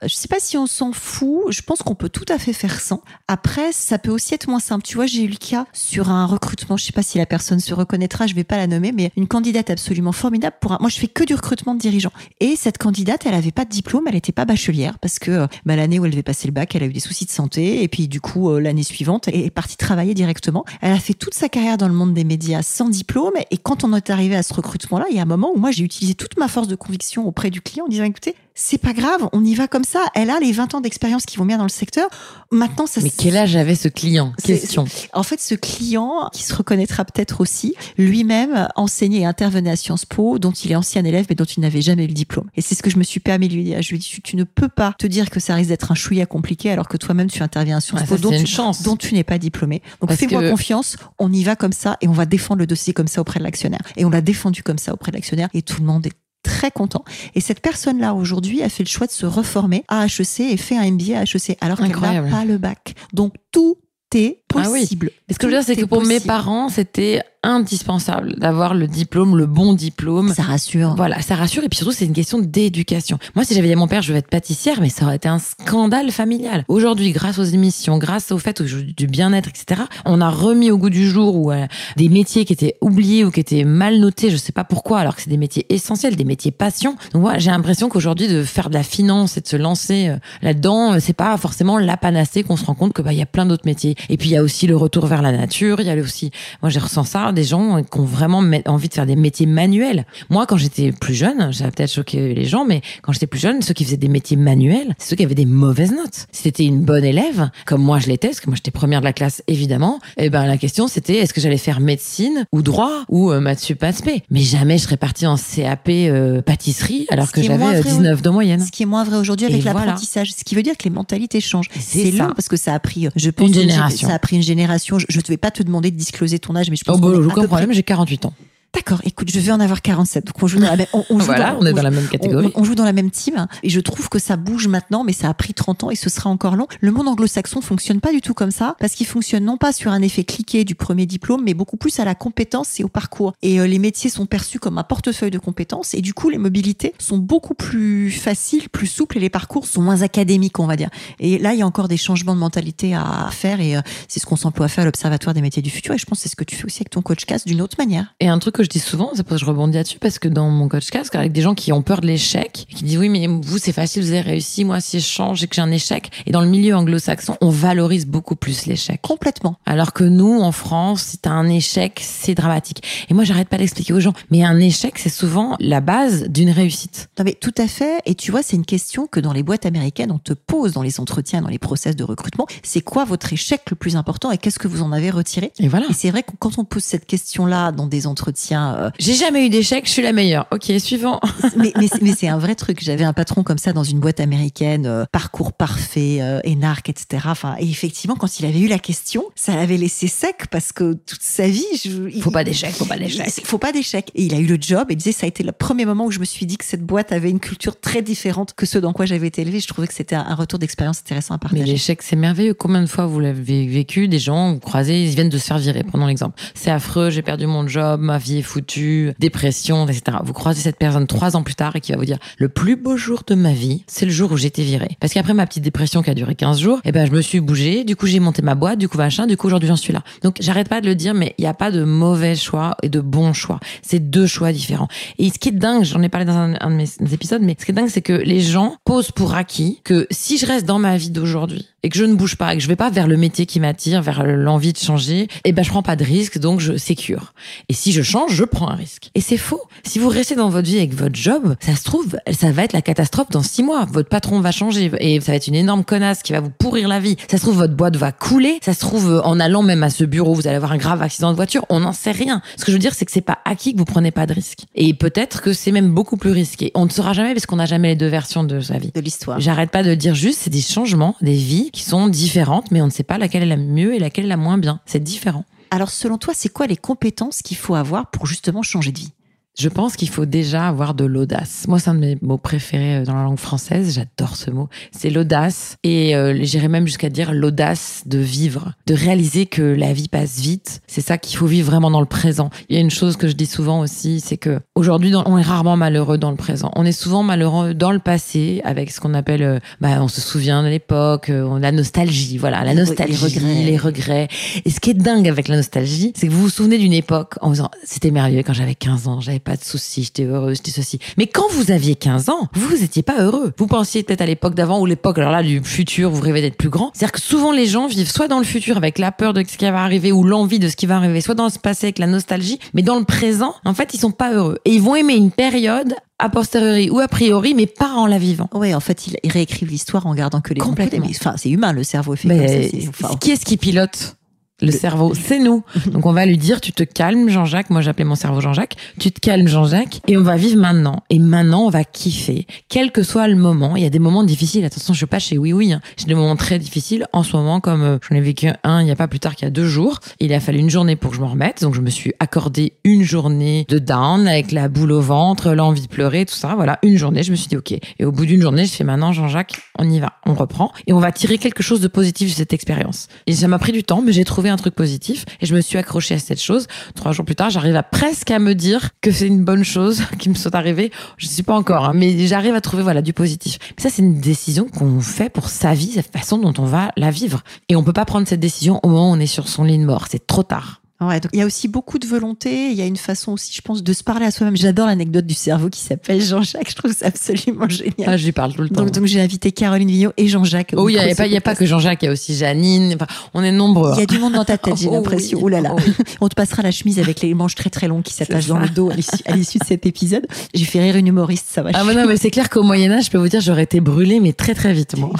Je 0.07 0.15
sais 0.15 0.27
pas 0.27 0.39
si 0.39 0.57
on 0.57 0.67
s'en 0.67 0.91
fout. 0.91 1.43
Je 1.49 1.61
pense 1.61 1.81
qu'on 1.81 1.95
peut 1.95 2.09
tout 2.09 2.25
à 2.29 2.37
fait 2.37 2.53
faire 2.53 2.79
sans. 2.79 3.01
Après, 3.27 3.71
ça 3.71 3.97
peut 3.97 4.11
aussi 4.11 4.33
être 4.33 4.47
moins 4.47 4.59
simple. 4.59 4.85
Tu 4.85 4.95
vois, 4.95 5.05
j'ai 5.05 5.23
eu 5.23 5.27
le 5.27 5.37
cas 5.37 5.65
sur 5.73 6.09
un 6.09 6.25
recrutement. 6.25 6.77
Je 6.77 6.85
sais 6.85 6.91
pas 6.91 7.03
si 7.03 7.17
la 7.17 7.25
personne 7.25 7.59
se 7.59 7.73
reconnaîtra. 7.73 8.27
Je 8.27 8.35
vais 8.35 8.43
pas 8.43 8.57
la 8.57 8.67
nommer, 8.67 8.91
mais 8.91 9.11
une 9.17 9.27
candidate 9.27 9.69
absolument 9.69 10.11
formidable 10.11 10.55
pour 10.61 10.73
un. 10.73 10.77
Moi, 10.79 10.89
je 10.89 10.97
fais 10.97 11.07
que 11.07 11.23
du 11.23 11.33
recrutement 11.33 11.73
de 11.73 11.79
dirigeants. 11.79 12.11
Et 12.39 12.55
cette 12.55 12.77
candidate, 12.77 13.25
elle 13.25 13.33
avait 13.33 13.51
pas 13.51 13.65
de 13.65 13.69
diplôme. 13.69 14.07
Elle 14.07 14.15
était 14.15 14.31
pas 14.31 14.45
bachelière 14.45 14.99
parce 14.99 15.19
que 15.19 15.31
euh, 15.31 15.47
bah, 15.65 15.75
l'année 15.75 15.99
où 15.99 16.05
elle 16.05 16.11
devait 16.11 16.23
passer 16.23 16.47
le 16.47 16.53
bac, 16.53 16.75
elle 16.75 16.83
a 16.83 16.87
eu 16.87 16.93
des 16.93 16.99
soucis 16.99 17.25
de 17.25 17.31
santé. 17.31 17.83
Et 17.83 17.87
puis, 17.87 18.07
du 18.07 18.21
coup, 18.21 18.49
euh, 18.49 18.59
l'année 18.59 18.83
suivante, 18.83 19.27
elle 19.27 19.35
est 19.35 19.49
partie 19.49 19.77
travailler 19.77 20.13
directement. 20.13 20.65
Elle 20.81 20.93
a 20.93 20.99
fait 20.99 21.13
toute 21.13 21.33
sa 21.33 21.49
carrière 21.49 21.77
dans 21.77 21.87
le 21.87 21.93
monde 21.93 22.13
des 22.13 22.23
médias 22.23 22.61
sans 22.61 22.89
diplôme. 22.89 23.33
Et 23.51 23.57
quand 23.57 23.83
on 23.83 23.93
est 23.93 24.09
arrivé 24.09 24.35
à 24.35 24.43
ce 24.43 24.53
recrutement-là, 24.53 25.05
il 25.09 25.15
y 25.15 25.19
a 25.19 25.23
un 25.23 25.25
moment 25.25 25.51
où 25.53 25.59
moi, 25.59 25.71
j'ai 25.71 25.83
utilisé 25.83 26.15
toute 26.15 26.37
ma 26.37 26.47
force 26.47 26.67
de 26.67 26.75
conviction 26.75 27.27
auprès 27.27 27.49
du 27.49 27.61
client 27.61 27.85
en 27.85 27.89
disant, 27.89 28.03
écoutez, 28.03 28.35
c'est 28.57 28.77
pas 28.77 28.93
grave, 28.93 29.27
on 29.33 29.43
y 29.43 29.53
va 29.53 29.67
comme 29.67 29.83
ça. 29.83 30.05
Elle 30.15 30.29
a 30.29 30.39
les 30.39 30.53
20 30.53 30.75
ans 30.75 30.81
d'expérience 30.81 31.25
qui 31.25 31.35
vont 31.37 31.45
bien 31.45 31.57
dans 31.57 31.63
le 31.63 31.69
secteur. 31.69 32.07
Maintenant, 32.51 32.87
ça 32.87 33.01
Mais 33.01 33.09
quel 33.09 33.35
âge 33.35 33.55
avait 33.57 33.75
ce 33.75 33.89
client? 33.89 34.31
Question. 34.43 34.85
En 35.13 35.23
fait, 35.23 35.41
ce 35.41 35.55
client, 35.55 36.29
qui 36.31 36.43
se 36.43 36.55
reconnaîtra 36.55 37.03
peut-être 37.03 37.41
aussi, 37.41 37.75
lui-même 37.97 38.67
enseignait 38.75 39.19
et 39.19 39.25
intervenait 39.25 39.71
à 39.71 39.75
Sciences 39.75 40.05
Po, 40.05 40.39
dont 40.39 40.51
il 40.51 40.71
est 40.71 40.75
ancien 40.75 41.03
élève, 41.03 41.25
mais 41.29 41.35
dont 41.35 41.43
il 41.43 41.59
n'avait 41.59 41.81
jamais 41.81 42.05
eu 42.05 42.07
le 42.07 42.13
diplôme. 42.13 42.49
Et 42.55 42.61
c'est 42.61 42.75
ce 42.75 42.81
que 42.83 42.89
je 42.89 42.97
me 42.97 43.03
suis 43.03 43.19
permis 43.19 43.49
de 43.49 43.55
lui 43.55 43.63
dire. 43.65 43.81
Je 43.81 43.89
lui 43.89 43.95
ai 43.97 43.99
dit, 43.99 44.21
tu- 44.23 44.35
ne 44.37 44.43
peux 44.45 44.69
pas 44.69 44.93
te 44.97 45.07
dire 45.07 45.29
que 45.29 45.39
ça 45.41 45.55
risque 45.55 45.69
d'être 45.69 45.91
un 45.91 45.95
chouïa 45.95 46.25
compliqué 46.25 46.71
alors 46.71 46.87
que 46.87 46.97
toi-même 46.97 47.29
tu 47.29 47.43
interviens 47.43 47.77
à 47.77 47.81
Sciences 47.81 48.03
Po, 48.03 48.17
dont 48.17 48.29
tu, 48.31 48.37
une 48.39 48.47
chance. 48.47 48.83
dont 48.83 48.95
tu 48.95 49.13
n'es 49.13 49.23
pas 49.25 49.37
diplômé. 49.37 49.81
Donc 50.01 50.13
fais-moi 50.13 50.41
que- 50.41 50.49
confiance, 50.51 50.95
on 51.19 51.31
y 51.33 51.43
va 51.43 51.55
comme 51.57 51.73
ça 51.73 51.97
et 52.01 52.07
on 52.07 52.13
va 52.13 52.25
défendre 52.25 52.59
le 52.59 52.67
dossier 52.67 52.93
comme 52.93 53.07
ça 53.07 53.19
auprès 53.21 53.39
de 53.39 53.43
l'actionnaire. 53.43 53.81
Et 53.97 54.05
on 54.05 54.09
l'a 54.09 54.21
défendu 54.21 54.63
comme 54.63 54.77
ça 54.77 54.93
auprès 54.93 55.11
de 55.11 55.17
l'actionnaire 55.17 55.49
et 55.53 55.61
tout 55.61 55.81
le 55.81 55.87
monde 55.87 56.05
est 56.07 56.13
très 56.45 56.71
content. 56.71 57.03
Et 57.33 57.41
cette 57.41 57.59
personne-là, 57.61 58.13
aujourd'hui, 58.13 58.61
a 58.63 58.69
fait 58.69 58.83
le 58.83 58.89
choix 58.89 59.07
de 59.07 59.11
se 59.11 59.25
reformer 59.25 59.83
à 59.87 60.05
HEC 60.05 60.39
et 60.39 60.57
fait 60.57 60.77
un 60.77 60.89
MBA 60.91 61.17
à 61.19 61.23
HEC 61.23 61.57
alors 61.61 61.77
qu'elle 61.77 61.89
n'a 61.89 62.21
pas 62.29 62.45
le 62.45 62.57
bac. 62.57 62.93
Donc 63.13 63.33
tout 63.51 63.77
est 64.13 64.43
Ah 64.55 64.69
oui. 64.71 64.81
possible. 64.81 65.11
Et 65.27 65.33
ce 65.33 65.39
que 65.39 65.47
je 65.49 65.51
veux 65.51 65.57
dire, 65.59 65.65
c'est 65.65 65.75
que 65.75 65.83
pour 65.85 66.05
mes 66.05 66.21
parents, 66.21 66.69
c'était 66.69 67.21
indispensable 67.45 68.35
d'avoir 68.37 68.73
le 68.73 68.87
diplôme, 68.87 69.37
le 69.37 69.45
bon 69.45 69.73
diplôme. 69.73 70.33
Ça 70.33 70.43
rassure. 70.43 70.95
Voilà, 70.95 71.21
ça 71.21 71.35
rassure 71.35 71.63
et 71.63 71.69
puis 71.69 71.77
surtout 71.77 71.93
c'est 71.93 72.05
une 72.05 72.13
question 72.13 72.39
d'éducation. 72.39 73.17
Moi, 73.35 73.45
si 73.45 73.53
j'avais 73.53 73.67
dit 73.67 73.73
à 73.73 73.77
mon 73.77 73.87
père 73.87 74.01
je 74.01 74.11
veux 74.11 74.17
être 74.17 74.29
pâtissière, 74.29 74.81
mais 74.81 74.89
ça 74.89 75.05
aurait 75.05 75.17
été 75.17 75.29
un 75.29 75.39
scandale 75.39 76.11
familial. 76.11 76.65
Aujourd'hui, 76.67 77.11
grâce 77.11 77.39
aux 77.39 77.43
émissions, 77.43 77.97
grâce 77.97 78.31
au 78.31 78.37
fait 78.37 78.61
du 78.61 79.07
bien-être, 79.07 79.49
etc., 79.49 79.83
on 80.05 80.19
a 80.21 80.29
remis 80.29 80.71
au 80.71 80.77
goût 80.77 80.89
du 80.89 81.07
jour 81.07 81.35
où 81.35 81.51
euh, 81.51 81.67
des 81.95 82.09
métiers 82.09 82.45
qui 82.45 82.53
étaient 82.53 82.75
oubliés 82.81 83.23
ou 83.23 83.31
qui 83.31 83.39
étaient 83.39 83.63
mal 83.63 83.99
notés, 83.99 84.29
je 84.29 84.37
sais 84.37 84.51
pas 84.51 84.63
pourquoi, 84.63 84.99
alors 84.99 85.15
que 85.15 85.21
c'est 85.21 85.29
des 85.29 85.37
métiers 85.37 85.65
essentiels, 85.69 86.15
des 86.15 86.23
métiers 86.23 86.51
passion. 86.51 86.95
Donc 87.13 87.21
moi, 87.21 87.37
j'ai 87.37 87.51
l'impression 87.51 87.87
qu'aujourd'hui 87.87 88.27
de 88.27 88.43
faire 88.43 88.69
de 88.69 88.73
la 88.73 88.83
finance 88.83 89.37
et 89.37 89.41
de 89.41 89.47
se 89.47 89.55
lancer 89.55 90.09
euh, 90.09 90.17
là-dedans, 90.41 90.93
euh, 90.93 90.97
c'est 90.99 91.13
pas 91.13 91.37
forcément 91.37 91.77
la 91.77 91.97
panacée 91.97 92.43
qu'on 92.43 92.57
se 92.57 92.65
rend 92.65 92.75
compte 92.75 92.93
que 92.93 93.01
bah 93.01 93.13
il 93.13 93.19
y 93.19 93.21
a 93.21 93.27
plein 93.27 93.45
d'autres 93.45 93.65
métiers. 93.65 93.95
Et 94.09 94.17
puis 94.17 94.29
il 94.29 94.33
y 94.33 94.37
a 94.37 94.43
aussi 94.43 94.67
le 94.67 94.75
retour 94.75 95.05
vers 95.05 95.21
la 95.21 95.31
nature, 95.31 95.79
il 95.79 95.87
y 95.87 95.89
a 95.89 95.95
aussi 95.95 96.31
moi 96.61 96.69
j'ai 96.69 96.79
ressenti 96.79 97.05
ça 97.05 97.31
des 97.35 97.43
gens 97.43 97.83
qui 97.83 97.99
ont 97.99 98.05
vraiment 98.05 98.43
envie 98.65 98.89
de 98.89 98.93
faire 98.93 99.05
des 99.05 99.15
métiers 99.15 99.45
manuels. 99.45 100.05
Moi 100.29 100.45
quand 100.47 100.57
j'étais 100.57 100.91
plus 100.91 101.13
jeune, 101.13 101.53
ça 101.53 101.65
va 101.65 101.71
peut-être 101.71 101.91
choquer 101.91 102.33
les 102.33 102.45
gens 102.45 102.65
mais 102.65 102.81
quand 103.03 103.11
j'étais 103.11 103.27
plus 103.27 103.39
jeune, 103.39 103.61
ceux 103.61 103.73
qui 103.73 103.85
faisaient 103.85 103.97
des 103.97 104.07
métiers 104.07 104.37
manuels, 104.37 104.95
c'est 104.97 105.09
ceux 105.11 105.15
qui 105.15 105.23
avaient 105.23 105.35
des 105.35 105.45
mauvaises 105.45 105.91
notes. 105.91 106.25
Si 106.31 106.43
t'étais 106.43 106.65
une 106.65 106.81
bonne 106.81 107.05
élève, 107.05 107.49
comme 107.65 107.81
moi 107.83 107.99
je 107.99 108.07
l'étais 108.07 108.29
parce 108.29 108.39
que 108.39 108.47
moi 108.49 108.55
j'étais 108.55 108.71
première 108.71 109.01
de 109.01 109.05
la 109.05 109.13
classe 109.13 109.43
évidemment, 109.47 109.99
et 110.17 110.29
ben 110.29 110.45
la 110.47 110.57
question 110.57 110.87
c'était 110.87 111.17
est-ce 111.17 111.33
que 111.33 111.41
j'allais 111.41 111.57
faire 111.57 111.79
médecine 111.79 112.45
ou 112.51 112.61
droit 112.61 113.03
ou 113.09 113.31
euh, 113.31 113.39
maths 113.39 113.59
sup 113.59 113.81
maths 113.81 113.97
spé? 113.97 114.23
Mais 114.31 114.39
jamais 114.41 114.77
je 114.77 114.83
serais 114.83 114.97
partie 114.97 115.27
en 115.27 115.35
CAP 115.37 115.89
euh, 115.89 116.41
pâtisserie 116.41 117.05
alors 117.09 117.27
Ce 117.27 117.31
que 117.31 117.41
j'avais 117.43 117.63
euh, 117.63 117.81
vrai 117.81 117.83
19 117.83 118.21
de 118.21 118.29
moyenne. 118.29 118.59
Ce 118.65 118.71
qui 118.71 118.83
est 118.83 118.87
moins 118.87 119.03
vrai 119.03 119.17
aujourd'hui 119.17 119.45
avec 119.45 119.61
voilà. 119.61 119.79
l'apprentissage, 119.81 120.31
ce 120.33 120.43
qui 120.43 120.55
veut 120.55 120.63
dire 120.63 120.77
que 120.77 120.83
les 120.85 120.89
mentalités 120.89 121.41
changent. 121.41 121.69
C'est 121.79 122.11
long 122.11 122.31
parce 122.35 122.47
que 122.47 122.57
ça 122.57 122.73
a 122.73 122.79
pris, 122.79 123.07
je 123.15 123.29
pense, 123.29 123.47
Une 123.49 123.53
gé- 123.53 123.59
génération. 123.61 124.07
Ça 124.07 124.15
a 124.15 124.19
pris 124.19 124.35
une 124.37 124.41
génération. 124.41 124.97
Je 124.99 125.17
ne 125.17 125.23
vais 125.27 125.37
pas 125.37 125.51
te 125.51 125.63
demander 125.63 125.91
de 125.91 125.97
discloser 125.97 126.39
ton 126.39 126.55
âge, 126.55 126.69
mais 126.69 126.75
je 126.75 126.83
pense 126.83 126.99
Oh 127.01 127.07
à 127.07 127.11
aucun 127.25 127.45
problème, 127.47 127.71
j'ai 127.73 127.83
48 127.83 128.25
ans. 128.25 128.33
D'accord. 128.75 128.99
Écoute, 129.05 129.31
je 129.31 129.39
vais 129.39 129.51
en 129.51 129.59
avoir 129.59 129.81
47. 129.81 130.25
Donc 130.27 130.43
on 130.43 130.47
joue 130.47 130.59
dans 130.59 130.65
la 130.69 130.75
même. 130.75 130.87
On, 130.93 131.03
on 131.09 131.19
joue 131.19 131.25
Voilà, 131.25 131.51
dans- 131.51 131.59
on 131.61 131.65
est 131.65 131.71
on 131.71 131.75
dans 131.75 131.81
la 131.81 131.91
même 131.91 132.07
catégorie. 132.07 132.51
On, 132.55 132.61
on 132.61 132.63
joue 132.63 132.75
dans 132.75 132.83
la 132.83 132.93
même 132.93 133.09
team 133.09 133.47
et 133.63 133.69
je 133.69 133.79
trouve 133.79 134.09
que 134.09 134.19
ça 134.19 134.35
bouge 134.35 134.67
maintenant, 134.67 135.03
mais 135.03 135.13
ça 135.13 135.29
a 135.29 135.33
pris 135.33 135.53
30 135.53 135.85
ans 135.85 135.91
et 135.91 135.95
ce 135.95 136.09
sera 136.09 136.29
encore 136.29 136.55
long. 136.55 136.67
Le 136.81 136.91
monde 136.91 137.07
anglo-saxon 137.07 137.61
fonctionne 137.61 138.01
pas 138.01 138.11
du 138.11 138.21
tout 138.21 138.33
comme 138.33 138.51
ça 138.51 138.75
parce 138.79 138.93
qu'il 138.93 139.05
fonctionne 139.07 139.45
non 139.45 139.57
pas 139.57 139.71
sur 139.71 139.91
un 139.91 140.01
effet 140.01 140.23
cliqué 140.23 140.63
du 140.65 140.75
premier 140.75 141.05
diplôme, 141.05 141.41
mais 141.43 141.53
beaucoup 141.53 141.77
plus 141.77 141.99
à 141.99 142.05
la 142.05 142.15
compétence 142.15 142.79
et 142.79 142.83
au 142.83 142.89
parcours. 142.89 143.33
Et 143.41 143.59
euh, 143.59 143.67
les 143.67 143.79
métiers 143.79 144.09
sont 144.09 144.25
perçus 144.25 144.59
comme 144.59 144.77
un 144.77 144.83
portefeuille 144.83 145.31
de 145.31 145.39
compétences 145.39 145.93
et 145.93 146.01
du 146.01 146.13
coup 146.13 146.29
les 146.29 146.37
mobilités 146.37 146.93
sont 146.99 147.17
beaucoup 147.17 147.53
plus 147.53 148.11
faciles, 148.11 148.69
plus 148.69 148.87
souples 148.87 149.17
et 149.17 149.21
les 149.21 149.29
parcours 149.29 149.65
sont 149.67 149.81
moins 149.81 150.01
académiques, 150.01 150.59
on 150.59 150.67
va 150.67 150.75
dire. 150.75 150.89
Et 151.19 151.37
là, 151.37 151.53
il 151.53 151.59
y 151.59 151.61
a 151.61 151.65
encore 151.67 151.87
des 151.87 151.97
changements 151.97 152.35
de 152.35 152.39
mentalité 152.39 152.93
à 152.93 153.29
faire 153.31 153.61
et 153.61 153.77
euh, 153.77 153.81
c'est 154.09 154.19
ce 154.19 154.25
qu'on 154.25 154.35
s'emploie 154.35 154.65
à 154.65 154.69
faire 154.69 154.81
à 154.81 154.85
l'Observatoire 154.85 155.33
des 155.33 155.41
métiers 155.41 155.61
du 155.61 155.69
futur. 155.69 155.93
Et 155.93 155.97
je 155.97 156.05
pense 156.05 156.17
que 156.19 156.23
c'est 156.23 156.29
ce 156.29 156.35
que 156.35 156.43
tu 156.43 156.55
fais 156.57 156.65
aussi 156.65 156.79
avec 156.81 156.89
ton 156.89 157.01
coach 157.01 157.25
CAS 157.25 157.43
d'une 157.45 157.61
autre 157.61 157.75
manière. 157.77 158.13
Et 158.19 158.27
un 158.27 158.37
truc 158.39 158.55
que 158.55 158.64
je 158.65 158.69
dis 158.69 158.79
souvent, 158.79 159.11
c'est 159.13 159.23
parce 159.23 159.39
que 159.39 159.45
je 159.45 159.49
rebondis 159.49 159.77
là-dessus, 159.77 159.99
parce 159.99 160.19
que 160.19 160.27
dans 160.27 160.49
mon 160.49 160.67
coach 160.67 160.89
casque, 160.89 161.15
avec 161.15 161.31
des 161.31 161.41
gens 161.41 161.53
qui 161.53 161.71
ont 161.71 161.81
peur 161.81 162.01
de 162.01 162.07
l'échec, 162.07 162.65
qui 162.69 162.83
disent 162.83 162.97
oui, 162.97 163.09
mais 163.09 163.27
vous, 163.27 163.57
c'est 163.57 163.71
facile, 163.71 164.03
vous 164.03 164.09
avez 164.09 164.21
réussi, 164.21 164.65
moi, 164.65 164.81
si 164.81 164.99
je 164.99 165.05
change 165.05 165.43
et 165.43 165.47
que 165.47 165.55
j'ai 165.55 165.61
un 165.61 165.71
échec. 165.71 166.11
Et 166.25 166.31
dans 166.31 166.41
le 166.41 166.47
milieu 166.47 166.75
anglo-saxon, 166.75 167.37
on 167.41 167.49
valorise 167.49 168.05
beaucoup 168.05 168.35
plus 168.35 168.65
l'échec. 168.65 169.01
Complètement. 169.01 169.57
Alors 169.65 169.93
que 169.93 170.03
nous, 170.03 170.41
en 170.41 170.51
France, 170.51 171.03
si 171.03 171.17
t'as 171.17 171.31
un 171.31 171.47
échec, 171.47 172.01
c'est 172.03 172.35
dramatique. 172.35 172.83
Et 173.09 173.13
moi, 173.13 173.23
j'arrête 173.23 173.47
pas 173.47 173.57
d'expliquer 173.57 173.93
aux 173.93 173.99
gens, 173.99 174.13
mais 174.31 174.43
un 174.43 174.59
échec, 174.59 174.97
c'est 174.97 175.09
souvent 175.09 175.55
la 175.59 175.81
base 175.81 176.27
d'une 176.29 176.49
réussite. 176.49 177.09
Non 177.17 177.25
mais 177.25 177.33
tout 177.33 177.53
à 177.57 177.67
fait. 177.67 177.99
Et 178.05 178.15
tu 178.15 178.31
vois, 178.31 178.41
c'est 178.43 178.55
une 178.55 178.65
question 178.65 179.07
que 179.07 179.19
dans 179.19 179.33
les 179.33 179.43
boîtes 179.43 179.65
américaines, 179.65 180.11
on 180.11 180.19
te 180.19 180.33
pose 180.33 180.73
dans 180.73 180.81
les 180.81 180.99
entretiens, 180.99 181.41
dans 181.41 181.49
les 181.49 181.59
process 181.59 181.95
de 181.95 182.03
recrutement. 182.03 182.47
C'est 182.63 182.81
quoi 182.81 183.05
votre 183.05 183.31
échec 183.31 183.61
le 183.69 183.75
plus 183.75 183.95
important 183.95 184.31
et 184.31 184.37
qu'est-ce 184.37 184.59
que 184.59 184.67
vous 184.67 184.81
en 184.81 184.91
avez 184.91 185.09
retiré? 185.09 185.51
Et 185.59 185.67
voilà. 185.67 185.85
Et 185.89 185.93
c'est 185.93 186.09
vrai 186.09 186.23
que 186.23 186.31
quand 186.37 186.57
on 186.57 186.65
pose 186.65 186.83
cette 186.83 187.05
question-là 187.05 187.71
dans 187.71 187.87
des 187.87 188.07
entretiens, 188.07 188.54
euh, 188.55 188.89
J'ai 188.99 189.13
jamais 189.13 189.45
eu 189.45 189.49
d'échec, 189.49 189.85
je 189.85 189.91
suis 189.91 190.01
la 190.01 190.13
meilleure. 190.13 190.47
Ok, 190.51 190.71
suivant. 190.79 191.19
mais, 191.57 191.71
mais, 191.77 191.87
c'est- 191.87 192.01
mais 192.01 192.13
c'est 192.17 192.27
un 192.27 192.37
vrai 192.37 192.55
truc. 192.55 192.79
J'avais 192.81 193.03
un 193.03 193.13
patron 193.13 193.43
comme 193.43 193.57
ça 193.57 193.73
dans 193.73 193.83
une 193.83 193.99
boîte 193.99 194.19
américaine, 194.19 194.85
euh, 194.85 195.05
parcours 195.11 195.53
parfait, 195.53 196.17
euh, 196.21 196.39
énarque, 196.43 196.89
etc. 196.89 197.23
Enfin, 197.27 197.55
et 197.59 197.69
effectivement, 197.69 198.15
quand 198.15 198.39
il 198.39 198.45
avait 198.45 198.59
eu 198.59 198.67
la 198.67 198.79
question, 198.79 199.23
ça 199.35 199.55
l'avait 199.55 199.77
laissé 199.77 200.07
sec 200.07 200.45
parce 200.51 200.71
que 200.71 200.93
toute 200.93 201.21
sa 201.21 201.47
vie, 201.47 201.63
je, 201.83 202.09
il- 202.09 202.21
Faut 202.21 202.31
pas 202.31 202.43
d'échec, 202.43 202.71
faut 202.71 202.85
pas 202.85 202.97
d'échec. 202.97 203.25
Il 203.37 203.45
faut 203.45 203.57
pas 203.57 203.71
d'échec. 203.71 204.11
Et 204.15 204.23
il 204.23 204.33
a 204.33 204.37
eu 204.39 204.45
le 204.45 204.57
job 204.59 204.87
et 204.89 204.93
il 204.93 204.97
disait 204.97 205.11
ça 205.11 205.25
a 205.25 205.27
été 205.27 205.43
le 205.43 205.51
premier 205.51 205.85
moment 205.85 206.05
où 206.05 206.11
je 206.11 206.19
me 206.19 206.25
suis 206.25 206.45
dit 206.45 206.57
que 206.57 206.65
cette 206.65 206.83
boîte 206.85 207.11
avait 207.11 207.29
une 207.29 207.39
culture 207.39 207.79
très 207.79 208.01
différente 208.01 208.53
que 208.55 208.65
ce 208.65 208.77
dans 208.77 208.93
quoi 208.93 209.05
j'avais 209.05 209.27
été 209.27 209.41
élevée. 209.41 209.59
Je 209.59 209.67
trouvais 209.67 209.87
que 209.87 209.93
c'était 209.93 210.15
un 210.15 210.35
retour 210.35 210.59
d'expérience 210.59 210.99
intéressant 210.99 211.33
à 211.35 211.37
Mais 211.37 211.49
partager. 211.49 211.63
l'échec, 211.65 212.01
c'est 212.01 212.15
merveilleux. 212.15 212.53
Combien 212.53 212.81
de 212.81 212.87
fois 212.87 213.05
vous 213.05 213.19
l'avez 213.19 213.65
vécu 213.67 214.07
Des 214.07 214.19
gens, 214.19 214.53
vous 214.53 214.59
croisez, 214.59 215.03
ils 215.03 215.09
viennent 215.15 215.29
de 215.29 215.37
se 215.37 215.45
faire 215.45 215.57
virer. 215.57 215.83
Prenons 215.83 216.05
l'exemple. 216.07 216.39
C'est 216.53 216.71
affreux, 216.71 217.09
j'ai 217.09 217.21
perdu 217.21 217.45
mon 217.47 217.67
job, 217.67 217.99
ma 218.01 218.17
vie 218.17 218.34
est 218.39 219.19
dépression, 219.19 219.87
etc. 219.87 220.17
Vous 220.23 220.33
croisez 220.33 220.61
cette 220.61 220.77
personne 220.77 221.07
trois 221.07 221.35
ans 221.35 221.43
plus 221.43 221.55
tard 221.55 221.75
et 221.75 221.81
qui 221.81 221.91
va 221.91 221.97
vous 221.97 222.05
dire 222.05 222.17
le 222.37 222.49
plus 222.49 222.75
beau 222.75 222.97
jour 222.97 223.23
de 223.27 223.35
ma 223.35 223.53
vie, 223.53 223.83
c'est 223.87 224.05
le 224.05 224.11
jour 224.11 224.31
où 224.31 224.37
j'ai 224.37 224.47
été 224.47 224.63
viré. 224.63 224.97
Parce 224.99 225.13
qu'après 225.13 225.33
ma 225.33 225.45
petite 225.45 225.63
dépression 225.63 226.01
qui 226.01 226.09
a 226.09 226.13
duré 226.13 226.35
15 226.35 226.59
jours, 226.59 226.79
eh 226.85 226.91
ben 226.91 227.05
je 227.05 227.11
me 227.11 227.21
suis 227.21 227.39
bougé, 227.39 227.83
du 227.83 227.95
coup 227.95 228.07
j'ai 228.07 228.19
monté 228.19 228.41
ma 228.41 228.55
boîte, 228.55 228.79
du 228.79 228.87
coup 228.87 228.97
machin, 228.97 229.27
du 229.27 229.37
coup 229.37 229.47
aujourd'hui 229.47 229.67
j'en 229.67 229.75
suis 229.75 229.93
là. 229.93 230.03
Donc 230.23 230.37
j'arrête 230.39 230.69
pas 230.69 230.81
de 230.81 230.87
le 230.87 230.95
dire, 230.95 231.13
mais 231.13 231.35
il 231.37 231.41
n'y 231.41 231.47
a 231.47 231.53
pas 231.53 231.71
de 231.71 231.83
mauvais 231.83 232.35
choix 232.35 232.77
et 232.83 232.89
de 232.89 233.01
bons 233.01 233.33
choix. 233.33 233.59
C'est 233.81 233.99
deux 233.99 234.27
choix 234.27 234.51
différents. 234.51 234.87
Et 235.17 235.29
ce 235.29 235.39
qui 235.39 235.49
est 235.49 235.53
dingue, 235.53 235.83
j'en 235.83 236.01
ai 236.01 236.09
parlé 236.09 236.25
dans 236.25 236.37
un, 236.37 236.51
de 236.51 236.75
mes 236.75 237.13
épisodes, 237.13 237.41
mais 237.41 237.55
ce 237.59 237.65
qui 237.65 237.71
est 237.71 237.75
dingue, 237.75 237.89
c'est 237.89 238.01
que 238.01 238.13
les 238.13 238.41
gens 238.41 238.75
posent 238.85 239.11
pour 239.11 239.35
acquis 239.35 239.81
que 239.83 240.07
si 240.11 240.37
je 240.37 240.45
reste 240.45 240.65
dans 240.65 240.79
ma 240.79 240.97
vie 240.97 241.09
d'aujourd'hui 241.09 241.67
et 241.83 241.89
que 241.89 241.99
je 241.99 242.05
ne 242.05 242.15
bouge 242.15 242.35
pas, 242.35 242.53
et 242.53 242.57
que 242.57 242.63
je 242.63 242.67
vais 242.67 242.75
pas 242.75 242.89
vers 242.89 243.07
le 243.07 243.15
métier 243.15 243.45
qui 243.45 243.59
m'attire, 243.59 244.01
vers 244.01 244.25
l'envie 244.25 244.73
de 244.73 244.77
changer, 244.79 245.27
eh 245.43 245.51
ben 245.51 245.63
je 245.63 245.69
prends 245.69 245.83
pas 245.83 245.95
de 245.95 246.03
risque, 246.03 246.39
donc 246.39 246.59
je 246.59 246.77
sécure. 246.77 247.33
Et 247.69 247.73
si 247.73 247.91
je 247.91 248.01
change, 248.01 248.24
je 248.29 248.43
prends 248.43 248.69
un 248.69 248.75
risque. 248.75 249.09
Et 249.15 249.21
c'est 249.21 249.37
faux. 249.37 249.61
Si 249.83 249.99
vous 249.99 250.09
restez 250.09 250.35
dans 250.35 250.49
votre 250.49 250.67
vie 250.67 250.77
avec 250.77 250.93
votre 250.93 251.15
job, 251.15 251.55
ça 251.59 251.75
se 251.75 251.83
trouve, 251.83 252.17
ça 252.31 252.51
va 252.51 252.63
être 252.63 252.73
la 252.73 252.81
catastrophe 252.81 253.29
dans 253.31 253.43
six 253.43 253.63
mois. 253.63 253.85
Votre 253.85 254.09
patron 254.09 254.39
va 254.39 254.51
changer 254.51 254.91
et 254.99 255.19
ça 255.21 255.31
va 255.31 255.35
être 255.35 255.47
une 255.47 255.55
énorme 255.55 255.83
connasse 255.83 256.23
qui 256.23 256.33
va 256.33 256.39
vous 256.39 256.49
pourrir 256.49 256.87
la 256.87 256.99
vie. 256.99 257.15
Ça 257.29 257.37
se 257.37 257.43
trouve, 257.43 257.57
votre 257.57 257.75
boîte 257.75 257.95
va 257.95 258.11
couler. 258.11 258.59
Ça 258.63 258.73
se 258.73 258.79
trouve, 258.79 259.21
en 259.23 259.39
allant 259.39 259.63
même 259.63 259.83
à 259.83 259.89
ce 259.89 260.03
bureau, 260.03 260.33
vous 260.33 260.47
allez 260.47 260.57
avoir 260.57 260.71
un 260.71 260.77
grave 260.77 261.01
accident 261.01 261.31
de 261.31 261.35
voiture. 261.35 261.65
On 261.69 261.79
n'en 261.79 261.93
sait 261.93 262.11
rien. 262.11 262.41
Ce 262.57 262.65
que 262.65 262.71
je 262.71 262.75
veux 262.75 262.79
dire, 262.79 262.93
c'est 262.93 263.05
que 263.05 263.11
c'est 263.11 263.21
pas 263.21 263.39
acquis 263.45 263.73
que 263.73 263.77
vous 263.77 263.85
prenez 263.85 264.11
pas 264.11 264.25
de 264.25 264.33
risque. 264.33 264.65
Et 264.75 264.93
peut-être 264.93 265.41
que 265.41 265.53
c'est 265.53 265.71
même 265.71 265.91
beaucoup 265.91 266.17
plus 266.17 266.31
risqué. 266.31 266.71
On 266.75 266.85
ne 266.85 266.89
saura 266.89 267.13
jamais 267.13 267.33
parce 267.33 267.45
qu'on 267.45 267.57
n'a 267.57 267.65
jamais 267.65 267.89
les 267.89 267.95
deux 267.95 268.07
versions 268.07 268.43
de 268.43 268.59
sa 268.59 268.77
vie. 268.77 268.91
De 268.93 269.01
l'histoire. 269.01 269.39
J'arrête 269.39 269.71
pas 269.71 269.83
de 269.83 269.93
dire 269.95 270.15
juste, 270.15 270.39
c'est 270.43 270.49
des 270.49 270.61
changements, 270.61 271.15
des 271.21 271.33
vies 271.33 271.71
qui 271.71 271.83
sont 271.83 272.07
différentes, 272.07 272.71
mais 272.71 272.81
on 272.81 272.85
ne 272.85 272.91
sait 272.91 273.03
pas 273.03 273.17
laquelle 273.17 273.43
est 273.43 273.47
la 273.47 273.57
mieux 273.57 273.93
et 273.93 273.99
laquelle 273.99 274.25
est 274.25 274.29
la 274.29 274.37
moins 274.37 274.57
bien. 274.57 274.79
C'est 274.85 275.03
différent. 275.03 275.45
Alors, 275.71 275.89
selon 275.89 276.17
toi, 276.17 276.33
c'est 276.33 276.49
quoi 276.49 276.67
les 276.67 276.77
compétences 276.77 277.41
qu'il 277.41 277.57
faut 277.57 277.75
avoir 277.75 278.09
pour 278.11 278.25
justement 278.25 278.61
changer 278.61 278.91
de 278.91 278.99
vie? 278.99 279.13
Je 279.57 279.69
pense 279.69 279.95
qu'il 279.95 280.09
faut 280.09 280.25
déjà 280.25 280.67
avoir 280.67 280.93
de 280.93 281.05
l'audace. 281.05 281.65
Moi, 281.67 281.79
c'est 281.79 281.89
un 281.89 281.95
de 281.95 281.99
mes 281.99 282.17
mots 282.21 282.37
préférés 282.37 282.97
euh, 282.97 283.05
dans 283.05 283.15
la 283.15 283.23
langue 283.23 283.39
française. 283.39 283.95
J'adore 283.95 284.35
ce 284.35 284.51
mot. 284.51 284.69
C'est 284.91 285.09
l'audace. 285.09 285.77
Et 285.83 286.15
euh, 286.15 286.37
j'irais 286.43 286.67
même 286.67 286.85
jusqu'à 286.85 287.09
dire 287.09 287.33
l'audace 287.33 288.03
de 288.05 288.17
vivre, 288.17 288.73
de 288.85 288.93
réaliser 288.93 289.45
que 289.45 289.61
la 289.61 289.93
vie 289.93 290.07
passe 290.07 290.39
vite. 290.39 290.81
C'est 290.87 291.01
ça 291.01 291.17
qu'il 291.17 291.37
faut 291.37 291.47
vivre 291.47 291.69
vraiment 291.69 291.91
dans 291.91 291.99
le 291.99 292.05
présent. 292.05 292.49
Il 292.69 292.75
y 292.75 292.77
a 292.77 292.81
une 292.81 292.91
chose 292.91 293.17
que 293.17 293.27
je 293.27 293.33
dis 293.33 293.45
souvent 293.45 293.79
aussi, 293.79 294.19
c'est 294.19 294.37
que 294.37 294.59
aujourd'hui, 294.75 295.13
on 295.15 295.37
est 295.37 295.41
rarement 295.41 295.77
malheureux 295.77 296.17
dans 296.17 296.31
le 296.31 296.37
présent. 296.37 296.71
On 296.75 296.85
est 296.85 296.91
souvent 296.91 297.23
malheureux 297.23 297.73
dans 297.73 297.91
le 297.91 297.99
passé 297.99 298.61
avec 298.63 298.91
ce 298.91 298.99
qu'on 298.99 299.13
appelle, 299.13 299.43
euh, 299.43 299.59
bah, 299.79 300.01
on 300.01 300.07
se 300.07 300.21
souvient 300.21 300.63
de 300.63 300.67
l'époque, 300.67 301.29
euh, 301.29 301.59
la 301.59 301.71
nostalgie. 301.71 302.37
Voilà, 302.37 302.63
la 302.63 302.73
nostalgie, 302.73 303.13
les 303.13 303.17
regrets. 303.17 303.63
les 303.63 303.77
regrets. 303.77 304.27
Et 304.65 304.69
ce 304.69 304.79
qui 304.79 304.91
est 304.91 304.95
dingue 304.95 305.27
avec 305.27 305.47
la 305.47 305.57
nostalgie, 305.57 306.11
c'est 306.15 306.27
que 306.27 306.31
vous 306.33 306.41
vous 306.41 306.49
souvenez 306.49 306.77
d'une 306.77 306.93
époque 306.93 307.35
en 307.41 307.51
disant, 307.51 307.69
c'était 307.83 308.11
merveilleux 308.11 308.43
quand 308.43 308.53
j'avais 308.53 308.75
15 308.75 309.07
ans, 309.07 309.21
j'avais 309.21 309.39
pas 309.45 309.55
de 309.55 309.63
soucis, 309.63 310.03
j'étais 310.03 310.25
heureuse, 310.25 310.57
j'étais 310.57 310.71
ceci. 310.71 310.99
Mais 311.17 311.27
quand 311.27 311.47
vous 311.51 311.71
aviez 311.71 311.95
15 311.95 312.29
ans, 312.29 312.49
vous, 312.53 312.67
vous 312.67 312.83
étiez 312.83 313.03
pas 313.03 313.21
heureux. 313.21 313.53
Vous 313.57 313.67
pensiez 313.67 314.03
peut-être 314.03 314.21
à 314.21 314.25
l'époque 314.25 314.55
d'avant 314.55 314.81
ou 314.81 314.85
l'époque, 314.85 315.19
alors 315.19 315.31
là, 315.31 315.43
du 315.43 315.61
futur, 315.63 316.09
vous 316.09 316.21
rêvez 316.21 316.41
d'être 316.41 316.57
plus 316.57 316.69
grand. 316.69 316.91
C'est-à-dire 316.93 317.13
que 317.13 317.21
souvent 317.21 317.51
les 317.51 317.67
gens 317.67 317.87
vivent 317.87 318.11
soit 318.11 318.27
dans 318.27 318.39
le 318.39 318.43
futur 318.43 318.75
avec 318.75 318.97
la 318.97 319.11
peur 319.11 319.33
de 319.33 319.43
ce 319.47 319.57
qui 319.57 319.65
va 319.65 319.83
arriver 319.83 320.11
ou 320.11 320.23
l'envie 320.23 320.59
de 320.59 320.67
ce 320.67 320.75
qui 320.75 320.87
va 320.87 320.97
arriver, 320.97 321.21
soit 321.21 321.35
dans 321.35 321.45
le 321.45 321.59
passé 321.59 321.85
avec 321.85 321.99
la 321.99 322.07
nostalgie, 322.07 322.59
mais 322.73 322.81
dans 322.81 322.97
le 322.97 323.05
présent, 323.05 323.55
en 323.63 323.73
fait, 323.73 323.93
ils 323.93 323.99
sont 323.99 324.11
pas 324.11 324.33
heureux. 324.33 324.57
Et 324.65 324.71
ils 324.71 324.81
vont 324.81 324.95
aimer 324.95 325.15
une 325.15 325.31
période 325.31 325.93
a 326.17 326.29
posteriori 326.29 326.89
ou 326.89 326.99
a 326.99 327.07
priori, 327.07 327.53
mais 327.53 327.65
pas 327.67 327.89
en 327.89 328.07
la 328.07 328.17
vivant. 328.17 328.49
Oui, 328.53 328.73
en 328.73 328.79
fait, 328.79 329.07
ils, 329.07 329.29
réécrivent 329.29 329.69
l'histoire 329.69 330.07
en 330.07 330.15
gardant 330.15 330.41
que 330.41 330.53
les 330.53 330.61
Complètement. 330.61 331.05
Enfin, 331.09 331.35
c'est 331.37 331.49
humain, 331.49 331.73
le 331.73 331.83
cerveau 331.83 332.15
fait 332.15 332.27
mais 332.27 332.69
comme 332.71 333.09
ça. 333.09 333.15
Qui 333.19 333.31
est-ce 333.31 333.45
qui 333.45 333.57
pilote 333.57 334.15
le 334.61 334.71
cerveau, 334.71 335.13
c'est 335.15 335.39
nous. 335.39 335.63
Donc 335.87 336.05
on 336.05 336.13
va 336.13 336.25
lui 336.25 336.37
dire, 336.37 336.61
tu 336.61 336.71
te 336.71 336.83
calmes 336.83 337.29
Jean-Jacques, 337.29 337.69
moi 337.69 337.81
j'appelais 337.81 338.05
mon 338.05 338.15
cerveau 338.15 338.41
Jean-Jacques, 338.41 338.75
tu 338.99 339.11
te 339.11 339.19
calmes 339.19 339.47
Jean-Jacques, 339.47 340.01
et 340.07 340.17
on 340.17 340.23
va 340.23 340.37
vivre 340.37 340.59
maintenant. 340.59 341.03
Et 341.09 341.19
maintenant 341.19 341.65
on 341.65 341.69
va 341.69 341.83
kiffer, 341.83 342.47
quel 342.69 342.91
que 342.91 343.03
soit 343.03 343.27
le 343.27 343.35
moment. 343.35 343.75
Il 343.75 343.83
y 343.83 343.85
a 343.85 343.89
des 343.89 343.99
moments 343.99 344.23
difficiles, 344.23 344.65
attention 344.65 344.93
je 344.93 344.97
suis 344.97 345.05
pas 345.05 345.19
chez 345.19 345.37
Oui 345.37 345.53
Oui, 345.53 345.73
hein. 345.73 345.81
j'ai 345.97 346.05
des 346.05 346.15
moments 346.15 346.35
très 346.35 346.59
difficiles 346.59 347.05
en 347.13 347.23
ce 347.23 347.35
moment, 347.35 347.59
comme 347.59 347.81
euh, 347.81 347.97
j'en 348.09 348.15
ai 348.15 348.21
vécu 348.21 348.49
un 348.63 348.81
il 348.81 348.87
y 348.87 348.91
a 348.91 348.95
pas 348.95 349.07
plus 349.07 349.19
tard 349.19 349.35
qu'il 349.35 349.45
y 349.45 349.47
a 349.47 349.51
deux 349.51 349.67
jours. 349.67 349.99
Il 350.19 350.33
a 350.33 350.39
fallu 350.39 350.59
une 350.59 350.69
journée 350.69 350.95
pour 350.95 351.11
que 351.11 351.17
je 351.17 351.21
m'en 351.21 351.27
remette, 351.27 351.61
donc 351.61 351.73
je 351.75 351.81
me 351.81 351.89
suis 351.89 352.13
accordé 352.19 352.73
une 352.83 353.03
journée 353.03 353.65
de 353.67 353.79
down 353.79 354.27
avec 354.27 354.51
la 354.51 354.67
boule 354.69 354.91
au 354.91 355.01
ventre, 355.01 355.51
l'envie 355.53 355.81
de 355.81 355.87
pleurer, 355.87 356.25
tout 356.25 356.35
ça. 356.35 356.55
Voilà, 356.55 356.79
une 356.83 356.97
journée, 356.97 357.23
je 357.23 357.31
me 357.31 357.35
suis 357.35 357.47
dit 357.47 357.57
ok. 357.57 357.73
Et 357.99 358.05
au 358.05 358.11
bout 358.11 358.25
d'une 358.25 358.41
journée, 358.41 358.65
je 358.65 358.71
fais 358.71 358.83
maintenant 358.83 359.11
Jean-Jacques, 359.11 359.55
on 359.77 359.89
y 359.89 359.99
va, 359.99 360.13
on 360.25 360.33
reprend, 360.33 360.71
et 360.87 360.93
on 360.93 360.99
va 360.99 361.11
tirer 361.11 361.37
quelque 361.37 361.63
chose 361.63 361.81
de 361.81 361.87
positif 361.87 362.29
de 362.29 362.35
cette 362.35 362.53
expérience. 362.53 363.07
Et 363.27 363.33
ça 363.33 363.47
m'a 363.47 363.59
pris 363.59 363.71
du 363.71 363.83
temps, 363.83 364.01
mais 364.01 364.13
j'ai 364.13 364.25
trouvé 364.25 364.49
un 364.49 364.54
truc 364.55 364.75
positif 364.75 365.25
et 365.41 365.45
je 365.45 365.55
me 365.55 365.61
suis 365.61 365.77
accrochée 365.77 366.15
à 366.15 366.19
cette 366.19 366.41
chose. 366.41 366.67
Trois 366.95 367.11
jours 367.11 367.25
plus 367.25 367.35
tard, 367.35 367.49
j'arrive 367.49 367.75
à 367.75 367.83
presque 367.83 368.31
à 368.31 368.39
me 368.39 368.53
dire 368.55 368.89
que 369.01 369.11
c'est 369.11 369.27
une 369.27 369.43
bonne 369.43 369.63
chose 369.63 370.03
qui 370.19 370.29
me 370.29 370.35
soit 370.35 370.55
arrivée. 370.55 370.91
Je 371.17 371.27
ne 371.27 371.31
sais 371.31 371.43
pas 371.43 371.55
encore, 371.55 371.85
hein, 371.85 371.93
mais 371.95 372.27
j'arrive 372.27 372.55
à 372.55 372.61
trouver 372.61 372.83
voilà 372.83 373.01
du 373.01 373.13
positif. 373.13 373.57
Mais 373.77 373.83
ça, 373.83 373.89
c'est 373.89 374.01
une 374.01 374.19
décision 374.19 374.67
qu'on 374.67 375.01
fait 375.01 375.29
pour 375.29 375.49
sa 375.49 375.73
vie, 375.73 375.91
cette 375.91 376.11
façon 376.11 376.37
dont 376.37 376.53
on 376.57 376.65
va 376.65 376.91
la 376.97 377.11
vivre. 377.11 377.41
Et 377.69 377.75
on 377.75 377.83
peut 377.83 377.93
pas 377.93 378.05
prendre 378.05 378.27
cette 378.27 378.39
décision 378.39 378.79
au 378.83 378.89
moment 378.89 379.11
où 379.11 379.13
on 379.13 379.19
est 379.19 379.25
sur 379.25 379.47
son 379.47 379.63
lit 379.63 379.77
de 379.77 379.85
mort. 379.85 380.05
C'est 380.09 380.25
trop 380.27 380.43
tard. 380.43 380.81
Ouais, 381.07 381.19
donc 381.19 381.31
il 381.33 381.39
y 381.39 381.41
a 381.41 381.45
aussi 381.45 381.67
beaucoup 381.67 381.99
de 381.99 382.07
volonté. 382.07 382.71
Il 382.71 382.77
y 382.77 382.81
a 382.81 382.85
une 382.85 382.97
façon 382.97 383.33
aussi, 383.33 383.53
je 383.53 383.61
pense, 383.61 383.83
de 383.83 383.93
se 383.93 384.03
parler 384.03 384.25
à 384.25 384.31
soi-même. 384.31 384.57
J'adore 384.57 384.87
l'anecdote 384.87 385.25
du 385.25 385.33
cerveau 385.33 385.69
qui 385.69 385.81
s'appelle 385.81 386.21
Jean-Jacques. 386.21 386.69
Je 386.69 386.75
trouve 386.75 386.93
ça 386.93 387.07
absolument 387.07 387.69
génial. 387.69 388.07
Ah, 388.07 388.17
je 388.17 388.25
lui 388.25 388.31
parle 388.31 388.53
tout 388.53 388.61
le 388.61 388.69
temps. 388.69 388.83
Donc, 388.83 388.91
donc 388.91 389.05
j'ai 389.05 389.21
invité 389.21 389.51
Caroline 389.51 389.87
Vignot 389.87 390.11
et 390.17 390.27
Jean-Jacques. 390.27 390.73
Oh, 390.75 390.89
il 390.89 390.93
n'y 390.93 390.99
a, 390.99 391.15
pas, 391.15 391.27
y 391.27 391.37
a 391.37 391.41
pas 391.41 391.55
que 391.55 391.65
Jean-Jacques, 391.65 392.03
il 392.03 392.05
y 392.05 392.09
a 392.09 392.11
aussi 392.11 392.35
Janine. 392.35 392.95
Enfin, 392.95 393.07
on 393.33 393.43
est 393.43 393.51
nombreux. 393.51 393.93
Il 393.95 393.99
y 393.99 394.03
a 394.03 394.05
du 394.05 394.19
monde 394.19 394.33
dans 394.33 394.45
ta 394.45 394.57
tête, 394.57 394.75
j'ai 394.77 394.87
oh, 394.87 394.93
l'impression. 394.93 395.39
Oh 395.41 395.47
là 395.47 395.61
là. 395.61 395.75
on 396.21 396.27
te 396.27 396.35
passera 396.35 396.63
la 396.63 396.71
chemise 396.71 396.99
avec 396.99 397.21
les 397.21 397.33
manches 397.33 397.55
très 397.55 397.69
très 397.69 397.87
longues 397.87 398.03
qui 398.03 398.13
s'attachent 398.13 398.47
dans 398.47 398.59
le 398.59 398.69
dos 398.69 398.89
à 398.89 399.35
l'issue 399.35 399.59
de 399.59 399.65
cet 399.65 399.85
épisode. 399.85 400.27
J'ai 400.53 400.65
fait 400.65 400.81
rire 400.81 400.95
une 400.95 401.07
humoriste, 401.07 401.47
ça 401.49 401.61
va. 401.61 401.71
Ah, 401.73 401.83
mais 401.83 401.93
non, 401.93 402.05
mais 402.07 402.17
c'est 402.17 402.31
clair 402.31 402.49
qu'au 402.49 402.63
Moyen-Âge, 402.63 403.05
je 403.05 403.11
peux 403.11 403.17
vous 403.17 403.29
dire, 403.29 403.41
j'aurais 403.41 403.63
été 403.63 403.79
brûlée, 403.79 404.19
mais 404.19 404.33
très 404.33 404.53
très 404.53 404.73
vite, 404.73 404.97
moi. 404.97 405.11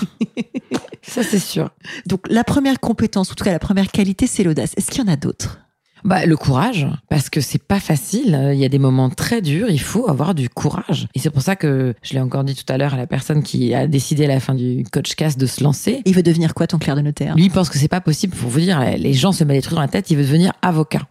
ça, 1.04 1.24
c'est 1.24 1.39
sûr. 1.39 1.69
Donc, 2.06 2.21
la 2.30 2.43
première 2.43 2.80
compétence, 2.80 3.32
en 3.32 3.36
tout 3.36 3.43
cas 3.43 3.52
la 3.52 3.60
première 3.60 3.91
qualité, 3.91 4.28
c'est 4.28 4.43
l'audace. 4.43 4.71
Est-ce 4.78 4.91
qu'il 4.91 5.04
y 5.04 5.08
en 5.08 5.12
a 5.12 5.15
d'autres? 5.15 5.60
Bah, 6.06 6.28
le 6.28 6.38
courage, 6.38 6.88
parce 7.10 7.32
que 7.32 7.41
c'est 7.41 7.62
pas 7.62 7.80
facile. 7.80 8.52
Il 8.54 8.60
y 8.60 8.65
a 8.65 8.70
des 8.70 8.78
moments 8.78 9.10
très 9.10 9.41
durs. 9.41 9.72
Il 9.72 9.82
faut 9.82 10.08
avoir 10.08 10.36
du 10.36 10.50
courage. 10.50 11.08
Et 11.15 11.20
c'est 11.20 11.32
pour 11.32 11.41
ça 11.41 11.56
que 11.56 11.96
je 12.04 12.13
l'ai 12.13 12.20
encore 12.20 12.44
dit 12.44 12.54
tout 12.54 12.72
à 12.72 12.78
l'heure 12.78 12.94
à 12.94 12.98
la 12.98 13.08
personne 13.08 13.41
qui 13.41 13.74
a 13.74 13.88
décidé 13.88 14.26
à 14.26 14.28
la 14.28 14.39
fin 14.39 14.54
du 14.54 14.84
coach 14.91 15.15
cast 15.15 15.39
de 15.39 15.48
se 15.48 15.63
lancer. 15.63 16.04
Il 16.06 16.13
veut 16.13 16.22
devenir 16.22 16.54
quoi, 16.54 16.68
ton 16.68 16.78
clerc 16.78 16.96
de 16.96 17.02
notaire? 17.02 17.36
Lui, 17.36 17.46
il 17.46 17.52
pense 17.52 17.70
que 17.70 17.80
c'est 17.80 17.88
pas 17.88 18.02
possible. 18.02 18.36
Pour 18.36 18.52
vous 18.52 18.60
dire, 18.60 18.80
les 18.98 19.13
gens 19.13 19.32
se 19.32 19.44
mettent 19.44 19.58
des 19.58 19.62
trucs 19.63 19.76
dans 19.76 19.82
la 19.82 19.88
tête. 19.88 20.12
Il 20.12 20.18
veut 20.18 20.24
devenir 20.24 20.54
avocat. 20.62 21.08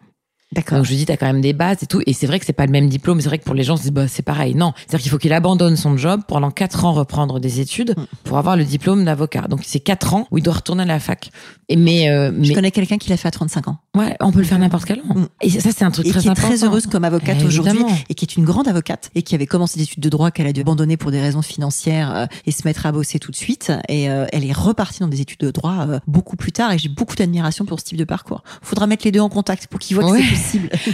D'accord. 0.55 0.79
Donc 0.79 0.85
je 0.85 0.90
lui 0.90 0.97
dis, 0.97 1.07
t'as 1.07 1.17
quand 1.17 1.27
même 1.27 1.40
des 1.40 1.53
bases 1.53 1.83
et 1.83 1.87
tout. 1.87 2.01
Et 2.07 2.12
c'est 2.12 2.27
vrai 2.27 2.38
que 2.38 2.47
c'est 2.47 2.53
pas 2.53 2.67
le 2.67 2.71
même 2.71 2.88
diplôme. 2.88 3.21
C'est 3.21 3.29
vrai 3.29 3.38
que 3.38 3.45
pour 3.45 3.55
les 3.55 3.64
gens, 3.64 3.77
c'est 3.77 3.90
bah, 3.90 4.07
c'est 4.07 4.23
pareil. 4.23 4.55
Non, 4.55 4.73
c'est-à-dire 4.77 5.01
qu'il 5.01 5.11
faut 5.11 5.19
qu'il 5.19 5.33
abandonne 5.33 5.77
son 5.77 5.97
job 5.97 6.21
pendant 6.29 6.53
quatre 6.53 6.85
ans 6.85 6.93
reprendre 6.93 7.40
des 7.40 7.59
études 7.59 7.95
mm. 7.97 8.05
pour 8.23 8.38
avoir 8.38 8.57
le 8.57 8.64
diplôme 8.64 9.05
d'avocat. 9.05 9.43
Donc 9.49 9.61
c'est 9.64 9.81
quatre 9.81 10.14
ans 10.14 10.29
où 10.31 10.38
il 10.38 10.45
doit 10.45 10.55
retourner 10.55 10.85
à 10.85 10.87
la 10.87 11.01
fac. 11.01 11.31
Et 11.69 11.77
mais, 11.77 12.09
euh, 12.09 12.31
je 12.43 12.53
connais 12.53 12.71
quelqu'un 12.71 12.99
qui 12.99 13.11
l'a 13.11 13.17
fait 13.17 13.29
à 13.29 13.31
35 13.31 13.69
ans. 13.69 13.79
Ouais, 13.97 14.17
on 14.21 14.33
peut 14.33 14.38
le 14.38 14.45
faire 14.45 14.59
n'importe 14.59 14.85
quel 14.85 15.01
an. 15.01 15.14
Mm. 15.14 15.27
Et 15.40 15.51
ça, 15.51 15.71
c'est 15.77 15.85
un 15.85 15.90
truc 15.90 16.07
très 16.07 16.21
important. 16.21 16.35
qui 16.35 16.55
est 16.55 16.57
très 16.57 16.67
heureuse 16.67 16.87
comme 16.87 17.05
avocate 17.05 17.43
aujourd'hui 17.43 17.83
et 18.09 18.14
qui 18.14 18.25
est 18.25 18.37
une 18.37 18.45
grande 18.45 18.69
avocate 18.69 19.11
et 19.14 19.23
qui 19.23 19.35
avait 19.35 19.47
commencé 19.47 19.79
des 19.79 19.85
études 19.85 20.03
de 20.03 20.09
droit 20.09 20.31
qu'elle 20.31 20.47
a 20.47 20.53
dû 20.53 20.61
abandonner 20.61 20.97
pour 20.97 21.11
des 21.11 21.21
raisons 21.21 21.43
financières 21.43 22.14
euh, 22.14 22.27
et 22.47 22.53
se 22.53 22.62
mettre 22.64 22.87
à 22.87 22.93
bosser 22.93 23.19
tout 23.19 23.31
de 23.31 23.37
suite. 23.37 23.73
Et 23.88 24.09
euh, 24.09 24.27
elle 24.33 24.45
est 24.45 24.53
repartie 24.53 25.01
dans 25.01 25.09
des 25.09 25.21
études 25.21 25.40
de 25.40 25.51
droit 25.51 25.87
beaucoup 26.07 26.37
plus 26.37 26.53
tard. 26.53 26.73
Et 26.73 26.79
j'ai 26.79 26.88
beaucoup 26.88 27.17
d'admiration 27.17 27.64
pour 27.64 27.81
ce 27.81 27.85
type 27.87 27.99
de 27.99 28.05
parcours. 28.05 28.45
Faudra 28.62 28.87
mettre 28.87 29.05
les 29.05 29.12
deux 29.12 29.21
en 29.21 29.29
contact 29.29 29.67
pour 29.67 29.81
qu'ils 29.81 29.97
voient 29.97 30.12
que 30.12 30.23
c'est 30.23 30.29
possible. 30.29 30.44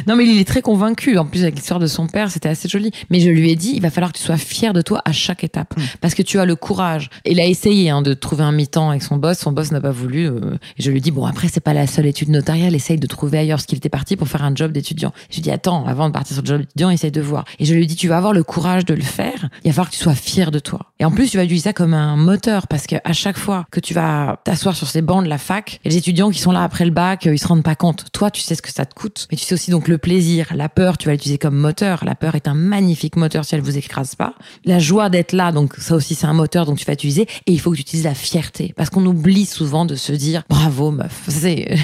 Non 0.06 0.16
mais 0.16 0.24
il 0.26 0.38
est 0.38 0.44
très 0.44 0.62
convaincu. 0.62 1.18
En 1.18 1.24
plus, 1.24 1.42
avec 1.42 1.56
l'histoire 1.56 1.80
de 1.80 1.86
son 1.86 2.06
père, 2.06 2.30
c'était 2.30 2.48
assez 2.48 2.68
joli. 2.68 2.90
Mais 3.10 3.20
je 3.20 3.30
lui 3.30 3.50
ai 3.50 3.56
dit, 3.56 3.72
il 3.74 3.82
va 3.82 3.90
falloir 3.90 4.12
que 4.12 4.18
tu 4.18 4.24
sois 4.24 4.36
fier 4.36 4.72
de 4.72 4.82
toi 4.82 5.02
à 5.04 5.12
chaque 5.12 5.44
étape. 5.44 5.74
Mm. 5.76 5.82
Parce 6.00 6.14
que 6.14 6.22
tu 6.22 6.38
as 6.38 6.44
le 6.44 6.56
courage. 6.56 7.10
Il 7.24 7.40
a 7.40 7.46
essayé 7.46 7.90
hein, 7.90 8.02
de 8.02 8.14
trouver 8.14 8.44
un 8.44 8.52
mi-temps 8.52 8.90
avec 8.90 9.02
son 9.02 9.16
boss. 9.16 9.38
Son 9.38 9.52
boss 9.52 9.72
n'a 9.72 9.80
pas 9.80 9.90
voulu. 9.90 10.26
Euh, 10.26 10.58
et 10.78 10.82
je 10.82 10.90
lui 10.90 10.98
ai 10.98 11.00
dit, 11.00 11.10
bon, 11.10 11.24
après, 11.26 11.48
c'est 11.48 11.60
pas 11.60 11.74
la 11.74 11.86
seule 11.86 12.06
étude 12.06 12.30
notariale. 12.30 12.74
Essaye 12.74 12.98
de 12.98 13.06
trouver 13.06 13.38
ailleurs. 13.38 13.58
Parce 13.58 13.66
qu'il 13.66 13.78
était 13.78 13.88
parti 13.88 14.16
pour 14.16 14.28
faire 14.28 14.44
un 14.44 14.54
job 14.54 14.72
d'étudiant. 14.72 15.12
Je 15.28 15.36
lui 15.36 15.40
ai 15.40 15.42
dit, 15.42 15.50
attends, 15.50 15.86
avant 15.86 16.08
de 16.08 16.12
partir 16.12 16.34
sur 16.34 16.42
le 16.42 16.48
job 16.48 16.60
d'étudiant, 16.60 16.90
essaye 16.90 17.10
de 17.10 17.20
voir. 17.20 17.44
Et 17.58 17.64
je 17.64 17.74
lui 17.74 17.84
ai 17.84 17.86
dit, 17.86 17.96
tu 17.96 18.08
vas 18.08 18.16
avoir 18.16 18.32
le 18.32 18.42
courage 18.42 18.84
de 18.84 18.94
le 18.94 19.02
faire. 19.02 19.48
Il 19.64 19.68
va 19.68 19.72
falloir 19.72 19.90
que 19.90 19.96
tu 19.96 20.02
sois 20.02 20.14
fier 20.14 20.50
de 20.50 20.58
toi. 20.58 20.80
Et 20.98 21.04
en 21.04 21.10
plus, 21.10 21.30
tu 21.30 21.36
vas 21.36 21.44
utiliser 21.44 21.64
ça 21.64 21.72
comme 21.72 21.94
un 21.94 22.16
moteur. 22.16 22.66
Parce 22.68 22.86
que 22.86 22.96
à 23.04 23.12
chaque 23.12 23.38
fois 23.38 23.66
que 23.70 23.80
tu 23.80 23.94
vas 23.94 24.40
t'asseoir 24.44 24.76
sur 24.76 24.88
ces 24.88 25.02
bancs 25.02 25.24
de 25.24 25.28
la 25.28 25.38
fac, 25.38 25.80
les 25.84 25.96
étudiants 25.96 26.30
qui 26.30 26.38
sont 26.38 26.52
là 26.52 26.62
après 26.62 26.84
le 26.84 26.90
bac, 26.90 27.26
euh, 27.26 27.34
ils 27.34 27.38
se 27.38 27.46
rendent 27.46 27.62
pas 27.62 27.74
compte. 27.74 28.06
Toi, 28.12 28.30
tu 28.30 28.40
sais 28.40 28.54
ce 28.54 28.62
que 28.62 28.72
ça 28.72 28.84
te 28.84 28.94
coûte. 28.94 29.26
Mais 29.30 29.36
tu 29.40 29.46
sais 29.46 29.54
aussi 29.54 29.70
donc 29.70 29.88
le 29.88 29.96
plaisir, 29.96 30.48
la 30.54 30.68
peur, 30.68 30.98
tu 30.98 31.06
vas 31.06 31.12
l'utiliser 31.12 31.38
comme 31.38 31.56
moteur. 31.56 32.04
La 32.04 32.14
peur 32.14 32.34
est 32.34 32.46
un 32.46 32.54
magnifique 32.54 33.16
moteur 33.16 33.44
si 33.44 33.54
elle 33.54 33.62
vous 33.62 33.78
écrase 33.78 34.14
pas. 34.14 34.34
La 34.66 34.78
joie 34.78 35.08
d'être 35.08 35.32
là, 35.32 35.50
donc 35.50 35.76
ça 35.76 35.94
aussi 35.94 36.14
c'est 36.14 36.26
un 36.26 36.34
moteur, 36.34 36.66
donc 36.66 36.78
tu 36.78 36.84
vas 36.84 36.92
utiliser. 36.92 37.22
Et 37.46 37.52
il 37.52 37.58
faut 37.58 37.70
que 37.70 37.76
tu 37.76 37.82
utilises 37.82 38.04
la 38.04 38.14
fierté, 38.14 38.74
parce 38.76 38.90
qu'on 38.90 39.04
oublie 39.06 39.46
souvent 39.46 39.86
de 39.86 39.94
se 39.94 40.12
dire 40.12 40.42
bravo 40.48 40.90
meuf. 40.90 41.22
C'est 41.28 41.74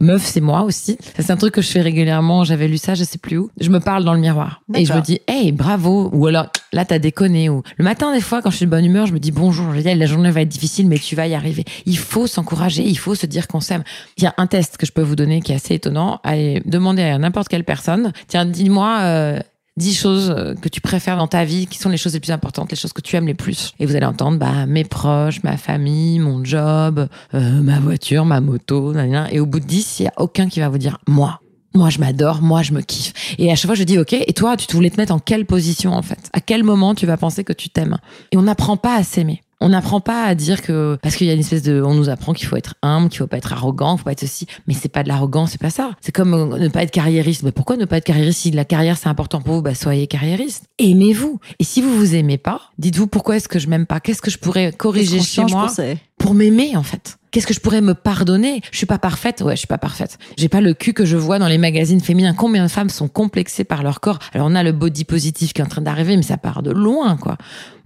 meuf, 0.00 0.26
c'est 0.26 0.42
moi 0.42 0.62
aussi. 0.62 0.98
C'est 1.18 1.30
un 1.30 1.36
truc 1.36 1.54
que 1.54 1.62
je 1.62 1.68
fais 1.68 1.80
régulièrement. 1.80 2.44
J'avais 2.44 2.68
lu 2.68 2.76
ça, 2.76 2.94
je 2.94 3.04
sais 3.04 3.16
plus 3.16 3.38
où. 3.38 3.50
Je 3.58 3.70
me 3.70 3.80
parle 3.80 4.04
dans 4.04 4.12
le 4.12 4.20
miroir 4.20 4.60
et 4.74 4.84
je 4.84 4.92
me 4.92 5.00
dis 5.00 5.20
hey 5.26 5.52
bravo 5.52 6.10
ou 6.12 6.26
alors 6.26 6.48
là 6.72 6.84
t'as 6.84 6.98
déconné 6.98 7.48
ou 7.48 7.62
le 7.78 7.84
matin 7.84 8.12
des 8.12 8.20
fois 8.20 8.42
quand 8.42 8.50
je 8.50 8.56
suis 8.56 8.66
de 8.66 8.70
bonne 8.70 8.84
humeur, 8.84 9.06
je 9.06 9.14
me 9.14 9.18
dis 9.18 9.32
bonjour. 9.32 9.72
Je 9.74 9.80
dis 9.80 9.94
la 9.94 10.06
journée 10.06 10.30
va 10.30 10.42
être 10.42 10.48
difficile, 10.48 10.86
mais 10.86 10.98
tu 10.98 11.16
vas 11.16 11.26
y 11.26 11.34
arriver. 11.34 11.64
Il 11.86 11.96
faut 11.96 12.26
s'encourager, 12.26 12.82
il 12.82 12.98
faut 12.98 13.14
se 13.14 13.26
dire 13.26 13.48
qu'on 13.48 13.60
s'aime. 13.60 13.84
Il 14.18 14.24
y 14.24 14.26
a 14.26 14.34
un 14.36 14.46
test 14.46 14.76
que 14.76 14.84
je 14.84 14.92
peux 14.92 15.02
vous 15.02 15.16
donner 15.16 15.40
qui 15.40 15.52
est 15.52 15.56
assez 15.56 15.74
étonnant. 15.74 16.20
Allez 16.24 16.60
demander 16.92 17.10
à 17.10 17.18
n'importe 17.18 17.48
quelle 17.48 17.64
personne 17.64 18.12
Tiens, 18.28 18.44
dis-moi 18.44 18.98
euh, 19.00 19.40
dix 19.76 19.98
choses 19.98 20.34
euh, 20.36 20.54
que 20.54 20.68
tu 20.68 20.80
préfères 20.80 21.16
dans 21.16 21.26
ta 21.26 21.44
vie, 21.44 21.66
qui 21.66 21.78
sont 21.78 21.88
les 21.88 21.96
choses 21.96 22.14
les 22.14 22.20
plus 22.20 22.32
importantes, 22.32 22.70
les 22.70 22.76
choses 22.76 22.92
que 22.92 23.00
tu 23.00 23.16
aimes 23.16 23.26
les 23.26 23.34
plus. 23.34 23.72
Et 23.78 23.86
vous 23.86 23.96
allez 23.96 24.06
entendre 24.06 24.38
bah, 24.38 24.66
mes 24.66 24.84
proches, 24.84 25.42
ma 25.42 25.56
famille, 25.56 26.18
mon 26.18 26.44
job, 26.44 27.08
euh, 27.34 27.62
ma 27.62 27.80
voiture, 27.80 28.24
ma 28.24 28.40
moto, 28.40 28.94
et 29.30 29.40
au 29.40 29.46
bout 29.46 29.60
de 29.60 29.66
dix, 29.66 29.98
il 29.98 30.02
n'y 30.02 30.08
a 30.08 30.12
aucun 30.18 30.48
qui 30.48 30.60
va 30.60 30.68
vous 30.68 30.78
dire 30.78 30.98
moi. 31.08 31.40
Moi, 31.72 31.88
je 31.88 32.00
m'adore, 32.00 32.42
moi, 32.42 32.62
je 32.62 32.72
me 32.72 32.80
kiffe. 32.80 33.36
Et 33.38 33.52
à 33.52 33.54
chaque 33.54 33.66
fois, 33.66 33.76
je 33.76 33.84
dis, 33.84 33.96
OK, 33.96 34.12
et 34.12 34.32
toi, 34.32 34.56
tu 34.56 34.74
voulais 34.74 34.90
te 34.90 34.96
mettre 34.96 35.14
en 35.14 35.20
quelle 35.20 35.46
position, 35.46 35.92
en 35.92 36.02
fait? 36.02 36.28
À 36.32 36.40
quel 36.40 36.64
moment 36.64 36.96
tu 36.96 37.06
vas 37.06 37.16
penser 37.16 37.44
que 37.44 37.52
tu 37.52 37.68
t'aimes? 37.68 37.96
Et 38.32 38.36
on 38.36 38.42
n'apprend 38.42 38.76
pas 38.76 38.96
à 38.96 39.04
s'aimer. 39.04 39.40
On 39.60 39.68
n'apprend 39.68 40.00
pas 40.00 40.24
à 40.24 40.34
dire 40.34 40.62
que 40.62 40.98
parce 41.02 41.16
qu'il 41.16 41.26
y 41.26 41.30
a 41.30 41.34
une 41.34 41.40
espèce 41.40 41.62
de, 41.62 41.82
on 41.82 41.94
nous 41.94 42.08
apprend 42.08 42.32
qu'il 42.32 42.46
faut 42.46 42.56
être 42.56 42.74
humble, 42.82 43.10
qu'il 43.10 43.18
faut 43.18 43.26
pas 43.26 43.36
être 43.36 43.52
arrogant, 43.52 43.92
qu'il 43.92 43.98
faut 43.98 44.04
pas 44.04 44.12
être 44.12 44.20
ceci, 44.20 44.46
mais 44.66 44.74
c'est 44.74 44.88
pas 44.88 45.02
de 45.02 45.08
l'arrogance, 45.08 45.52
c'est 45.52 45.60
pas 45.60 45.70
ça. 45.70 45.90
C'est 46.00 46.12
comme 46.12 46.32
euh, 46.32 46.58
ne 46.58 46.68
pas 46.68 46.82
être 46.82 46.90
carriériste. 46.90 47.42
Mais 47.42 47.52
pourquoi 47.52 47.76
ne 47.76 47.84
pas 47.84 47.98
être 47.98 48.04
carriériste 48.04 48.40
si 48.40 48.50
la 48.50 48.64
carrière 48.64 48.96
c'est 48.96 49.08
important 49.08 49.40
pour 49.42 49.56
vous? 49.56 49.62
Bah 49.62 49.74
soyez 49.74 50.06
carriériste. 50.06 50.64
Aimez-vous. 50.78 51.40
Et 51.58 51.64
si 51.64 51.82
vous 51.82 51.94
vous 51.94 52.14
aimez 52.14 52.38
pas, 52.38 52.62
dites-vous 52.78 53.06
pourquoi 53.06 53.36
est-ce 53.36 53.48
que 53.48 53.58
je 53.58 53.68
m'aime 53.68 53.86
pas? 53.86 54.00
Qu'est-ce 54.00 54.22
que 54.22 54.30
je 54.30 54.38
pourrais 54.38 54.72
corriger 54.72 55.20
chez 55.20 55.44
moi 55.44 55.70
pour 56.18 56.34
m'aimer 56.34 56.76
en 56.76 56.82
fait? 56.82 57.19
Qu'est-ce 57.30 57.46
que 57.46 57.54
je 57.54 57.60
pourrais 57.60 57.80
me 57.80 57.94
pardonner? 57.94 58.60
Je 58.72 58.76
suis 58.76 58.86
pas 58.86 58.98
parfaite. 58.98 59.40
Ouais, 59.42 59.54
je 59.54 59.60
suis 59.60 59.66
pas 59.68 59.78
parfaite. 59.78 60.18
J'ai 60.36 60.48
pas 60.48 60.60
le 60.60 60.74
cul 60.74 60.92
que 60.92 61.04
je 61.04 61.16
vois 61.16 61.38
dans 61.38 61.46
les 61.46 61.58
magazines 61.58 62.00
féminins. 62.00 62.34
Combien 62.34 62.64
de 62.64 62.70
femmes 62.70 62.88
sont 62.88 63.06
complexées 63.06 63.62
par 63.62 63.84
leur 63.84 64.00
corps? 64.00 64.18
Alors 64.32 64.48
on 64.50 64.54
a 64.56 64.64
le 64.64 64.72
body 64.72 65.04
positif 65.04 65.52
qui 65.52 65.60
est 65.60 65.64
en 65.64 65.68
train 65.68 65.80
d'arriver, 65.80 66.16
mais 66.16 66.22
ça 66.22 66.38
part 66.38 66.62
de 66.62 66.72
loin, 66.72 67.16
quoi. 67.16 67.36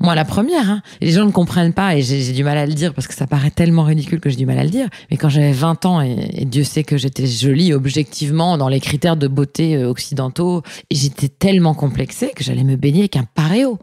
Moi, 0.00 0.14
la 0.14 0.24
première. 0.24 0.70
Hein. 0.70 0.82
Les 1.00 1.12
gens 1.12 1.26
ne 1.26 1.30
comprennent 1.30 1.72
pas 1.74 1.96
et 1.96 2.02
j'ai 2.02 2.32
du 2.32 2.42
mal 2.42 2.56
à 2.56 2.66
le 2.66 2.72
dire 2.72 2.94
parce 2.94 3.06
que 3.06 3.14
ça 3.14 3.26
paraît 3.26 3.50
tellement 3.50 3.84
ridicule 3.84 4.20
que 4.20 4.30
j'ai 4.30 4.36
du 4.36 4.46
mal 4.46 4.58
à 4.58 4.64
le 4.64 4.70
dire. 4.70 4.88
Mais 5.10 5.16
quand 5.18 5.28
j'avais 5.28 5.52
20 5.52 5.84
ans 5.86 6.00
et, 6.00 6.44
Dieu 6.46 6.64
sait 6.64 6.84
que 6.84 6.96
j'étais 6.96 7.26
jolie 7.26 7.72
objectivement 7.72 8.56
dans 8.56 8.68
les 8.68 8.80
critères 8.80 9.16
de 9.16 9.28
beauté 9.28 9.76
euh, 9.76 9.88
occidentaux, 9.88 10.62
j'étais 10.90 11.28
tellement 11.28 11.74
complexée 11.74 12.32
que 12.34 12.42
j'allais 12.42 12.64
me 12.64 12.76
baigner 12.76 13.00
avec 13.00 13.16
un 13.16 13.24
paréo. 13.24 13.78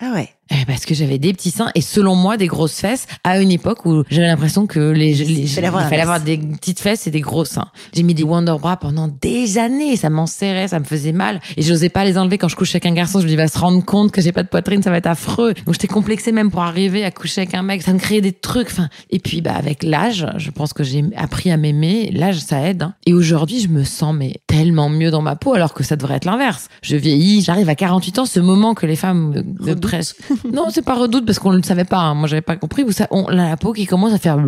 Ah 0.00 0.12
ouais. 0.14 0.30
Eh, 0.50 0.64
parce 0.66 0.86
que 0.86 0.94
j'avais 0.94 1.18
des 1.18 1.34
petits 1.34 1.50
seins 1.50 1.70
et 1.74 1.82
selon 1.82 2.14
moi 2.14 2.38
des 2.38 2.46
grosses 2.46 2.80
fesses 2.80 3.06
à 3.22 3.38
une 3.38 3.50
époque 3.50 3.84
où 3.84 4.02
j'avais 4.10 4.28
l'impression 4.28 4.66
que 4.66 4.78
les, 4.78 5.12
les 5.12 5.24
il 5.24 5.48
fallait, 5.48 5.66
avoir, 6.00 6.20
des 6.20 6.38
petites 6.38 6.80
fesses 6.80 7.06
et 7.06 7.10
des 7.10 7.20
gros 7.20 7.44
seins. 7.44 7.68
J'ai 7.92 8.02
mis 8.02 8.14
des 8.14 8.22
Wonder 8.22 8.56
Bra 8.58 8.78
pendant 8.78 9.08
des 9.08 9.58
années, 9.58 9.96
ça 9.96 10.08
m'enserrait, 10.08 10.68
ça 10.68 10.78
me 10.78 10.84
faisait 10.84 11.12
mal 11.12 11.40
et 11.56 11.62
j'osais 11.62 11.90
pas 11.90 12.04
les 12.04 12.16
enlever 12.16 12.38
quand 12.38 12.48
je 12.48 12.56
couchais 12.56 12.76
avec 12.76 12.86
un 12.86 12.94
garçon, 12.94 13.20
je 13.20 13.24
me 13.24 13.28
dis 13.28 13.36
va 13.36 13.46
se 13.46 13.58
rendre 13.58 13.84
compte 13.84 14.10
que 14.10 14.22
j'ai 14.22 14.32
pas 14.32 14.42
de 14.42 14.48
poitrine, 14.48 14.82
ça 14.82 14.90
va 14.90 14.96
être 14.96 15.06
affreux. 15.06 15.52
Donc 15.66 15.74
j'étais 15.74 15.86
complexée 15.86 16.32
même 16.32 16.50
pour 16.50 16.62
arriver 16.62 17.04
à 17.04 17.10
coucher 17.10 17.42
avec 17.42 17.54
un 17.54 17.62
mec, 17.62 17.82
ça 17.82 17.92
me 17.92 17.98
créait 17.98 18.22
des 18.22 18.32
trucs 18.32 18.68
enfin 18.68 18.88
et 19.10 19.18
puis 19.18 19.42
bah 19.42 19.54
avec 19.54 19.82
l'âge, 19.82 20.26
je 20.38 20.50
pense 20.50 20.72
que 20.72 20.82
j'ai 20.82 21.04
appris 21.16 21.50
à 21.50 21.58
m'aimer, 21.58 22.10
l'âge 22.14 22.38
ça 22.38 22.60
aide 22.66 22.84
hein. 22.84 22.94
et 23.04 23.12
aujourd'hui 23.12 23.60
je 23.60 23.68
me 23.68 23.84
sens 23.84 24.14
mais 24.14 24.40
tellement 24.46 24.88
mieux 24.88 25.10
dans 25.10 25.22
ma 25.22 25.36
peau 25.36 25.52
alors 25.52 25.74
que 25.74 25.84
ça 25.84 25.96
devrait 25.96 26.14
être 26.14 26.24
l'inverse. 26.24 26.68
Je 26.80 26.96
vieillis, 26.96 27.42
j'arrive 27.42 27.68
à 27.68 27.74
48 27.74 28.20
ans, 28.20 28.24
ce 28.24 28.40
moment 28.40 28.72
que 28.72 28.86
les 28.86 28.96
femmes 28.96 29.42
de 29.44 29.74
presque 29.74 30.16
non, 30.52 30.66
c'est 30.70 30.82
pas 30.82 30.94
redoute 30.94 31.26
parce 31.26 31.38
qu'on 31.38 31.52
ne 31.52 31.56
le 31.56 31.62
savait 31.62 31.84
pas. 31.84 31.98
Hein. 31.98 32.14
Moi, 32.14 32.28
j'avais 32.28 32.42
pas 32.42 32.56
compris. 32.56 32.82
Vous 32.82 32.92
savez, 32.92 33.08
on 33.10 33.28
la 33.28 33.56
peau 33.56 33.72
qui 33.72 33.86
commence 33.86 34.12
à 34.12 34.18
faire. 34.18 34.38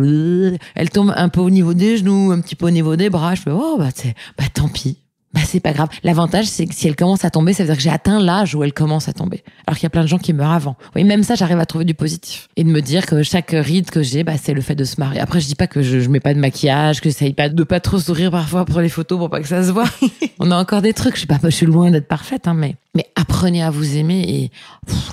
Elle 0.75 0.89
tombe 0.89 1.13
un 1.15 1.29
peu 1.29 1.41
au 1.41 1.49
niveau 1.49 1.73
des 1.73 1.97
genoux, 1.97 2.31
un 2.31 2.39
petit 2.39 2.55
peu 2.55 2.67
au 2.67 2.71
niveau 2.71 2.95
des 2.95 3.09
bras. 3.09 3.35
Je 3.35 3.41
fais 3.41 3.51
oh 3.51 3.75
bah 3.77 3.89
bah 4.37 4.45
tant 4.53 4.67
pis. 4.67 4.97
Bah 5.33 5.41
c'est 5.45 5.59
pas 5.59 5.71
grave. 5.71 5.89
L'avantage 6.03 6.45
c'est 6.45 6.65
que 6.65 6.75
si 6.75 6.87
elle 6.87 6.95
commence 6.95 7.23
à 7.23 7.29
tomber, 7.29 7.53
ça 7.53 7.63
veut 7.63 7.67
dire 7.67 7.77
que 7.77 7.83
j'ai 7.83 7.89
atteint 7.89 8.19
l'âge 8.19 8.53
où 8.53 8.63
elle 8.63 8.73
commence 8.73 9.07
à 9.07 9.13
tomber. 9.13 9.43
Alors 9.65 9.77
qu'il 9.77 9.83
y 9.83 9.87
a 9.87 9.89
plein 9.89 10.01
de 10.01 10.07
gens 10.07 10.17
qui 10.17 10.33
meurent 10.33 10.51
avant. 10.51 10.75
Oui, 10.95 11.03
même 11.03 11.23
ça, 11.23 11.35
j'arrive 11.35 11.59
à 11.59 11.65
trouver 11.65 11.85
du 11.85 11.93
positif 11.93 12.49
et 12.57 12.63
de 12.63 12.69
me 12.69 12.81
dire 12.81 13.05
que 13.05 13.23
chaque 13.23 13.51
ride 13.51 13.89
que 13.89 14.03
j'ai, 14.03 14.23
bah 14.23 14.33
c'est 14.41 14.53
le 14.53 14.61
fait 14.61 14.75
de 14.75 14.83
se 14.83 14.99
marier. 14.99 15.19
Après, 15.19 15.39
je 15.39 15.47
dis 15.47 15.55
pas 15.55 15.67
que 15.67 15.81
je, 15.81 15.99
je 15.99 16.09
mets 16.09 16.19
pas 16.19 16.33
de 16.33 16.39
maquillage, 16.39 17.01
que 17.01 17.09
j'essaye 17.09 17.33
pas 17.33 17.49
de 17.49 17.63
pas 17.63 17.79
trop 17.79 17.99
sourire 17.99 18.31
parfois 18.31 18.65
pour 18.65 18.81
les 18.81 18.89
photos 18.89 19.17
pour 19.17 19.29
pas 19.29 19.41
que 19.41 19.47
ça 19.47 19.63
se 19.63 19.71
voit. 19.71 19.89
On 20.39 20.51
a 20.51 20.57
encore 20.57 20.81
des 20.81 20.93
trucs. 20.93 21.13
Je 21.13 21.19
suis 21.19 21.27
pas, 21.27 21.39
je 21.43 21.49
suis 21.49 21.65
loin 21.65 21.91
d'être 21.91 22.07
parfaite, 22.07 22.47
hein, 22.47 22.53
mais 22.53 22.75
mais 22.93 23.05
apprenez 23.15 23.63
à 23.63 23.69
vous 23.69 23.95
aimer 23.95 24.25
et 24.27 24.51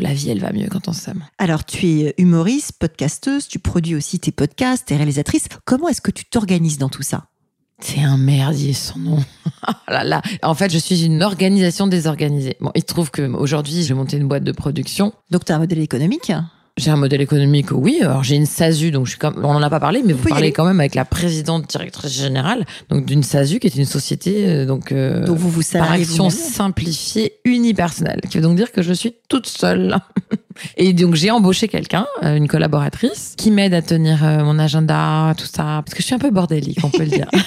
la 0.00 0.12
vie, 0.12 0.30
elle 0.30 0.40
va 0.40 0.52
mieux 0.52 0.68
quand 0.68 0.88
on 0.88 0.92
s'aime. 0.92 1.24
Alors, 1.38 1.64
tu 1.64 1.86
es 1.86 2.14
humoriste, 2.18 2.72
podcasteuse, 2.78 3.46
tu 3.46 3.60
produis 3.60 3.94
aussi 3.94 4.18
tes 4.18 4.32
podcasts, 4.32 4.86
tes 4.86 4.96
réalisatrices. 4.96 5.46
Comment 5.64 5.88
est-ce 5.88 6.00
que 6.00 6.10
tu 6.10 6.24
t'organises 6.24 6.78
dans 6.78 6.88
tout 6.88 7.02
ça? 7.02 7.26
C'est 7.80 8.02
un 8.02 8.16
merdier 8.16 8.72
son 8.72 8.98
nom. 8.98 9.18
oh 9.68 9.72
là 9.88 10.04
là. 10.04 10.22
En 10.42 10.54
fait, 10.54 10.70
je 10.70 10.78
suis 10.78 11.04
une 11.04 11.22
organisation 11.22 11.86
désorganisée. 11.86 12.56
Bon, 12.60 12.72
il 12.74 12.80
se 12.80 12.86
trouve 12.86 13.10
qu'aujourd'hui, 13.10 13.82
j'ai 13.82 13.94
monté 13.94 14.16
une 14.16 14.26
boîte 14.26 14.44
de 14.44 14.52
production. 14.52 15.12
Donc, 15.30 15.44
tu 15.44 15.52
un 15.52 15.58
modèle 15.58 15.78
économique 15.78 16.32
j'ai 16.78 16.90
un 16.90 16.96
modèle 16.96 17.20
économique, 17.20 17.70
oui. 17.72 17.98
Alors 18.00 18.24
j'ai 18.24 18.36
une 18.36 18.46
SASU, 18.46 18.90
donc 18.90 19.06
je 19.06 19.10
suis 19.10 19.18
comme, 19.18 19.44
on 19.44 19.50
en 19.50 19.62
a 19.62 19.70
pas 19.70 19.80
parlé, 19.80 20.02
mais 20.04 20.12
vous, 20.12 20.28
parlez 20.28 20.52
quand 20.52 20.64
même 20.64 20.80
avec 20.80 20.94
la 20.94 21.04
présidente 21.04 21.68
directrice 21.68 22.12
générale, 22.12 22.64
donc 22.88 23.04
d'une 23.04 23.22
SASU 23.22 23.58
qui 23.58 23.66
est 23.66 23.76
une 23.76 23.84
société, 23.84 24.46
euh, 24.46 24.66
donc, 24.66 24.92
euh, 24.92 25.24
donc 25.24 25.36
vous 25.36 25.50
vous 25.50 25.62
par 25.72 25.92
action 25.92 26.30
simplifiée 26.30 27.34
unipersonnelle, 27.44 28.20
qui 28.30 28.38
veut 28.38 28.42
donc 28.42 28.56
dire 28.56 28.72
que 28.72 28.82
je 28.82 28.92
suis 28.92 29.14
toute 29.28 29.46
seule. 29.46 29.96
Et 30.76 30.92
donc 30.92 31.14
j'ai 31.14 31.30
embauché 31.30 31.68
quelqu'un, 31.68 32.06
euh, 32.24 32.36
une 32.36 32.48
collaboratrice, 32.48 33.34
qui 33.36 33.50
m'aide 33.50 33.74
à 33.74 33.82
tenir 33.82 34.22
mon 34.44 34.58
agenda, 34.58 35.34
tout 35.36 35.46
ça, 35.46 35.82
parce 35.84 35.94
que 35.94 36.00
je 36.00 36.06
suis 36.06 36.14
un 36.14 36.18
peu 36.18 36.30
bordélique, 36.30 36.78
on 36.82 36.90
peut 36.90 37.04
le 37.04 37.10
dire. 37.10 37.28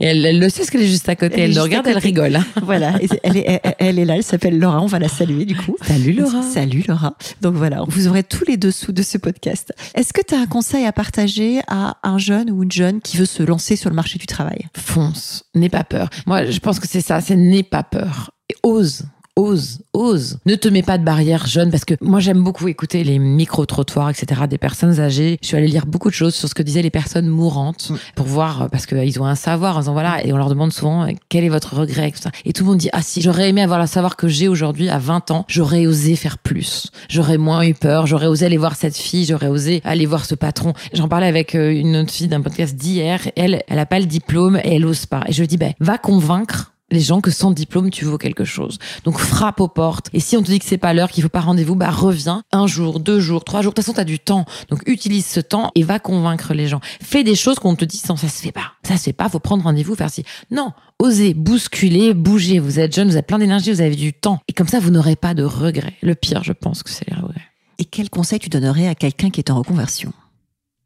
Et 0.00 0.06
elle, 0.06 0.38
le 0.38 0.48
sait 0.48 0.64
ce 0.64 0.70
qu'elle 0.70 0.82
est 0.82 0.86
juste 0.88 1.08
à 1.08 1.16
côté. 1.16 1.42
Elle, 1.42 1.54
le 1.54 1.60
regarde, 1.60 1.86
elle 1.86 1.98
rigole. 1.98 2.36
Hein. 2.36 2.46
Voilà. 2.62 2.94
elle, 3.22 3.36
est, 3.36 3.60
elle 3.78 3.98
est 3.98 4.04
là. 4.04 4.16
Elle 4.16 4.22
s'appelle 4.22 4.58
Laura. 4.58 4.82
On 4.82 4.86
va 4.86 4.98
la 4.98 5.08
saluer 5.08 5.44
du 5.44 5.56
coup. 5.56 5.76
Salut 5.82 6.12
Laura. 6.12 6.42
Salut 6.42 6.84
Laura. 6.88 7.16
Donc 7.42 7.54
voilà, 7.54 7.84
vous 7.86 8.08
aurez 8.08 8.22
tous 8.22 8.44
les 8.46 8.56
dessous 8.56 8.92
de 8.92 9.02
ce 9.02 9.18
podcast. 9.18 9.72
Est-ce 9.94 10.12
que 10.12 10.22
tu 10.22 10.34
as 10.34 10.40
un 10.40 10.46
conseil 10.46 10.86
à 10.86 10.92
partager 10.92 11.60
à 11.66 11.98
un 12.02 12.18
jeune 12.18 12.50
ou 12.50 12.62
une 12.62 12.72
jeune 12.72 13.00
qui 13.00 13.16
veut 13.16 13.26
se 13.26 13.42
lancer 13.42 13.76
sur 13.76 13.90
le 13.90 13.96
marché 13.96 14.18
du 14.18 14.26
travail? 14.26 14.68
Fonce. 14.76 15.44
N'aie 15.54 15.68
pas 15.68 15.84
peur. 15.84 16.08
Moi, 16.26 16.46
je 16.46 16.58
pense 16.60 16.80
que 16.80 16.88
c'est 16.88 17.00
ça. 17.00 17.20
C'est 17.20 17.36
n'aie 17.36 17.62
pas 17.62 17.82
peur. 17.82 18.30
Et 18.48 18.54
ose 18.62 19.04
ose, 19.40 19.80
ose. 19.94 20.38
Ne 20.44 20.54
te 20.54 20.68
mets 20.68 20.82
pas 20.82 20.98
de 20.98 21.04
barrière 21.04 21.46
jeune 21.46 21.70
parce 21.70 21.86
que 21.86 21.94
moi 22.02 22.20
j'aime 22.20 22.42
beaucoup 22.42 22.68
écouter 22.68 23.04
les 23.04 23.18
micro-trottoirs, 23.18 24.10
etc. 24.10 24.42
des 24.48 24.58
personnes 24.58 25.00
âgées. 25.00 25.38
Je 25.40 25.46
suis 25.46 25.56
allée 25.56 25.66
lire 25.66 25.86
beaucoup 25.86 26.10
de 26.10 26.14
choses 26.14 26.34
sur 26.34 26.48
ce 26.48 26.54
que 26.54 26.62
disaient 26.62 26.82
les 26.82 26.90
personnes 26.90 27.26
mourantes 27.26 27.90
mm. 27.90 27.96
pour 28.16 28.26
voir, 28.26 28.68
parce 28.70 28.84
qu'ils 28.84 29.20
ont 29.20 29.24
un 29.24 29.34
savoir 29.34 29.76
en 29.76 29.80
disant 29.80 29.92
voilà, 29.94 30.24
et 30.24 30.32
on 30.32 30.36
leur 30.36 30.50
demande 30.50 30.72
souvent 30.72 31.08
quel 31.30 31.44
est 31.44 31.48
votre 31.48 31.74
regret. 31.74 32.12
Et 32.44 32.52
tout 32.52 32.64
le 32.64 32.70
monde 32.70 32.78
dit 32.78 32.90
ah 32.92 33.00
si, 33.02 33.22
j'aurais 33.22 33.48
aimé 33.48 33.62
avoir 33.62 33.80
le 33.80 33.86
savoir 33.86 34.16
que 34.16 34.28
j'ai 34.28 34.48
aujourd'hui 34.48 34.90
à 34.90 34.98
20 34.98 35.30
ans, 35.30 35.44
j'aurais 35.48 35.86
osé 35.86 36.16
faire 36.16 36.36
plus. 36.36 36.90
J'aurais 37.08 37.38
moins 37.38 37.64
eu 37.64 37.72
peur, 37.72 38.06
j'aurais 38.06 38.26
osé 38.26 38.44
aller 38.44 38.58
voir 38.58 38.76
cette 38.76 38.96
fille, 38.96 39.24
j'aurais 39.24 39.48
osé 39.48 39.80
aller 39.84 40.04
voir 40.04 40.26
ce 40.26 40.34
patron. 40.34 40.74
J'en 40.92 41.08
parlais 41.08 41.26
avec 41.26 41.54
euh, 41.54 41.72
une 41.72 41.96
autre 41.96 42.12
fille 42.12 42.28
d'un 42.28 42.42
podcast 42.42 42.76
d'hier. 42.76 43.20
Elle, 43.36 43.62
elle 43.68 43.78
a 43.78 43.86
pas 43.86 44.00
le 44.00 44.06
diplôme 44.06 44.60
et 44.62 44.74
elle 44.74 44.84
ose 44.84 45.06
pas. 45.06 45.22
Et 45.28 45.32
je 45.32 45.40
lui 45.40 45.48
dis 45.48 45.56
ben 45.56 45.72
va 45.80 45.96
convaincre 45.96 46.69
les 46.90 47.00
gens 47.00 47.20
que 47.20 47.30
sans 47.30 47.50
diplôme 47.50 47.90
tu 47.90 48.04
vaux 48.04 48.18
quelque 48.18 48.44
chose. 48.44 48.78
Donc 49.04 49.18
frappe 49.18 49.60
aux 49.60 49.68
portes. 49.68 50.08
Et 50.12 50.20
si 50.20 50.36
on 50.36 50.42
te 50.42 50.50
dit 50.50 50.58
que 50.58 50.64
c'est 50.64 50.78
pas 50.78 50.92
l'heure, 50.92 51.10
qu'il 51.10 51.22
faut 51.22 51.28
pas 51.28 51.40
rendez-vous, 51.40 51.76
bah 51.76 51.90
reviens 51.90 52.42
un 52.52 52.66
jour, 52.66 53.00
deux 53.00 53.20
jours, 53.20 53.44
trois 53.44 53.62
jours. 53.62 53.72
De 53.72 53.76
toute 53.76 53.84
façon, 53.84 53.94
t'as 53.94 54.04
du 54.04 54.18
temps. 54.18 54.44
Donc 54.68 54.82
utilise 54.86 55.26
ce 55.26 55.40
temps 55.40 55.70
et 55.74 55.82
va 55.82 55.98
convaincre 55.98 56.54
les 56.54 56.68
gens. 56.68 56.80
Fais 57.02 57.24
des 57.24 57.34
choses 57.34 57.58
qu'on 57.58 57.74
te 57.74 57.84
dit 57.84 57.96
sans 57.96 58.16
ça 58.16 58.28
se 58.28 58.42
fait 58.42 58.52
pas. 58.52 58.72
Ça 58.82 58.96
se 58.96 59.04
fait 59.04 59.12
pas. 59.12 59.28
Faut 59.28 59.38
prendre 59.38 59.64
rendez-vous, 59.64 59.94
faire 59.94 60.10
ci. 60.10 60.24
Non, 60.50 60.72
osez, 60.98 61.34
bousculer, 61.34 62.14
bouger. 62.14 62.58
Vous 62.58 62.80
êtes 62.80 62.94
jeune, 62.94 63.08
vous 63.08 63.14
avez 63.14 63.22
plein 63.22 63.38
d'énergie, 63.38 63.72
vous 63.72 63.80
avez 63.80 63.96
du 63.96 64.12
temps. 64.12 64.40
Et 64.48 64.52
comme 64.52 64.68
ça, 64.68 64.80
vous 64.80 64.90
n'aurez 64.90 65.16
pas 65.16 65.34
de 65.34 65.44
regrets. 65.44 65.96
Le 66.02 66.14
pire, 66.14 66.42
je 66.44 66.52
pense 66.52 66.82
que 66.82 66.90
c'est 66.90 67.08
les 67.08 67.16
regrets. 67.16 67.46
Et 67.78 67.84
quel 67.84 68.10
conseil 68.10 68.38
tu 68.38 68.48
donnerais 68.48 68.88
à 68.88 68.94
quelqu'un 68.94 69.30
qui 69.30 69.40
est 69.40 69.50
en 69.50 69.56
reconversion? 69.56 70.12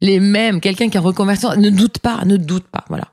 Les 0.01 0.19
mêmes, 0.19 0.61
quelqu'un 0.61 0.89
qui 0.89 0.97
est 0.97 0.99
en 0.99 1.03
reconversion, 1.03 1.55
ne 1.55 1.69
doute 1.69 1.99
pas, 1.99 2.23
ne 2.25 2.37
doute 2.37 2.67
pas, 2.67 2.85
voilà. 2.89 3.07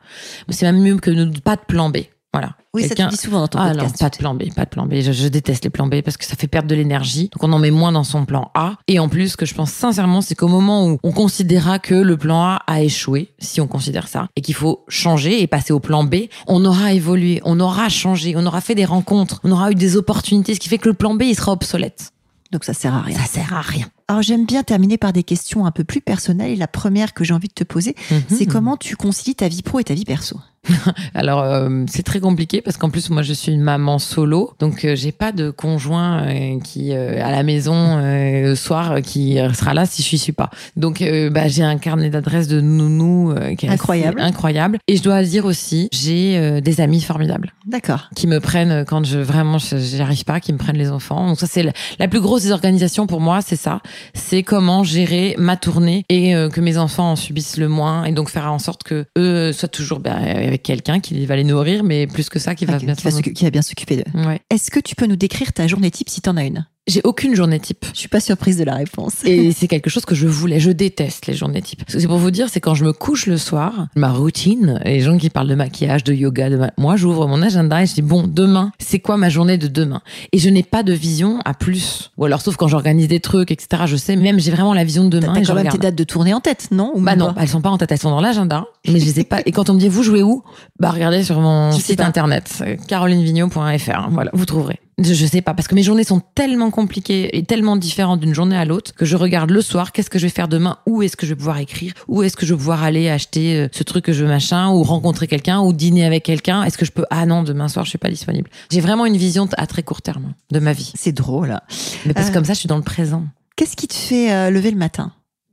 C'est 0.49 0.67
même 0.67 0.81
mieux 0.81 0.97
que 0.99 1.11
ne 1.11 1.25
doute 1.25 1.43
pas 1.43 1.57
de 1.57 1.63
plan 1.67 1.91
B. 1.91 1.99
Voilà. 2.33 2.57
Oui, 2.73 2.89
ça 2.89 2.95
te 2.95 3.09
dit 3.11 3.17
souvent 3.17 3.41
dans 3.41 3.49
ton 3.49 3.59
ah, 3.59 3.75
non, 3.75 3.91
pas 3.91 4.09
de 4.09 4.17
plan 4.17 4.35
B, 4.35 4.45
pas 4.55 4.65
de 4.65 4.71
plan 4.71 4.87
B. 4.87 4.95
Je, 5.01 5.29
déteste 5.29 5.65
les 5.65 5.71
plans 5.71 5.87
B 5.87 6.01
parce 6.01 6.17
que 6.17 6.25
ça 6.25 6.35
fait 6.35 6.47
perdre 6.47 6.69
de 6.69 6.75
l'énergie. 6.75 7.29
Donc 7.33 7.43
on 7.43 7.53
en 7.53 7.59
met 7.59 7.71
moins 7.71 7.93
dans 7.93 8.05
son 8.05 8.25
plan 8.25 8.51
A. 8.55 8.77
Et 8.89 8.99
en 8.99 9.11
plus, 9.11 9.31
ce 9.31 9.37
que 9.37 9.45
je 9.45 9.55
pense 9.55 9.71
sincèrement, 9.71 10.23
c'est 10.23 10.35
qu'au 10.35 10.49
moment 10.49 10.89
où 10.89 10.99
on 11.03 11.13
considérera 11.13 11.79
que 11.79 11.95
le 11.95 12.17
plan 12.17 12.43
A 12.43 12.63
a 12.67 12.81
échoué, 12.81 13.35
si 13.39 13.61
on 13.61 13.67
considère 13.67 14.09
ça, 14.09 14.29
et 14.37 14.41
qu'il 14.41 14.55
faut 14.55 14.85
changer 14.89 15.43
et 15.43 15.47
passer 15.47 15.75
au 15.75 15.81
plan 15.81 16.05
B, 16.05 16.15
on 16.47 16.65
aura 16.65 16.95
évolué, 16.95 17.43
on 17.45 17.61
aura 17.61 17.91
changé, 17.91 18.35
on 18.35 18.47
aura 18.47 18.63
fait 18.63 18.75
des 18.75 18.87
rencontres, 18.87 19.41
on 19.45 19.53
aura 19.53 19.71
eu 19.71 19.75
des 19.75 19.97
opportunités, 19.97 20.55
ce 20.55 20.61
qui 20.61 20.71
fait 20.71 20.79
que 20.79 20.89
le 20.89 20.95
plan 20.95 21.15
B, 21.15 21.25
il 21.25 21.37
sera 21.37 21.53
obsolète. 21.53 22.13
Donc 22.51 22.65
ça 22.65 22.75
sert 22.75 22.95
à 22.95 23.03
rien. 23.03 23.19
Ça 23.19 23.27
sert 23.27 23.55
à 23.55 23.63
rien. 23.63 23.87
Alors 24.09 24.23
j'aime 24.23 24.45
bien 24.47 24.63
terminer 24.63 24.99
par 24.99 25.13
des 25.13 25.23
questions 25.23 25.65
un 25.67 25.71
peu 25.71 25.85
plus 25.85 26.01
personnelles. 26.01 26.53
Et 26.53 26.57
la 26.57 26.69
première 26.69 27.15
que 27.15 27.25
j'ai 27.25 27.35
envie 27.35 27.49
de 27.49 27.55
te 27.55 27.65
poser, 27.65 27.95
mhm. 28.11 28.23
c'est 28.29 28.47
comment 28.47 28.77
tu 28.77 28.97
concilies 28.97 29.35
ta 29.35 29.49
vie 29.49 29.63
pro 29.63 29.81
et 29.81 29.85
ta 29.85 29.95
vie 29.95 30.05
perso? 30.05 30.39
Alors 31.15 31.41
euh, 31.41 31.85
c'est 31.89 32.05
très 32.05 32.21
compliqué 32.21 32.61
parce 32.63 32.77
qu'en 32.77 32.91
plus 32.91 33.11
moi 33.11 33.23
je 33.23 33.33
suis 33.33 33.53
une 33.53 33.63
maman 33.63 33.99
solo, 33.99 34.55
donc 34.61 34.85
euh, 34.85 34.95
j'ai 34.95 35.11
pas 35.11 35.33
de 35.33 35.51
conjoint 35.51 36.23
euh, 36.23 36.61
qui 36.61 36.93
à 36.93 37.31
la 37.31 37.43
maison 37.43 37.99
le 38.03 38.55
soir 38.55 39.01
qui 39.03 39.39
sera 39.55 39.75
là 39.75 39.87
si 39.87 40.03
je 40.03 40.17
suis 40.17 40.33
pas. 40.33 40.51
Donc 40.77 41.03
bah, 41.31 41.49
j'ai 41.49 41.63
un 41.63 41.79
carnet 41.79 42.11
d'adresses 42.11 42.49
de 42.49 42.61
nounou 42.61 43.35
qui 43.57 43.67
est 43.67 43.69
incroyable, 43.69 44.21
incroyable. 44.21 44.79
Et 44.89 44.97
je 44.97 45.03
dois 45.03 45.23
dire 45.23 45.45
aussi 45.45 45.89
j'ai 45.93 46.61
des 46.61 46.81
amis 46.81 47.01
formidables. 47.01 47.53
D'accord. 47.67 48.09
Qui 48.15 48.27
me 48.27 48.41
prennent 48.41 48.85
quand 48.85 49.05
je 49.05 49.19
vraiment 49.19 49.59
j'y 49.59 50.01
arrive 50.01 50.25
pas, 50.25 50.41
qui 50.41 50.53
me 50.53 50.59
prennent 50.59 50.77
les 50.77 50.91
enfants. 50.91 51.27
Donc 51.29 51.41
ça 51.41 51.47
c'est 51.47 51.63
la, 51.99 52.09
plus 52.09 52.21
grosse 52.21 52.43
des 52.43 52.53
organisations 52.53 53.07
pour 53.07 53.21
moi, 53.21 53.41
c'est 53.43 53.57
ça. 53.57 53.81
C'est 54.15 54.43
comment 54.43 54.85
gérer 54.85 55.35
ma 55.39 55.57
tournée 55.57 56.05
et 56.09 56.33
que 56.53 56.61
mes 56.61 56.79
enfants 56.79 57.13
en 57.13 57.17
subissent 57.17 57.57
le 57.57 57.69
moins 57.69 58.05
et 58.05 58.13
donc 58.13 58.29
faire 58.29 58.53
en 58.53 58.59
sorte 58.59 58.83
que 58.83 59.07
eux 59.17 59.53
soient 59.53 59.69
toujours 59.69 60.01
bien 60.01 60.19
avec 60.53 60.63
quelqu'un 60.63 61.01
qui 61.01 61.25
va 61.25 61.37
les 61.37 61.45
nourrir, 61.45 61.83
mais 61.83 62.07
plus 62.07 62.29
que 62.29 62.39
ça, 62.39 62.55
qui 62.55 62.67
va, 62.67 62.79
bien, 62.79 62.95
qui 62.95 63.45
va 63.45 63.51
bien 63.51 63.63
s'occuper 63.63 63.97
d'eux. 63.97 64.39
Est-ce 64.51 64.71
que 64.71 64.81
tu 64.81 64.95
peux 64.95 65.07
nous 65.07 65.17
décrire 65.17 65.53
ta 65.53 65.67
journée 65.67 65.91
type 65.91 66.11
si 66.11 66.21
tu 66.21 66.29
en 66.29 66.37
as 66.37 66.45
une? 66.45 66.67
J'ai 66.89 67.01
aucune 67.05 67.37
journée 67.37 67.61
type. 67.61 67.87
Je 67.95 67.99
suis 68.01 68.09
pas 68.09 68.19
surprise 68.19 68.59
de 68.59 68.65
la 68.65 68.75
réponse. 68.75 69.25
Et 69.25 69.53
c'est 69.57 69.69
quelque 69.69 69.89
chose 69.89 70.05
que 70.05 70.17
je 70.17 70.27
voulais. 70.27 70.59
Je 70.59 70.73
déteste 70.73 71.29
les 71.29 71.35
journées 71.35 71.63
type. 71.63 71.85
C'est 71.87 72.09
pour 72.09 72.19
vous 72.19 72.33
dire, 72.33 72.49
c'est 72.49 72.59
quand 72.61 72.75
je 72.75 72.85
me 72.85 72.93
couche 72.93 73.27
le 73.27 73.37
soir, 73.37 73.87
ma 73.95 74.11
routine, 74.11 74.81
les 74.85 75.01
gens 75.01 75.17
qui 75.17 75.31
parlent 75.31 75.47
de 75.47 75.55
maquillage, 75.55 76.03
de 76.03 76.13
yoga, 76.13 76.51
de 76.51 76.59
moi, 76.79 76.97
j'ouvre 76.97 77.29
mon 77.29 77.41
agenda 77.41 77.83
et 77.83 77.87
je 77.87 77.95
dis, 77.95 78.03
bon, 78.03 78.27
demain, 78.27 78.73
c'est 78.81 78.99
quoi 78.99 79.17
ma 79.17 79.29
journée 79.29 79.59
de 79.59 79.69
demain? 79.69 80.03
Et 80.33 80.39
je 80.39 80.49
n'ai 80.49 80.65
pas 80.65 80.83
de 80.83 80.93
vision 80.93 81.39
à 81.45 81.55
plus. 81.55 82.11
Ou 82.17 82.25
alors, 82.25 82.41
sauf 82.41 82.57
quand 82.57 82.67
j'organise 82.67 83.07
des 83.07 83.21
trucs, 83.21 83.53
etc. 83.53 83.85
Je 83.87 83.97
sais, 83.97 84.17
même 84.17 84.41
j'ai 84.41 84.51
vraiment 84.51 84.75
la 84.75 84.83
vision 84.83 85.05
de 85.05 85.21
demain. 85.21 85.35
T'as 85.35 85.43
je 85.43 85.47
quand 85.47 85.55
même 85.55 85.61
regarde. 85.61 85.79
tes 85.79 85.87
dates 85.87 85.95
de 85.95 86.05
tournée 86.05 86.35
en 86.35 86.41
tête, 86.41 86.69
non? 86.73 86.91
Ou 86.97 87.01
Bah 87.01 87.15
non, 87.15 87.33
elles 87.39 87.49
sont 87.49 87.61
pas 87.61 87.71
en 87.71 87.79
tête, 87.79 87.93
elles 87.93 87.99
sont 87.99 88.11
dans 88.11 88.21
l'agenda, 88.21 88.65
mais 88.89 88.99
je 88.99 89.05
les 89.05 89.21
ai 89.21 89.25
pas. 89.25 89.39
Et 89.47 89.53
quand 89.53 89.71
on 89.71 89.75
me 89.75 89.79
dit 89.79 89.89
vous 89.89 90.03
jouez 90.03 90.23
où? 90.25 90.43
Bah 90.81 90.91
regardez 90.91 91.23
sur 91.23 91.41
mon 91.41 91.71
Je 91.71 91.81
site 91.81 92.01
internet 92.01 92.61
euh, 92.63 92.77
carolinevigno.fr. 92.89 94.09
Voilà, 94.11 94.31
vous 94.35 94.47
trouverez. 94.47 94.81
Je, 95.03 95.27
sais 95.27 95.43
pas 95.43 95.55
parce 95.55 95.69
que 95.69 95.75
mes 95.75 95.83
journées 95.83 96.05
sont 96.05 96.21
tellement 96.35 96.71
compliquées 96.71 97.37
et 97.37 97.43
tellement 97.45 97.77
différentes 97.77 98.21
d'une 98.21 98.35
journée 98.35 98.57
à 98.57 98.65
l'autre 98.65 98.95
que 98.95 99.05
je 99.05 99.17
regarde 99.17 99.51
le 99.51 99.61
soir 99.61 99.93
qu'est-ce 99.93 100.11
que 100.11 100.19
je 100.19 100.27
vais 100.27 100.33
faire 100.33 100.49
demain, 100.49 100.79
où 100.87 101.03
est-ce 101.03 101.17
que 101.17 101.27
je 101.27 101.33
vais 101.33 101.37
pouvoir 101.37 101.59
écrire, 101.59 101.93
où 102.09 102.23
est-ce 102.23 102.37
que 102.37 102.47
je 102.47 102.55
vais 102.55 102.59
pouvoir 102.59 102.83
aller 102.83 103.09
acheter 103.09 103.57
euh, 103.57 103.69
ce 103.73 103.83
truc 103.83 104.05
que 104.05 104.13
je 104.13 104.23
veux 104.25 104.29
machin 104.29 104.71
ou 104.71 104.83
rencontrer 104.83 105.27
quelqu'un 105.27 105.61
ou 105.61 105.73
dîner 105.73 106.05
avec 106.05 106.23
quelqu'un. 106.23 106.63
Est-ce 106.65 106.79
que 106.79 106.85
je 106.85 106.93
peux? 106.93 107.05
Ah 107.11 107.27
non, 107.27 107.43
demain 107.43 107.69
soir 107.69 107.85
je 107.85 107.91
suis 107.91 107.99
pas 107.99 108.11
disponible. 108.11 108.51
J'ai 108.71 108.81
vraiment 108.81 109.07
une 109.07 109.17
vision 109.17 109.49
à 109.57 109.67
très 109.67 109.83
court 109.83 110.03
terme 110.03 110.35
de 110.51 110.59
ma 110.61 110.73
vie. 110.73 110.93
C'est 110.95 111.13
drôle. 111.13 111.59
Mais 112.07 112.15
parce 112.15 112.27
que 112.27 112.33
Euh. 112.33 112.35
comme 112.35 112.45
ça 112.45 112.55
je 112.55 112.61
suis 112.61 112.69
dans 112.69 112.77
le 112.77 112.83
présent. 112.83 113.25
Qu'est-ce 113.57 113.77
qui 113.77 113.89
te 113.89 113.95
fait 113.95 114.33
euh, 114.33 114.51
lever 114.51 114.71
le 114.71 114.79
matin? 114.79 115.13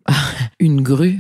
Une 0.60 0.82
grue. 0.82 1.20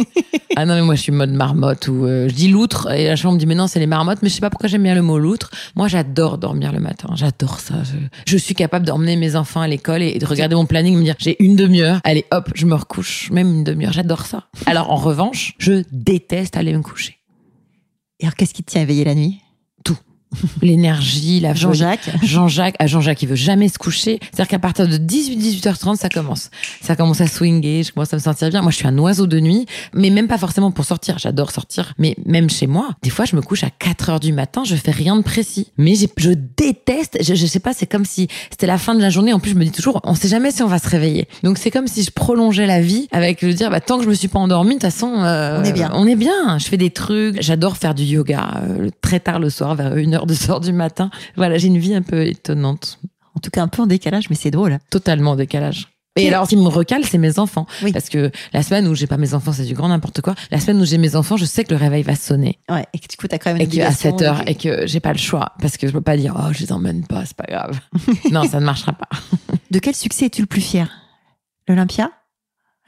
ah 0.56 0.66
non, 0.66 0.74
mais 0.74 0.82
moi, 0.82 0.94
je 0.94 1.02
suis 1.02 1.12
mode 1.12 1.30
marmotte 1.30 1.88
ou 1.88 2.04
euh, 2.04 2.28
je 2.28 2.34
dis 2.34 2.48
loutre 2.48 2.90
et 2.90 3.06
la 3.06 3.16
chambre 3.16 3.34
me 3.34 3.38
dit 3.38 3.46
mais 3.46 3.54
non, 3.54 3.66
c'est 3.66 3.78
les 3.78 3.86
marmottes, 3.86 4.18
mais 4.22 4.28
je 4.28 4.34
sais 4.34 4.40
pas 4.40 4.50
pourquoi 4.50 4.68
j'aime 4.68 4.82
bien 4.82 4.94
le 4.94 5.02
mot 5.02 5.18
loutre. 5.18 5.50
Moi, 5.76 5.88
j'adore 5.88 6.38
dormir 6.38 6.72
le 6.72 6.80
matin. 6.80 7.08
J'adore 7.14 7.60
ça. 7.60 7.74
Je, 7.84 7.96
je 8.26 8.36
suis 8.36 8.54
capable 8.54 8.86
d'emmener 8.86 9.16
mes 9.16 9.36
enfants 9.36 9.60
à 9.60 9.68
l'école 9.68 10.02
et, 10.02 10.08
et 10.08 10.18
de 10.18 10.26
regarder 10.26 10.54
mon 10.54 10.66
planning, 10.66 10.96
me 10.96 11.02
dire 11.02 11.14
j'ai 11.18 11.42
une 11.42 11.56
demi-heure. 11.56 12.00
Allez, 12.04 12.24
hop, 12.30 12.50
je 12.54 12.66
me 12.66 12.74
recouche. 12.74 13.30
Même 13.30 13.48
une 13.48 13.64
demi-heure. 13.64 13.92
J'adore 13.92 14.26
ça. 14.26 14.44
Alors, 14.66 14.90
en 14.90 14.96
revanche, 14.96 15.54
je 15.58 15.82
déteste 15.92 16.56
aller 16.56 16.72
me 16.72 16.82
coucher. 16.82 17.18
Et 18.20 18.24
alors, 18.24 18.36
qu'est-ce 18.36 18.54
qui 18.54 18.62
te 18.62 18.70
tient 18.70 18.82
éveillé 18.82 19.04
la 19.04 19.14
nuit? 19.14 19.41
L'énergie, 20.62 21.40
la. 21.40 21.54
Jean-Jacques 21.54 22.10
Jean-Jacques, 22.22 22.76
à 22.78 22.86
Jean-Jacques, 22.86 23.22
il 23.22 23.28
veut 23.28 23.34
jamais 23.34 23.68
se 23.68 23.78
coucher. 23.78 24.18
C'est-à-dire 24.22 24.48
qu'à 24.48 24.58
partir 24.58 24.88
de 24.88 24.96
18, 24.96 25.36
18h30, 25.36 25.96
ça 25.96 26.08
commence. 26.08 26.50
Ça 26.80 26.96
commence 26.96 27.20
à 27.20 27.26
swinguer, 27.26 27.82
je 27.82 27.92
commence 27.92 28.12
à 28.12 28.16
me 28.16 28.22
sentir 28.22 28.48
bien. 28.50 28.62
Moi, 28.62 28.70
je 28.70 28.76
suis 28.76 28.86
un 28.86 28.98
oiseau 28.98 29.26
de 29.26 29.40
nuit, 29.40 29.66
mais 29.94 30.10
même 30.10 30.28
pas 30.28 30.38
forcément 30.38 30.70
pour 30.70 30.84
sortir. 30.84 31.18
J'adore 31.18 31.50
sortir, 31.50 31.94
mais 31.98 32.16
même 32.26 32.50
chez 32.50 32.66
moi, 32.66 32.90
des 33.02 33.10
fois, 33.10 33.24
je 33.24 33.36
me 33.36 33.42
couche 33.42 33.64
à 33.64 33.70
4 33.70 34.10
heures 34.10 34.20
du 34.20 34.32
matin, 34.32 34.62
je 34.64 34.76
fais 34.76 34.90
rien 34.90 35.16
de 35.16 35.22
précis. 35.22 35.68
Mais 35.78 35.94
je 35.94 36.30
déteste, 36.30 37.18
je, 37.20 37.34
je 37.34 37.46
sais 37.46 37.60
pas, 37.60 37.72
c'est 37.72 37.86
comme 37.86 38.04
si 38.04 38.28
c'était 38.50 38.66
la 38.66 38.78
fin 38.78 38.94
de 38.94 39.00
la 39.00 39.10
journée. 39.10 39.32
En 39.32 39.40
plus, 39.40 39.52
je 39.52 39.56
me 39.56 39.64
dis 39.64 39.70
toujours, 39.70 40.00
on 40.04 40.14
sait 40.14 40.28
jamais 40.28 40.50
si 40.50 40.62
on 40.62 40.68
va 40.68 40.78
se 40.78 40.88
réveiller. 40.88 41.28
Donc, 41.42 41.58
c'est 41.58 41.70
comme 41.70 41.86
si 41.86 42.02
je 42.02 42.10
prolongeais 42.10 42.66
la 42.66 42.80
vie 42.80 43.08
avec 43.12 43.42
le 43.42 43.52
dire, 43.54 43.70
bah, 43.70 43.80
tant 43.80 43.98
que 43.98 44.04
je 44.04 44.08
me 44.08 44.14
suis 44.14 44.28
pas 44.28 44.38
endormie, 44.38 44.76
de 44.76 44.80
toute 44.80 44.90
façon, 44.90 45.12
euh, 45.22 45.60
On 45.60 45.64
est 45.64 45.72
bien. 45.72 45.90
On 45.94 46.06
est 46.06 46.16
bien. 46.16 46.58
Je 46.58 46.64
fais 46.66 46.76
des 46.76 46.90
trucs. 46.90 47.40
J'adore 47.40 47.76
faire 47.76 47.94
du 47.94 48.04
yoga 48.04 48.62
euh, 48.62 48.88
très 49.00 49.20
tard 49.20 49.38
le 49.38 49.50
soir, 49.50 49.74
vers 49.74 50.21
1h, 50.26 50.34
2h 50.46 50.60
du 50.64 50.72
matin. 50.72 51.10
Voilà, 51.36 51.58
j'ai 51.58 51.68
une 51.68 51.78
vie 51.78 51.94
un 51.94 52.02
peu 52.02 52.26
étonnante. 52.26 52.98
En 53.34 53.40
tout 53.40 53.50
cas, 53.50 53.62
un 53.62 53.68
peu 53.68 53.82
en 53.82 53.86
décalage, 53.86 54.28
mais 54.30 54.36
c'est 54.36 54.50
drôle. 54.50 54.78
Totalement 54.90 55.32
en 55.32 55.36
décalage. 55.36 55.88
Et 56.16 56.28
alors, 56.28 56.44
ce 56.44 56.50
qui 56.50 56.56
me 56.58 56.68
recale, 56.68 57.04
c'est 57.06 57.16
mes 57.16 57.38
enfants. 57.38 57.66
Oui. 57.82 57.90
Parce 57.90 58.10
que 58.10 58.30
la 58.52 58.62
semaine 58.62 58.86
où 58.86 58.94
j'ai 58.94 59.06
pas 59.06 59.16
mes 59.16 59.32
enfants, 59.32 59.52
c'est 59.52 59.64
du 59.64 59.72
grand 59.72 59.88
n'importe 59.88 60.20
quoi. 60.20 60.34
La 60.50 60.60
semaine 60.60 60.78
où 60.78 60.84
j'ai 60.84 60.98
mes 60.98 61.16
enfants, 61.16 61.38
je 61.38 61.46
sais 61.46 61.64
que 61.64 61.70
le 61.70 61.76
réveil 61.80 62.02
va 62.02 62.14
sonner. 62.16 62.58
Ouais, 62.68 62.84
et 62.92 62.98
que 62.98 63.08
du 63.08 63.16
coup, 63.16 63.26
t'as 63.28 63.38
quand 63.38 63.48
même 63.50 63.56
une 63.56 63.62
Et 63.62 63.66
qu'à 63.66 63.86
obligation 63.88 64.18
7 64.18 64.22
heures, 64.28 64.46
et 64.46 64.54
que 64.54 64.86
j'ai 64.86 65.00
pas 65.00 65.12
le 65.12 65.18
choix. 65.18 65.52
Parce 65.58 65.78
que 65.78 65.86
je 65.86 65.92
peux 65.92 66.02
pas 66.02 66.18
dire, 66.18 66.36
oh, 66.38 66.52
je 66.52 66.60
les 66.60 66.72
emmène 66.72 67.06
pas, 67.06 67.24
c'est 67.24 67.36
pas 67.36 67.46
grave. 67.48 67.80
non, 68.30 68.44
ça 68.46 68.60
ne 68.60 68.66
marchera 68.66 68.92
pas. 68.92 69.08
De 69.70 69.78
quel 69.78 69.94
succès 69.94 70.26
es-tu 70.26 70.42
le 70.42 70.46
plus 70.46 70.60
fier? 70.60 70.90
L'Olympia? 71.66 72.10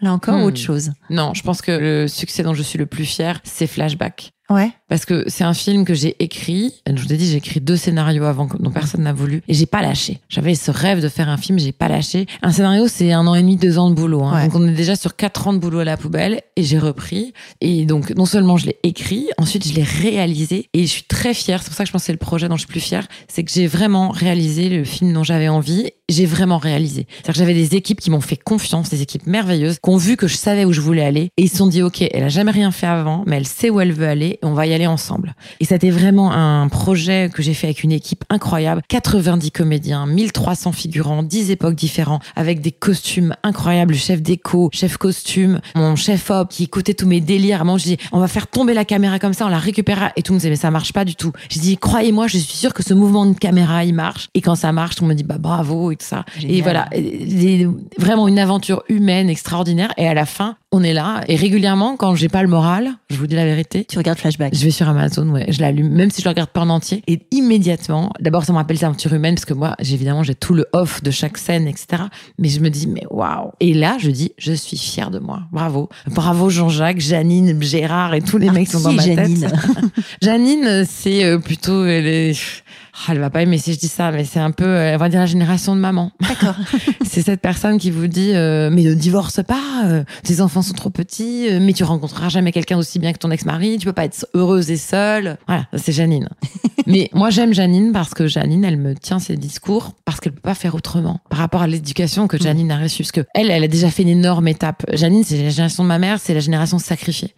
Là 0.03 0.13
encore, 0.13 0.35
ou 0.35 0.41
Hmm. 0.41 0.45
autre 0.49 0.59
chose? 0.61 0.93
Non, 1.09 1.33
je 1.33 1.43
pense 1.43 1.63
que 1.63 1.73
le 1.73 2.09
succès 2.09 2.43
dont 2.43 2.53
je 2.53 2.63
suis 2.63 2.79
le 2.79 2.85
plus 2.85 3.07
fier, 3.07 3.41
c'est 3.45 3.67
Flashback. 3.67 4.33
Ouais. 4.51 4.71
Parce 4.95 5.07
que 5.07 5.25
c'est 5.27 5.43
un 5.43 5.55
film 5.55 5.85
que 5.85 5.93
j'ai 5.93 6.15
écrit. 6.21 6.73
Je 6.87 7.03
vous 7.03 7.13
ai 7.13 7.17
dit, 7.17 7.27
j'ai 7.29 7.39
écrit 7.39 7.61
deux 7.61 7.77
scénarios 7.77 8.23
avant 8.27 8.47
dont 8.61 8.71
personne 8.71 9.03
n'a 9.03 9.13
voulu. 9.13 9.43
Et 9.49 9.53
j'ai 9.55 9.67
pas 9.67 9.83
lâché. 9.83 10.21
J'avais 10.29 10.55
ce 10.55 10.71
rêve 10.71 11.03
de 11.03 11.09
faire 11.09 11.29
un 11.29 11.37
film, 11.37 11.59
j'ai 11.59 11.73
pas 11.73 11.89
lâché. 11.89 12.27
Un 12.43 12.53
scénario, 12.53 12.87
c'est 12.87 13.11
un 13.13 13.27
an 13.27 13.35
et 13.35 13.41
demi, 13.43 13.57
deux 13.57 13.77
ans 13.77 13.91
de 13.91 13.97
boulot. 13.97 14.23
hein. 14.23 14.37
Ouais. 14.37 14.45
Donc 14.47 14.55
on 14.55 14.69
est 14.69 14.73
déjà 14.73 14.95
sur 14.95 15.17
quatre 15.17 15.49
ans 15.49 15.53
de 15.53 15.59
boulot 15.59 15.81
à 15.81 15.85
la 15.85 15.97
poubelle. 15.97 16.43
Et 16.55 16.63
j'ai 16.63 16.79
repris. 16.79 17.33
Et 17.61 17.87
donc, 17.87 18.11
non 18.15 18.25
seulement 18.25 18.57
je 18.57 18.67
l'ai 18.67 18.77
écrit, 18.85 19.27
ensuite 19.37 19.67
je 19.67 19.75
l'ai 19.75 19.83
réalisé. 19.83 20.69
Et 20.75 20.83
je 20.83 20.87
suis 20.93 21.03
très 21.03 21.35
fière. 21.35 21.61
C'est 21.65 21.71
pour 21.71 21.77
ça 21.77 21.83
que 21.83 21.89
je 21.89 21.93
pense 21.93 22.03
que 22.03 22.07
c'est 22.07 22.13
le 22.13 22.19
projet 22.19 22.49
dont 22.49 22.55
je 22.55 22.61
suis 22.61 22.69
plus 22.69 22.79
fière. 22.79 23.09
C'est 23.27 23.43
que 23.43 23.51
j'ai 23.51 23.67
vraiment 23.67 24.11
réalisé 24.11 24.69
le 24.69 24.85
film 24.85 25.13
dont 25.13 25.25
j'avais 25.25 25.49
envie. 25.49 25.91
J'ai 26.09 26.27
vraiment 26.27 26.59
réalisé. 26.59 27.09
C'est-à-dire 27.11 27.33
que 27.33 27.39
j'avais 27.41 27.55
des 27.55 27.75
équipes 27.75 27.99
qui 27.99 28.11
m'ont 28.13 28.21
fait 28.21 28.37
confiance, 28.37 28.91
des 28.91 29.03
équipes 29.03 29.27
merveilleuses, 29.27 29.79
qui 29.83 29.91
ont 29.91 29.97
vu 29.97 30.17
que 30.17 30.29
je 30.29 30.37
savais 30.37 30.65
où 30.67 30.73
je 30.73 30.83
voulais 30.83 31.05
aller. 31.05 31.31
Et 31.39 31.45
ils 31.45 31.49
se 31.49 31.57
sont 31.57 31.67
dit, 31.67 31.83
OK, 31.83 32.01
elle 32.03 32.23
a 32.23 32.29
jamais 32.29 32.53
rien 32.53 32.71
fait 32.71 32.87
avant, 32.87 33.25
mais 33.27 33.37
elle 33.39 33.47
sait 33.47 33.71
où 33.71 33.81
elle 33.81 33.93
veut 33.93 34.07
aller 34.07 34.39
et 34.41 34.45
on 34.45 34.53
va 34.53 34.67
y 34.67 34.75
aller 34.75 34.84
ensemble. 34.87 35.35
Et 35.61 35.65
c'était 35.65 35.91
vraiment 35.91 36.33
un 36.33 36.69
projet 36.69 37.31
que 37.33 37.43
j'ai 37.43 37.55
fait 37.55 37.67
avec 37.69 37.83
une 37.85 37.93
équipe 37.93 38.25
incroyable. 38.31 38.83
90 38.89 39.51
comédiens, 39.51 40.07
1300 40.07 40.73
figurants, 40.73 41.23
10 41.23 41.51
époques 41.51 41.75
différentes, 41.75 42.23
avec 42.37 42.61
des 42.61 42.73
costumes 42.73 43.35
incroyables, 43.43 43.93
le 43.93 43.99
chef 43.99 44.23
déco, 44.23 44.71
chef 44.73 44.97
costume, 44.97 45.61
mon 45.75 45.97
chef 45.97 46.31
op 46.31 46.49
qui 46.51 46.65
écoutait 46.65 46.95
tous 46.95 47.07
mes 47.07 47.21
délires. 47.21 47.65
Moment, 47.65 47.79
je 47.79 47.85
dis, 47.85 47.97
on 48.13 48.19
va 48.21 48.29
faire 48.29 48.47
tomber 48.47 48.75
la 48.75 48.85
caméra 48.85 49.19
comme 49.19 49.33
ça, 49.35 49.47
on 49.47 49.49
la 49.51 49.59
récupérera. 49.59 50.11
Et 50.17 50.23
tout 50.23 50.33
le 50.33 50.35
monde 50.35 50.39
me 50.39 50.41
disait, 50.41 50.51
mais 50.51 50.57
ça 50.57 50.71
marche 50.71 50.93
pas 50.93 51.05
du 51.05 51.15
tout. 51.17 51.33
J'ai 51.49 51.61
dit, 51.61 51.77
croyez-moi, 51.77 52.27
je 52.27 52.39
suis 52.39 52.57
sûre 52.57 52.75
que 52.75 52.83
ce 52.83 52.95
mouvement 52.95 53.27
de 53.27 53.35
caméra, 53.39 53.85
il 53.85 53.95
marche. 53.95 54.29
Et 54.35 54.41
quand 54.41 54.55
ça 54.55 54.73
marche, 54.73 54.97
on 55.03 55.07
me 55.07 55.15
dit, 55.15 55.25
bah 55.25 55.39
bravo 55.39 55.91
et 55.93 55.97
tout 55.97 56.07
ça. 56.07 56.25
Génial. 56.39 56.57
Et 56.57 56.63
voilà, 56.63 56.89
Et- 56.93 57.67
vraiment 57.99 58.29
une 58.29 58.39
aventure 58.39 58.83
humaine 58.89 59.29
extraordinaire. 59.31 59.93
Et 59.97 60.07
à 60.09 60.15
la 60.15 60.27
fin, 60.27 60.57
on 60.73 60.83
est 60.83 60.93
là. 60.93 61.23
Et 61.29 61.37
régulièrement, 61.37 61.97
quand 61.97 62.15
j'ai 62.15 62.29
pas 62.29 62.43
le 62.43 62.49
moral, 62.49 62.93
je 63.11 63.17
vous 63.17 63.27
dis 63.27 63.37
la 63.37 63.45
vérité, 63.45 63.85
Tu 63.89 63.99
regardes 63.99 64.19
Flashback. 64.19 64.55
je 64.55 64.64
vais 64.65 64.71
sur 64.71 64.89
Amazon, 64.89 65.29
ouais, 65.31 65.47
je 65.49 65.61
l'allume, 65.61 65.89
même 65.89 66.11
si 66.11 66.21
je 66.21 66.27
le 66.27 66.31
regarde 66.31 66.51
pas 66.51 66.61
en 66.63 66.69
entier. 66.71 67.03
Et 67.07 67.21
immédiatement, 67.31 68.13
d'abord, 68.21 68.45
ça 68.45 68.53
me 68.53 68.59
rappelle 68.59 68.79
l'aventure 68.81 69.13
humaine, 69.15 69.35
parce 69.35 69.45
que 69.45 69.55
moi, 69.55 69.75
j'ai 69.81 69.95
évidemment, 69.95 70.23
j'ai 70.23 70.35
tout 70.35 70.55
le 70.55 70.67
off 70.73 71.03
de 71.03 71.11
chaque 71.11 71.39
scène, 71.39 71.67
etc. 71.69 72.05
Mais 72.39 72.49
je 72.49 72.61
me 72.61 72.71
dis, 72.71 72.87
mais 72.87 73.05
waouh. 73.11 73.51
Et 73.61 73.75
là, 73.75 73.97
je 74.01 74.11
dis, 74.11 74.33
je 74.39 74.53
suis 74.53 74.77
fière 74.77 75.11
de 75.11 75.19
moi. 75.19 75.43
Bravo. 75.53 75.89
Bravo 76.09 76.51
Jean-Jacques, 76.51 77.01
Janine, 77.01 77.63
Gérard 77.63 78.15
et 78.15 78.21
tous 78.23 78.39
les 78.39 78.49
Ah, 78.49 78.53
mecs 78.53 78.67
qui 78.67 78.73
sont 78.73 78.81
dans 78.81 78.93
ma 78.93 79.07
est 79.07 79.15
tête. 79.15 79.29
Janine 79.29 79.53
Janine, 80.23 80.85
c'est 80.87 81.25
euh, 81.25 81.39
plutôt, 81.39 81.85
elle 81.85 82.07
est- 82.07 82.63
Ah, 82.97 83.13
elle 83.13 83.19
va 83.19 83.29
pas 83.29 83.43
aimer 83.43 83.59
si 83.59 83.73
je 83.73 83.79
dis 83.79 83.89
ça, 83.89 84.13
mais 84.13 84.25
c'est 84.25 84.39
un 84.39 84.53
peu, 84.53 84.65
euh, 84.65 84.95
on 84.95 84.99
va 84.99 85.09
dire 85.09 85.21
la 85.21 85.27
génération 85.27 85.75
de 85.75 85.81
maman. 85.81 86.13
D'accord. 86.21 86.55
C'est 87.05 87.23
cette 87.23 87.41
personne 87.41 87.79
qui 87.79 87.91
vous 87.91 88.07
dit 88.07 88.33
euh, 88.35 88.71
mais 88.71 88.83
ne 88.83 88.95
divorce 88.95 89.41
pas, 89.43 89.85
euh, 89.85 90.05
tes 90.23 90.41
enfants 90.41 90.63
sont 90.63 90.75
trop 90.75 90.91
petits, 90.91 91.49
euh, 91.49 91.59
mais 91.61 91.73
tu 91.73 91.85
rencontreras 91.85 92.29
jamais 92.29 92.53
quelqu'un 92.53 92.77
aussi 92.79 92.99
bien 92.99 93.13
que 93.13 93.19
ton 93.19 93.31
ex-mari, 93.31 93.79
tu 93.79 93.87
peux 93.87 93.93
pas 93.93 94.05
être 94.05 94.27
heureuse 94.35 94.71
et 94.71 94.77
seule. 94.77 95.39
Voilà, 95.47 95.67
c'est 95.77 95.93
Janine. 95.93 96.29
mais 96.87 97.11
moi 97.13 97.31
j'aime 97.31 97.53
Janine 97.53 97.93
parce 97.93 98.15
que 98.15 98.27
Janine, 98.27 98.65
elle 98.65 98.79
me 98.79 98.95
tient 98.95 99.19
ses 99.19 99.37
discours 99.37 99.93
parce 100.05 100.21
qu'elle 100.21 100.33
peut 100.33 100.41
pas 100.41 100.55
faire 100.55 100.75
autrement 100.75 101.21
par 101.31 101.41
rapport 101.41 101.63
à 101.63 101.67
l'éducation 101.67 102.27
que 102.27 102.39
Janine 102.39 102.71
a 102.71 102.79
reçue 102.79 103.03
parce 103.03 103.13
que 103.13 103.25
elle, 103.35 103.51
elle 103.51 103.65
a 103.65 103.69
déjà 103.69 103.91
fait 103.91 104.03
une 104.03 104.09
énorme 104.09 104.49
étape. 104.49 104.85
Janine, 104.93 105.25
c'est 105.25 105.43
la 105.43 105.51
génération 105.51 105.83
de 105.83 105.89
ma 105.89 105.99
mère, 105.99 106.19
c'est 106.21 106.35
la 106.35 106.41
génération 106.41 106.79
sacrifiée. 106.79 107.35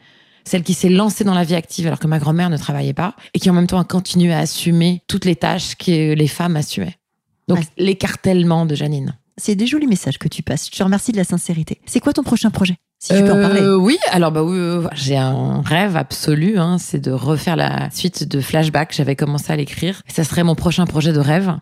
Celle 0.46 0.62
qui 0.62 0.74
s'est 0.74 0.88
lancée 0.88 1.24
dans 1.24 1.34
la 1.34 1.44
vie 1.44 1.54
active 1.56 1.86
alors 1.88 1.98
que 1.98 2.06
ma 2.06 2.18
grand-mère 2.18 2.48
ne 2.50 2.56
travaillait 2.56 2.92
pas 2.94 3.14
et 3.34 3.40
qui 3.40 3.50
en 3.50 3.52
même 3.52 3.66
temps 3.66 3.80
a 3.80 3.84
continué 3.84 4.32
à 4.32 4.38
assumer 4.38 5.02
toutes 5.08 5.24
les 5.24 5.36
tâches 5.36 5.74
que 5.76 6.14
les 6.14 6.28
femmes 6.28 6.56
assumaient. 6.56 6.96
Donc 7.48 7.58
Ouais. 7.58 7.64
l'écartèlement 7.78 8.64
de 8.66 8.74
Janine. 8.74 9.16
C'est 9.38 9.54
des 9.54 9.66
jolis 9.66 9.86
messages 9.86 10.18
que 10.18 10.28
tu 10.28 10.42
passes. 10.42 10.68
Je 10.72 10.78
te 10.78 10.82
remercie 10.82 11.12
de 11.12 11.16
la 11.18 11.24
sincérité. 11.24 11.80
C'est 11.84 12.00
quoi 12.00 12.12
ton 12.12 12.22
prochain 12.22 12.50
projet 12.50 12.76
Si 12.98 13.12
tu 13.12 13.22
peux 13.22 13.32
en 13.32 13.36
Euh, 13.36 13.42
parler. 13.42 13.60
Oui, 13.68 13.98
alors 14.10 14.32
bah 14.32 14.42
oui, 14.42 14.56
euh, 14.56 14.88
j'ai 14.94 15.16
un 15.18 15.60
rêve 15.62 15.96
absolu, 15.96 16.58
hein, 16.58 16.78
c'est 16.78 17.00
de 17.00 17.10
refaire 17.10 17.54
la 17.56 17.90
suite 17.90 18.24
de 18.26 18.40
Flashback. 18.40 18.94
J'avais 18.94 19.14
commencé 19.16 19.52
à 19.52 19.56
l'écrire. 19.56 20.00
Ça 20.08 20.24
serait 20.24 20.42
mon 20.44 20.54
prochain 20.54 20.86
projet 20.86 21.12
de 21.12 21.18
rêve. 21.20 21.54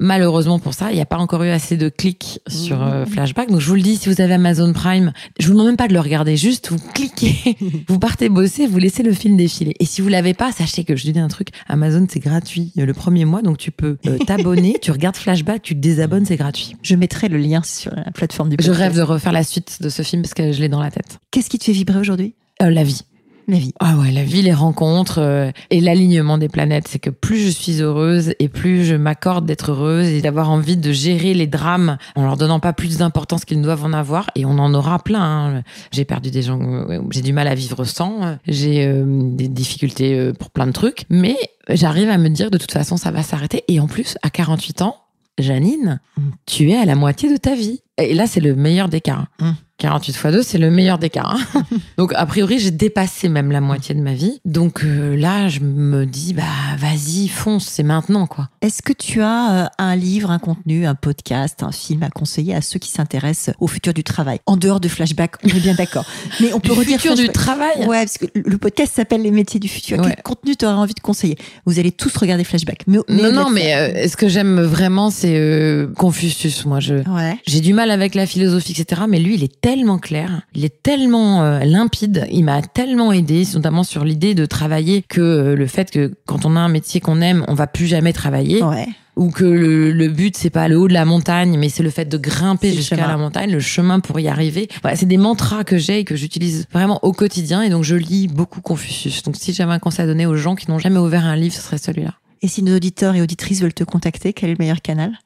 Malheureusement 0.00 0.58
pour 0.60 0.74
ça, 0.74 0.90
il 0.92 0.94
n'y 0.94 1.00
a 1.00 1.06
pas 1.06 1.16
encore 1.16 1.42
eu 1.42 1.48
assez 1.48 1.76
de 1.76 1.88
clics 1.88 2.40
sur 2.46 2.80
euh, 2.82 3.04
Mmh. 3.04 3.06
Flashback. 3.06 3.50
Donc 3.50 3.60
je 3.60 3.68
vous 3.68 3.74
le 3.74 3.82
dis, 3.82 3.96
si 3.96 4.08
vous 4.08 4.20
avez 4.20 4.34
Amazon 4.34 4.72
Prime, 4.72 5.12
je 5.40 5.46
vous 5.46 5.52
demande 5.52 5.66
même 5.66 5.76
pas 5.76 5.88
de 5.88 5.92
le 5.92 6.00
regarder, 6.00 6.36
juste 6.36 6.70
vous 6.70 6.78
cliquez, 6.94 7.56
vous 7.88 7.98
partez 7.98 8.28
bosser, 8.28 8.66
vous 8.66 8.78
laissez 8.78 9.02
le 9.02 9.12
film 9.12 9.36
défiler. 9.36 9.74
Et 9.80 9.84
si 9.84 10.00
vous 10.00 10.08
l'avez 10.08 10.34
pas, 10.34 10.52
sachez 10.52 10.84
que 10.84 10.94
je 10.96 11.10
dis 11.10 11.18
un 11.18 11.28
truc, 11.28 11.48
Amazon 11.68 12.06
c'est 12.08 12.20
gratuit 12.20 12.72
le 12.76 12.92
premier 12.94 13.24
mois, 13.24 13.42
donc 13.42 13.58
tu 13.58 13.70
peux 13.70 13.98
euh, 14.06 14.18
t'abonner, 14.18 14.76
tu 14.82 14.90
regardes 14.92 15.16
Flashback, 15.16 15.62
tu 15.62 15.74
te 15.74 15.80
désabonnes, 15.80 16.24
c'est 16.26 16.36
gratuit. 16.36 16.76
Je 16.82 16.94
mettrai 16.94 17.28
le 17.28 17.38
lien 17.38 17.62
sur 17.64 17.92
la 17.94 18.10
plateforme 18.12 18.50
du 18.50 18.56
Je 18.60 18.68
podcast. 18.68 18.78
rêve 18.80 18.96
de 18.96 19.02
refaire 19.02 19.32
la 19.32 19.42
suite 19.42 19.82
de 19.82 19.88
ce 19.88 20.02
film 20.02 20.22
parce 20.22 20.34
que 20.34 20.52
je 20.52 20.60
l'ai 20.60 20.68
dans 20.68 20.80
la 20.80 20.90
tête. 20.90 21.18
Qu'est-ce 21.30 21.50
qui 21.50 21.58
te 21.58 21.64
fait 21.64 21.72
vibrer 21.72 21.98
aujourd'hui? 21.98 22.34
Euh, 22.62 22.70
la 22.70 22.84
vie. 22.84 23.02
La 23.50 23.56
vie. 23.58 23.72
Ah 23.80 23.96
ouais, 23.96 24.10
la 24.10 24.24
vie, 24.24 24.42
les 24.42 24.52
rencontres 24.52 25.20
euh, 25.22 25.50
et 25.70 25.80
l'alignement 25.80 26.36
des 26.36 26.48
planètes. 26.50 26.86
C'est 26.86 26.98
que 26.98 27.08
plus 27.08 27.38
je 27.38 27.48
suis 27.48 27.80
heureuse 27.80 28.34
et 28.40 28.48
plus 28.50 28.84
je 28.84 28.94
m'accorde 28.94 29.46
d'être 29.46 29.70
heureuse 29.72 30.06
et 30.06 30.20
d'avoir 30.20 30.50
envie 30.50 30.76
de 30.76 30.92
gérer 30.92 31.32
les 31.32 31.46
drames 31.46 31.96
en 32.14 32.24
leur 32.24 32.36
donnant 32.36 32.60
pas 32.60 32.74
plus 32.74 32.98
d'importance 32.98 33.46
qu'ils 33.46 33.62
doivent 33.62 33.84
en 33.86 33.94
avoir. 33.94 34.26
Et 34.34 34.44
on 34.44 34.58
en 34.58 34.74
aura 34.74 34.98
plein. 34.98 35.22
hein. 35.56 35.62
J'ai 35.92 36.04
perdu 36.04 36.30
des 36.30 36.42
gens, 36.42 36.60
euh, 36.60 37.00
j'ai 37.10 37.22
du 37.22 37.32
mal 37.32 37.48
à 37.48 37.54
vivre 37.54 37.84
sans. 37.84 38.22
euh, 38.22 38.34
J'ai 38.46 38.84
euh, 38.86 39.04
des 39.06 39.48
difficultés 39.48 40.30
pour 40.38 40.50
plein 40.50 40.66
de 40.66 40.72
trucs. 40.72 41.04
Mais 41.08 41.36
j'arrive 41.70 42.10
à 42.10 42.18
me 42.18 42.28
dire 42.28 42.50
de 42.50 42.58
toute 42.58 42.72
façon, 42.72 42.98
ça 42.98 43.10
va 43.10 43.22
s'arrêter. 43.22 43.64
Et 43.68 43.80
en 43.80 43.86
plus, 43.86 44.18
à 44.22 44.28
48 44.28 44.82
ans, 44.82 44.96
Janine, 45.38 46.00
tu 46.44 46.70
es 46.70 46.76
à 46.76 46.84
la 46.84 46.96
moitié 46.96 47.32
de 47.32 47.38
ta 47.38 47.54
vie. 47.54 47.80
Et 47.98 48.14
là, 48.14 48.26
c'est 48.26 48.40
le 48.40 48.54
meilleur 48.54 48.88
des 48.88 49.00
cas. 49.00 49.26
Mm. 49.40 49.50
48 49.80 50.10
x 50.10 50.26
2, 50.26 50.42
c'est 50.42 50.58
le 50.58 50.72
meilleur 50.72 50.98
des 50.98 51.08
cas. 51.08 51.22
hein. 51.24 51.62
Donc, 51.98 52.12
a 52.16 52.26
priori, 52.26 52.58
j'ai 52.58 52.72
dépassé 52.72 53.28
même 53.28 53.52
la 53.52 53.60
moitié 53.60 53.94
de 53.94 54.00
ma 54.00 54.12
vie. 54.12 54.40
Donc 54.44 54.82
euh, 54.82 55.16
là, 55.16 55.46
je 55.46 55.60
me 55.60 56.04
dis, 56.04 56.34
bah, 56.34 56.42
vas-y, 56.78 57.28
fonce, 57.28 57.64
c'est 57.66 57.84
maintenant, 57.84 58.26
quoi. 58.26 58.48
Est-ce 58.60 58.82
que 58.82 58.92
tu 58.92 59.22
as 59.22 59.52
euh, 59.52 59.68
un 59.78 59.94
livre, 59.94 60.32
un 60.32 60.40
contenu, 60.40 60.84
un 60.84 60.96
podcast, 60.96 61.62
un 61.62 61.70
film 61.70 62.02
à 62.02 62.10
conseiller 62.10 62.56
à 62.56 62.60
ceux 62.60 62.80
qui 62.80 62.90
s'intéressent 62.90 63.54
au 63.60 63.68
futur 63.68 63.94
du 63.94 64.02
travail? 64.02 64.40
En 64.46 64.56
dehors 64.56 64.80
de 64.80 64.88
Flashback, 64.88 65.36
on 65.44 65.48
est 65.48 65.60
bien 65.60 65.74
d'accord. 65.74 66.06
Mais 66.40 66.52
on 66.52 66.58
peut 66.58 66.72
Du 66.72 66.78
redire 66.80 67.00
futur 67.00 67.14
du 67.14 67.28
travail? 67.28 67.86
Ouais, 67.86 68.04
parce 68.04 68.18
que 68.18 68.26
le 68.34 68.58
podcast 68.58 68.94
s'appelle 68.96 69.22
Les 69.22 69.30
métiers 69.30 69.60
du 69.60 69.68
futur. 69.68 69.98
Ouais. 70.00 70.06
Quel 70.16 70.22
contenu 70.24 70.56
tu 70.56 70.64
aurais 70.64 70.74
envie 70.74 70.94
de 70.94 71.00
conseiller? 71.00 71.38
Vous 71.66 71.78
allez 71.78 71.92
tous 71.92 72.16
regarder 72.16 72.42
Flashback. 72.42 72.82
Mais, 72.88 72.98
mais 73.08 73.22
Non, 73.22 73.32
non, 73.32 73.50
mais 73.50 73.76
euh, 73.76 74.08
ce 74.08 74.16
que 74.16 74.26
j'aime 74.26 74.60
vraiment, 74.60 75.10
c'est 75.10 75.86
Confucius. 75.96 76.64
Moi, 76.66 76.80
je, 76.80 76.94
Ouais. 77.08 77.38
J'ai 77.46 77.60
du 77.60 77.74
mal 77.74 77.87
avec 77.90 78.14
la 78.14 78.26
philosophie, 78.26 78.72
etc. 78.78 79.02
Mais 79.08 79.18
lui, 79.18 79.34
il 79.34 79.44
est 79.44 79.60
tellement 79.60 79.98
clair, 79.98 80.42
il 80.54 80.64
est 80.64 80.82
tellement 80.82 81.42
euh, 81.42 81.60
limpide, 81.60 82.26
il 82.30 82.44
m'a 82.44 82.62
tellement 82.62 83.12
aidé, 83.12 83.44
notamment 83.54 83.82
sur 83.82 84.04
l'idée 84.04 84.34
de 84.34 84.46
travailler 84.46 85.02
que 85.08 85.20
euh, 85.20 85.54
le 85.56 85.66
fait 85.66 85.90
que 85.90 86.14
quand 86.26 86.44
on 86.44 86.56
a 86.56 86.60
un 86.60 86.68
métier 86.68 87.00
qu'on 87.00 87.20
aime, 87.20 87.44
on 87.48 87.54
va 87.54 87.66
plus 87.66 87.86
jamais 87.86 88.12
travailler, 88.12 88.62
Ouais. 88.62 88.86
ou 89.16 89.30
que 89.30 89.44
le, 89.44 89.92
le 89.92 90.08
but 90.08 90.36
c'est 90.36 90.50
pas 90.50 90.68
le 90.68 90.76
haut 90.78 90.88
de 90.88 90.92
la 90.92 91.04
montagne, 91.04 91.56
mais 91.58 91.68
c'est 91.68 91.82
le 91.82 91.90
fait 91.90 92.04
de 92.06 92.16
grimper 92.18 92.72
jusqu'à 92.72 92.96
la 92.96 93.16
montagne, 93.16 93.50
le 93.50 93.60
chemin 93.60 94.00
pour 94.00 94.18
y 94.20 94.28
arriver. 94.28 94.68
Voilà, 94.82 94.96
c'est 94.96 95.06
des 95.06 95.16
mantras 95.16 95.64
que 95.64 95.76
j'ai 95.78 96.00
et 96.00 96.04
que 96.04 96.14
j'utilise 96.16 96.66
vraiment 96.72 96.98
au 97.02 97.12
quotidien, 97.12 97.62
et 97.62 97.70
donc 97.70 97.84
je 97.84 97.96
lis 97.96 98.28
beaucoup 98.28 98.60
Confucius. 98.60 99.22
Donc 99.22 99.36
si 99.36 99.52
j'avais 99.52 99.72
un 99.72 99.78
conseil 99.78 100.04
à 100.04 100.06
donner 100.06 100.26
aux 100.26 100.36
gens 100.36 100.54
qui 100.54 100.70
n'ont 100.70 100.78
jamais 100.78 100.98
ouvert 100.98 101.24
un 101.24 101.36
livre, 101.36 101.54
ce 101.54 101.62
serait 101.62 101.78
celui-là. 101.78 102.14
Et 102.42 102.46
si 102.48 102.62
nos 102.62 102.76
auditeurs 102.76 103.16
et 103.16 103.20
auditrices 103.22 103.60
veulent 103.62 103.74
te 103.74 103.82
contacter, 103.82 104.32
quel 104.32 104.50
est 104.50 104.52
le 104.52 104.58
meilleur 104.60 104.80
canal? 104.80 105.18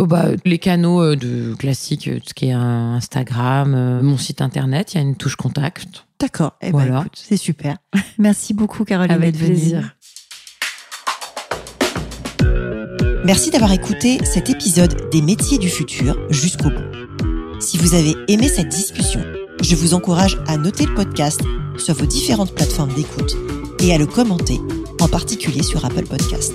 Oh 0.00 0.06
bah, 0.06 0.26
les 0.44 0.58
canaux 0.58 1.02
euh, 1.02 1.16
de 1.16 1.54
classiques, 1.54 2.06
euh, 2.06 2.20
tout 2.20 2.28
ce 2.28 2.34
qui 2.34 2.46
est 2.46 2.54
euh, 2.54 2.58
Instagram, 2.58 4.00
mon 4.00 4.16
site 4.16 4.40
internet, 4.40 4.94
il 4.94 4.98
y 4.98 5.00
a 5.00 5.02
une 5.02 5.16
touche 5.16 5.34
contact. 5.34 6.06
D'accord. 6.20 6.54
Eh 6.60 6.66
ben, 6.66 6.72
Voilà. 6.72 7.04
c'est 7.14 7.36
super. 7.36 7.78
Merci 8.18 8.54
beaucoup, 8.54 8.84
Caroline. 8.84 9.10
Avec 9.10 9.36
plaisir. 9.36 9.96
Merci 13.24 13.50
d'avoir 13.50 13.72
écouté 13.72 14.24
cet 14.24 14.48
épisode 14.48 15.10
des 15.10 15.20
métiers 15.20 15.58
du 15.58 15.68
futur 15.68 16.16
jusqu'au 16.30 16.70
bout. 16.70 17.58
Si 17.60 17.76
vous 17.76 17.94
avez 17.94 18.14
aimé 18.28 18.46
cette 18.48 18.68
discussion, 18.68 19.20
je 19.60 19.74
vous 19.74 19.94
encourage 19.94 20.38
à 20.46 20.56
noter 20.56 20.86
le 20.86 20.94
podcast 20.94 21.40
sur 21.76 21.94
vos 21.94 22.06
différentes 22.06 22.54
plateformes 22.54 22.94
d'écoute 22.94 23.34
et 23.80 23.92
à 23.92 23.98
le 23.98 24.06
commenter, 24.06 24.60
en 25.00 25.08
particulier 25.08 25.64
sur 25.64 25.84
Apple 25.84 26.06
Podcast. 26.06 26.54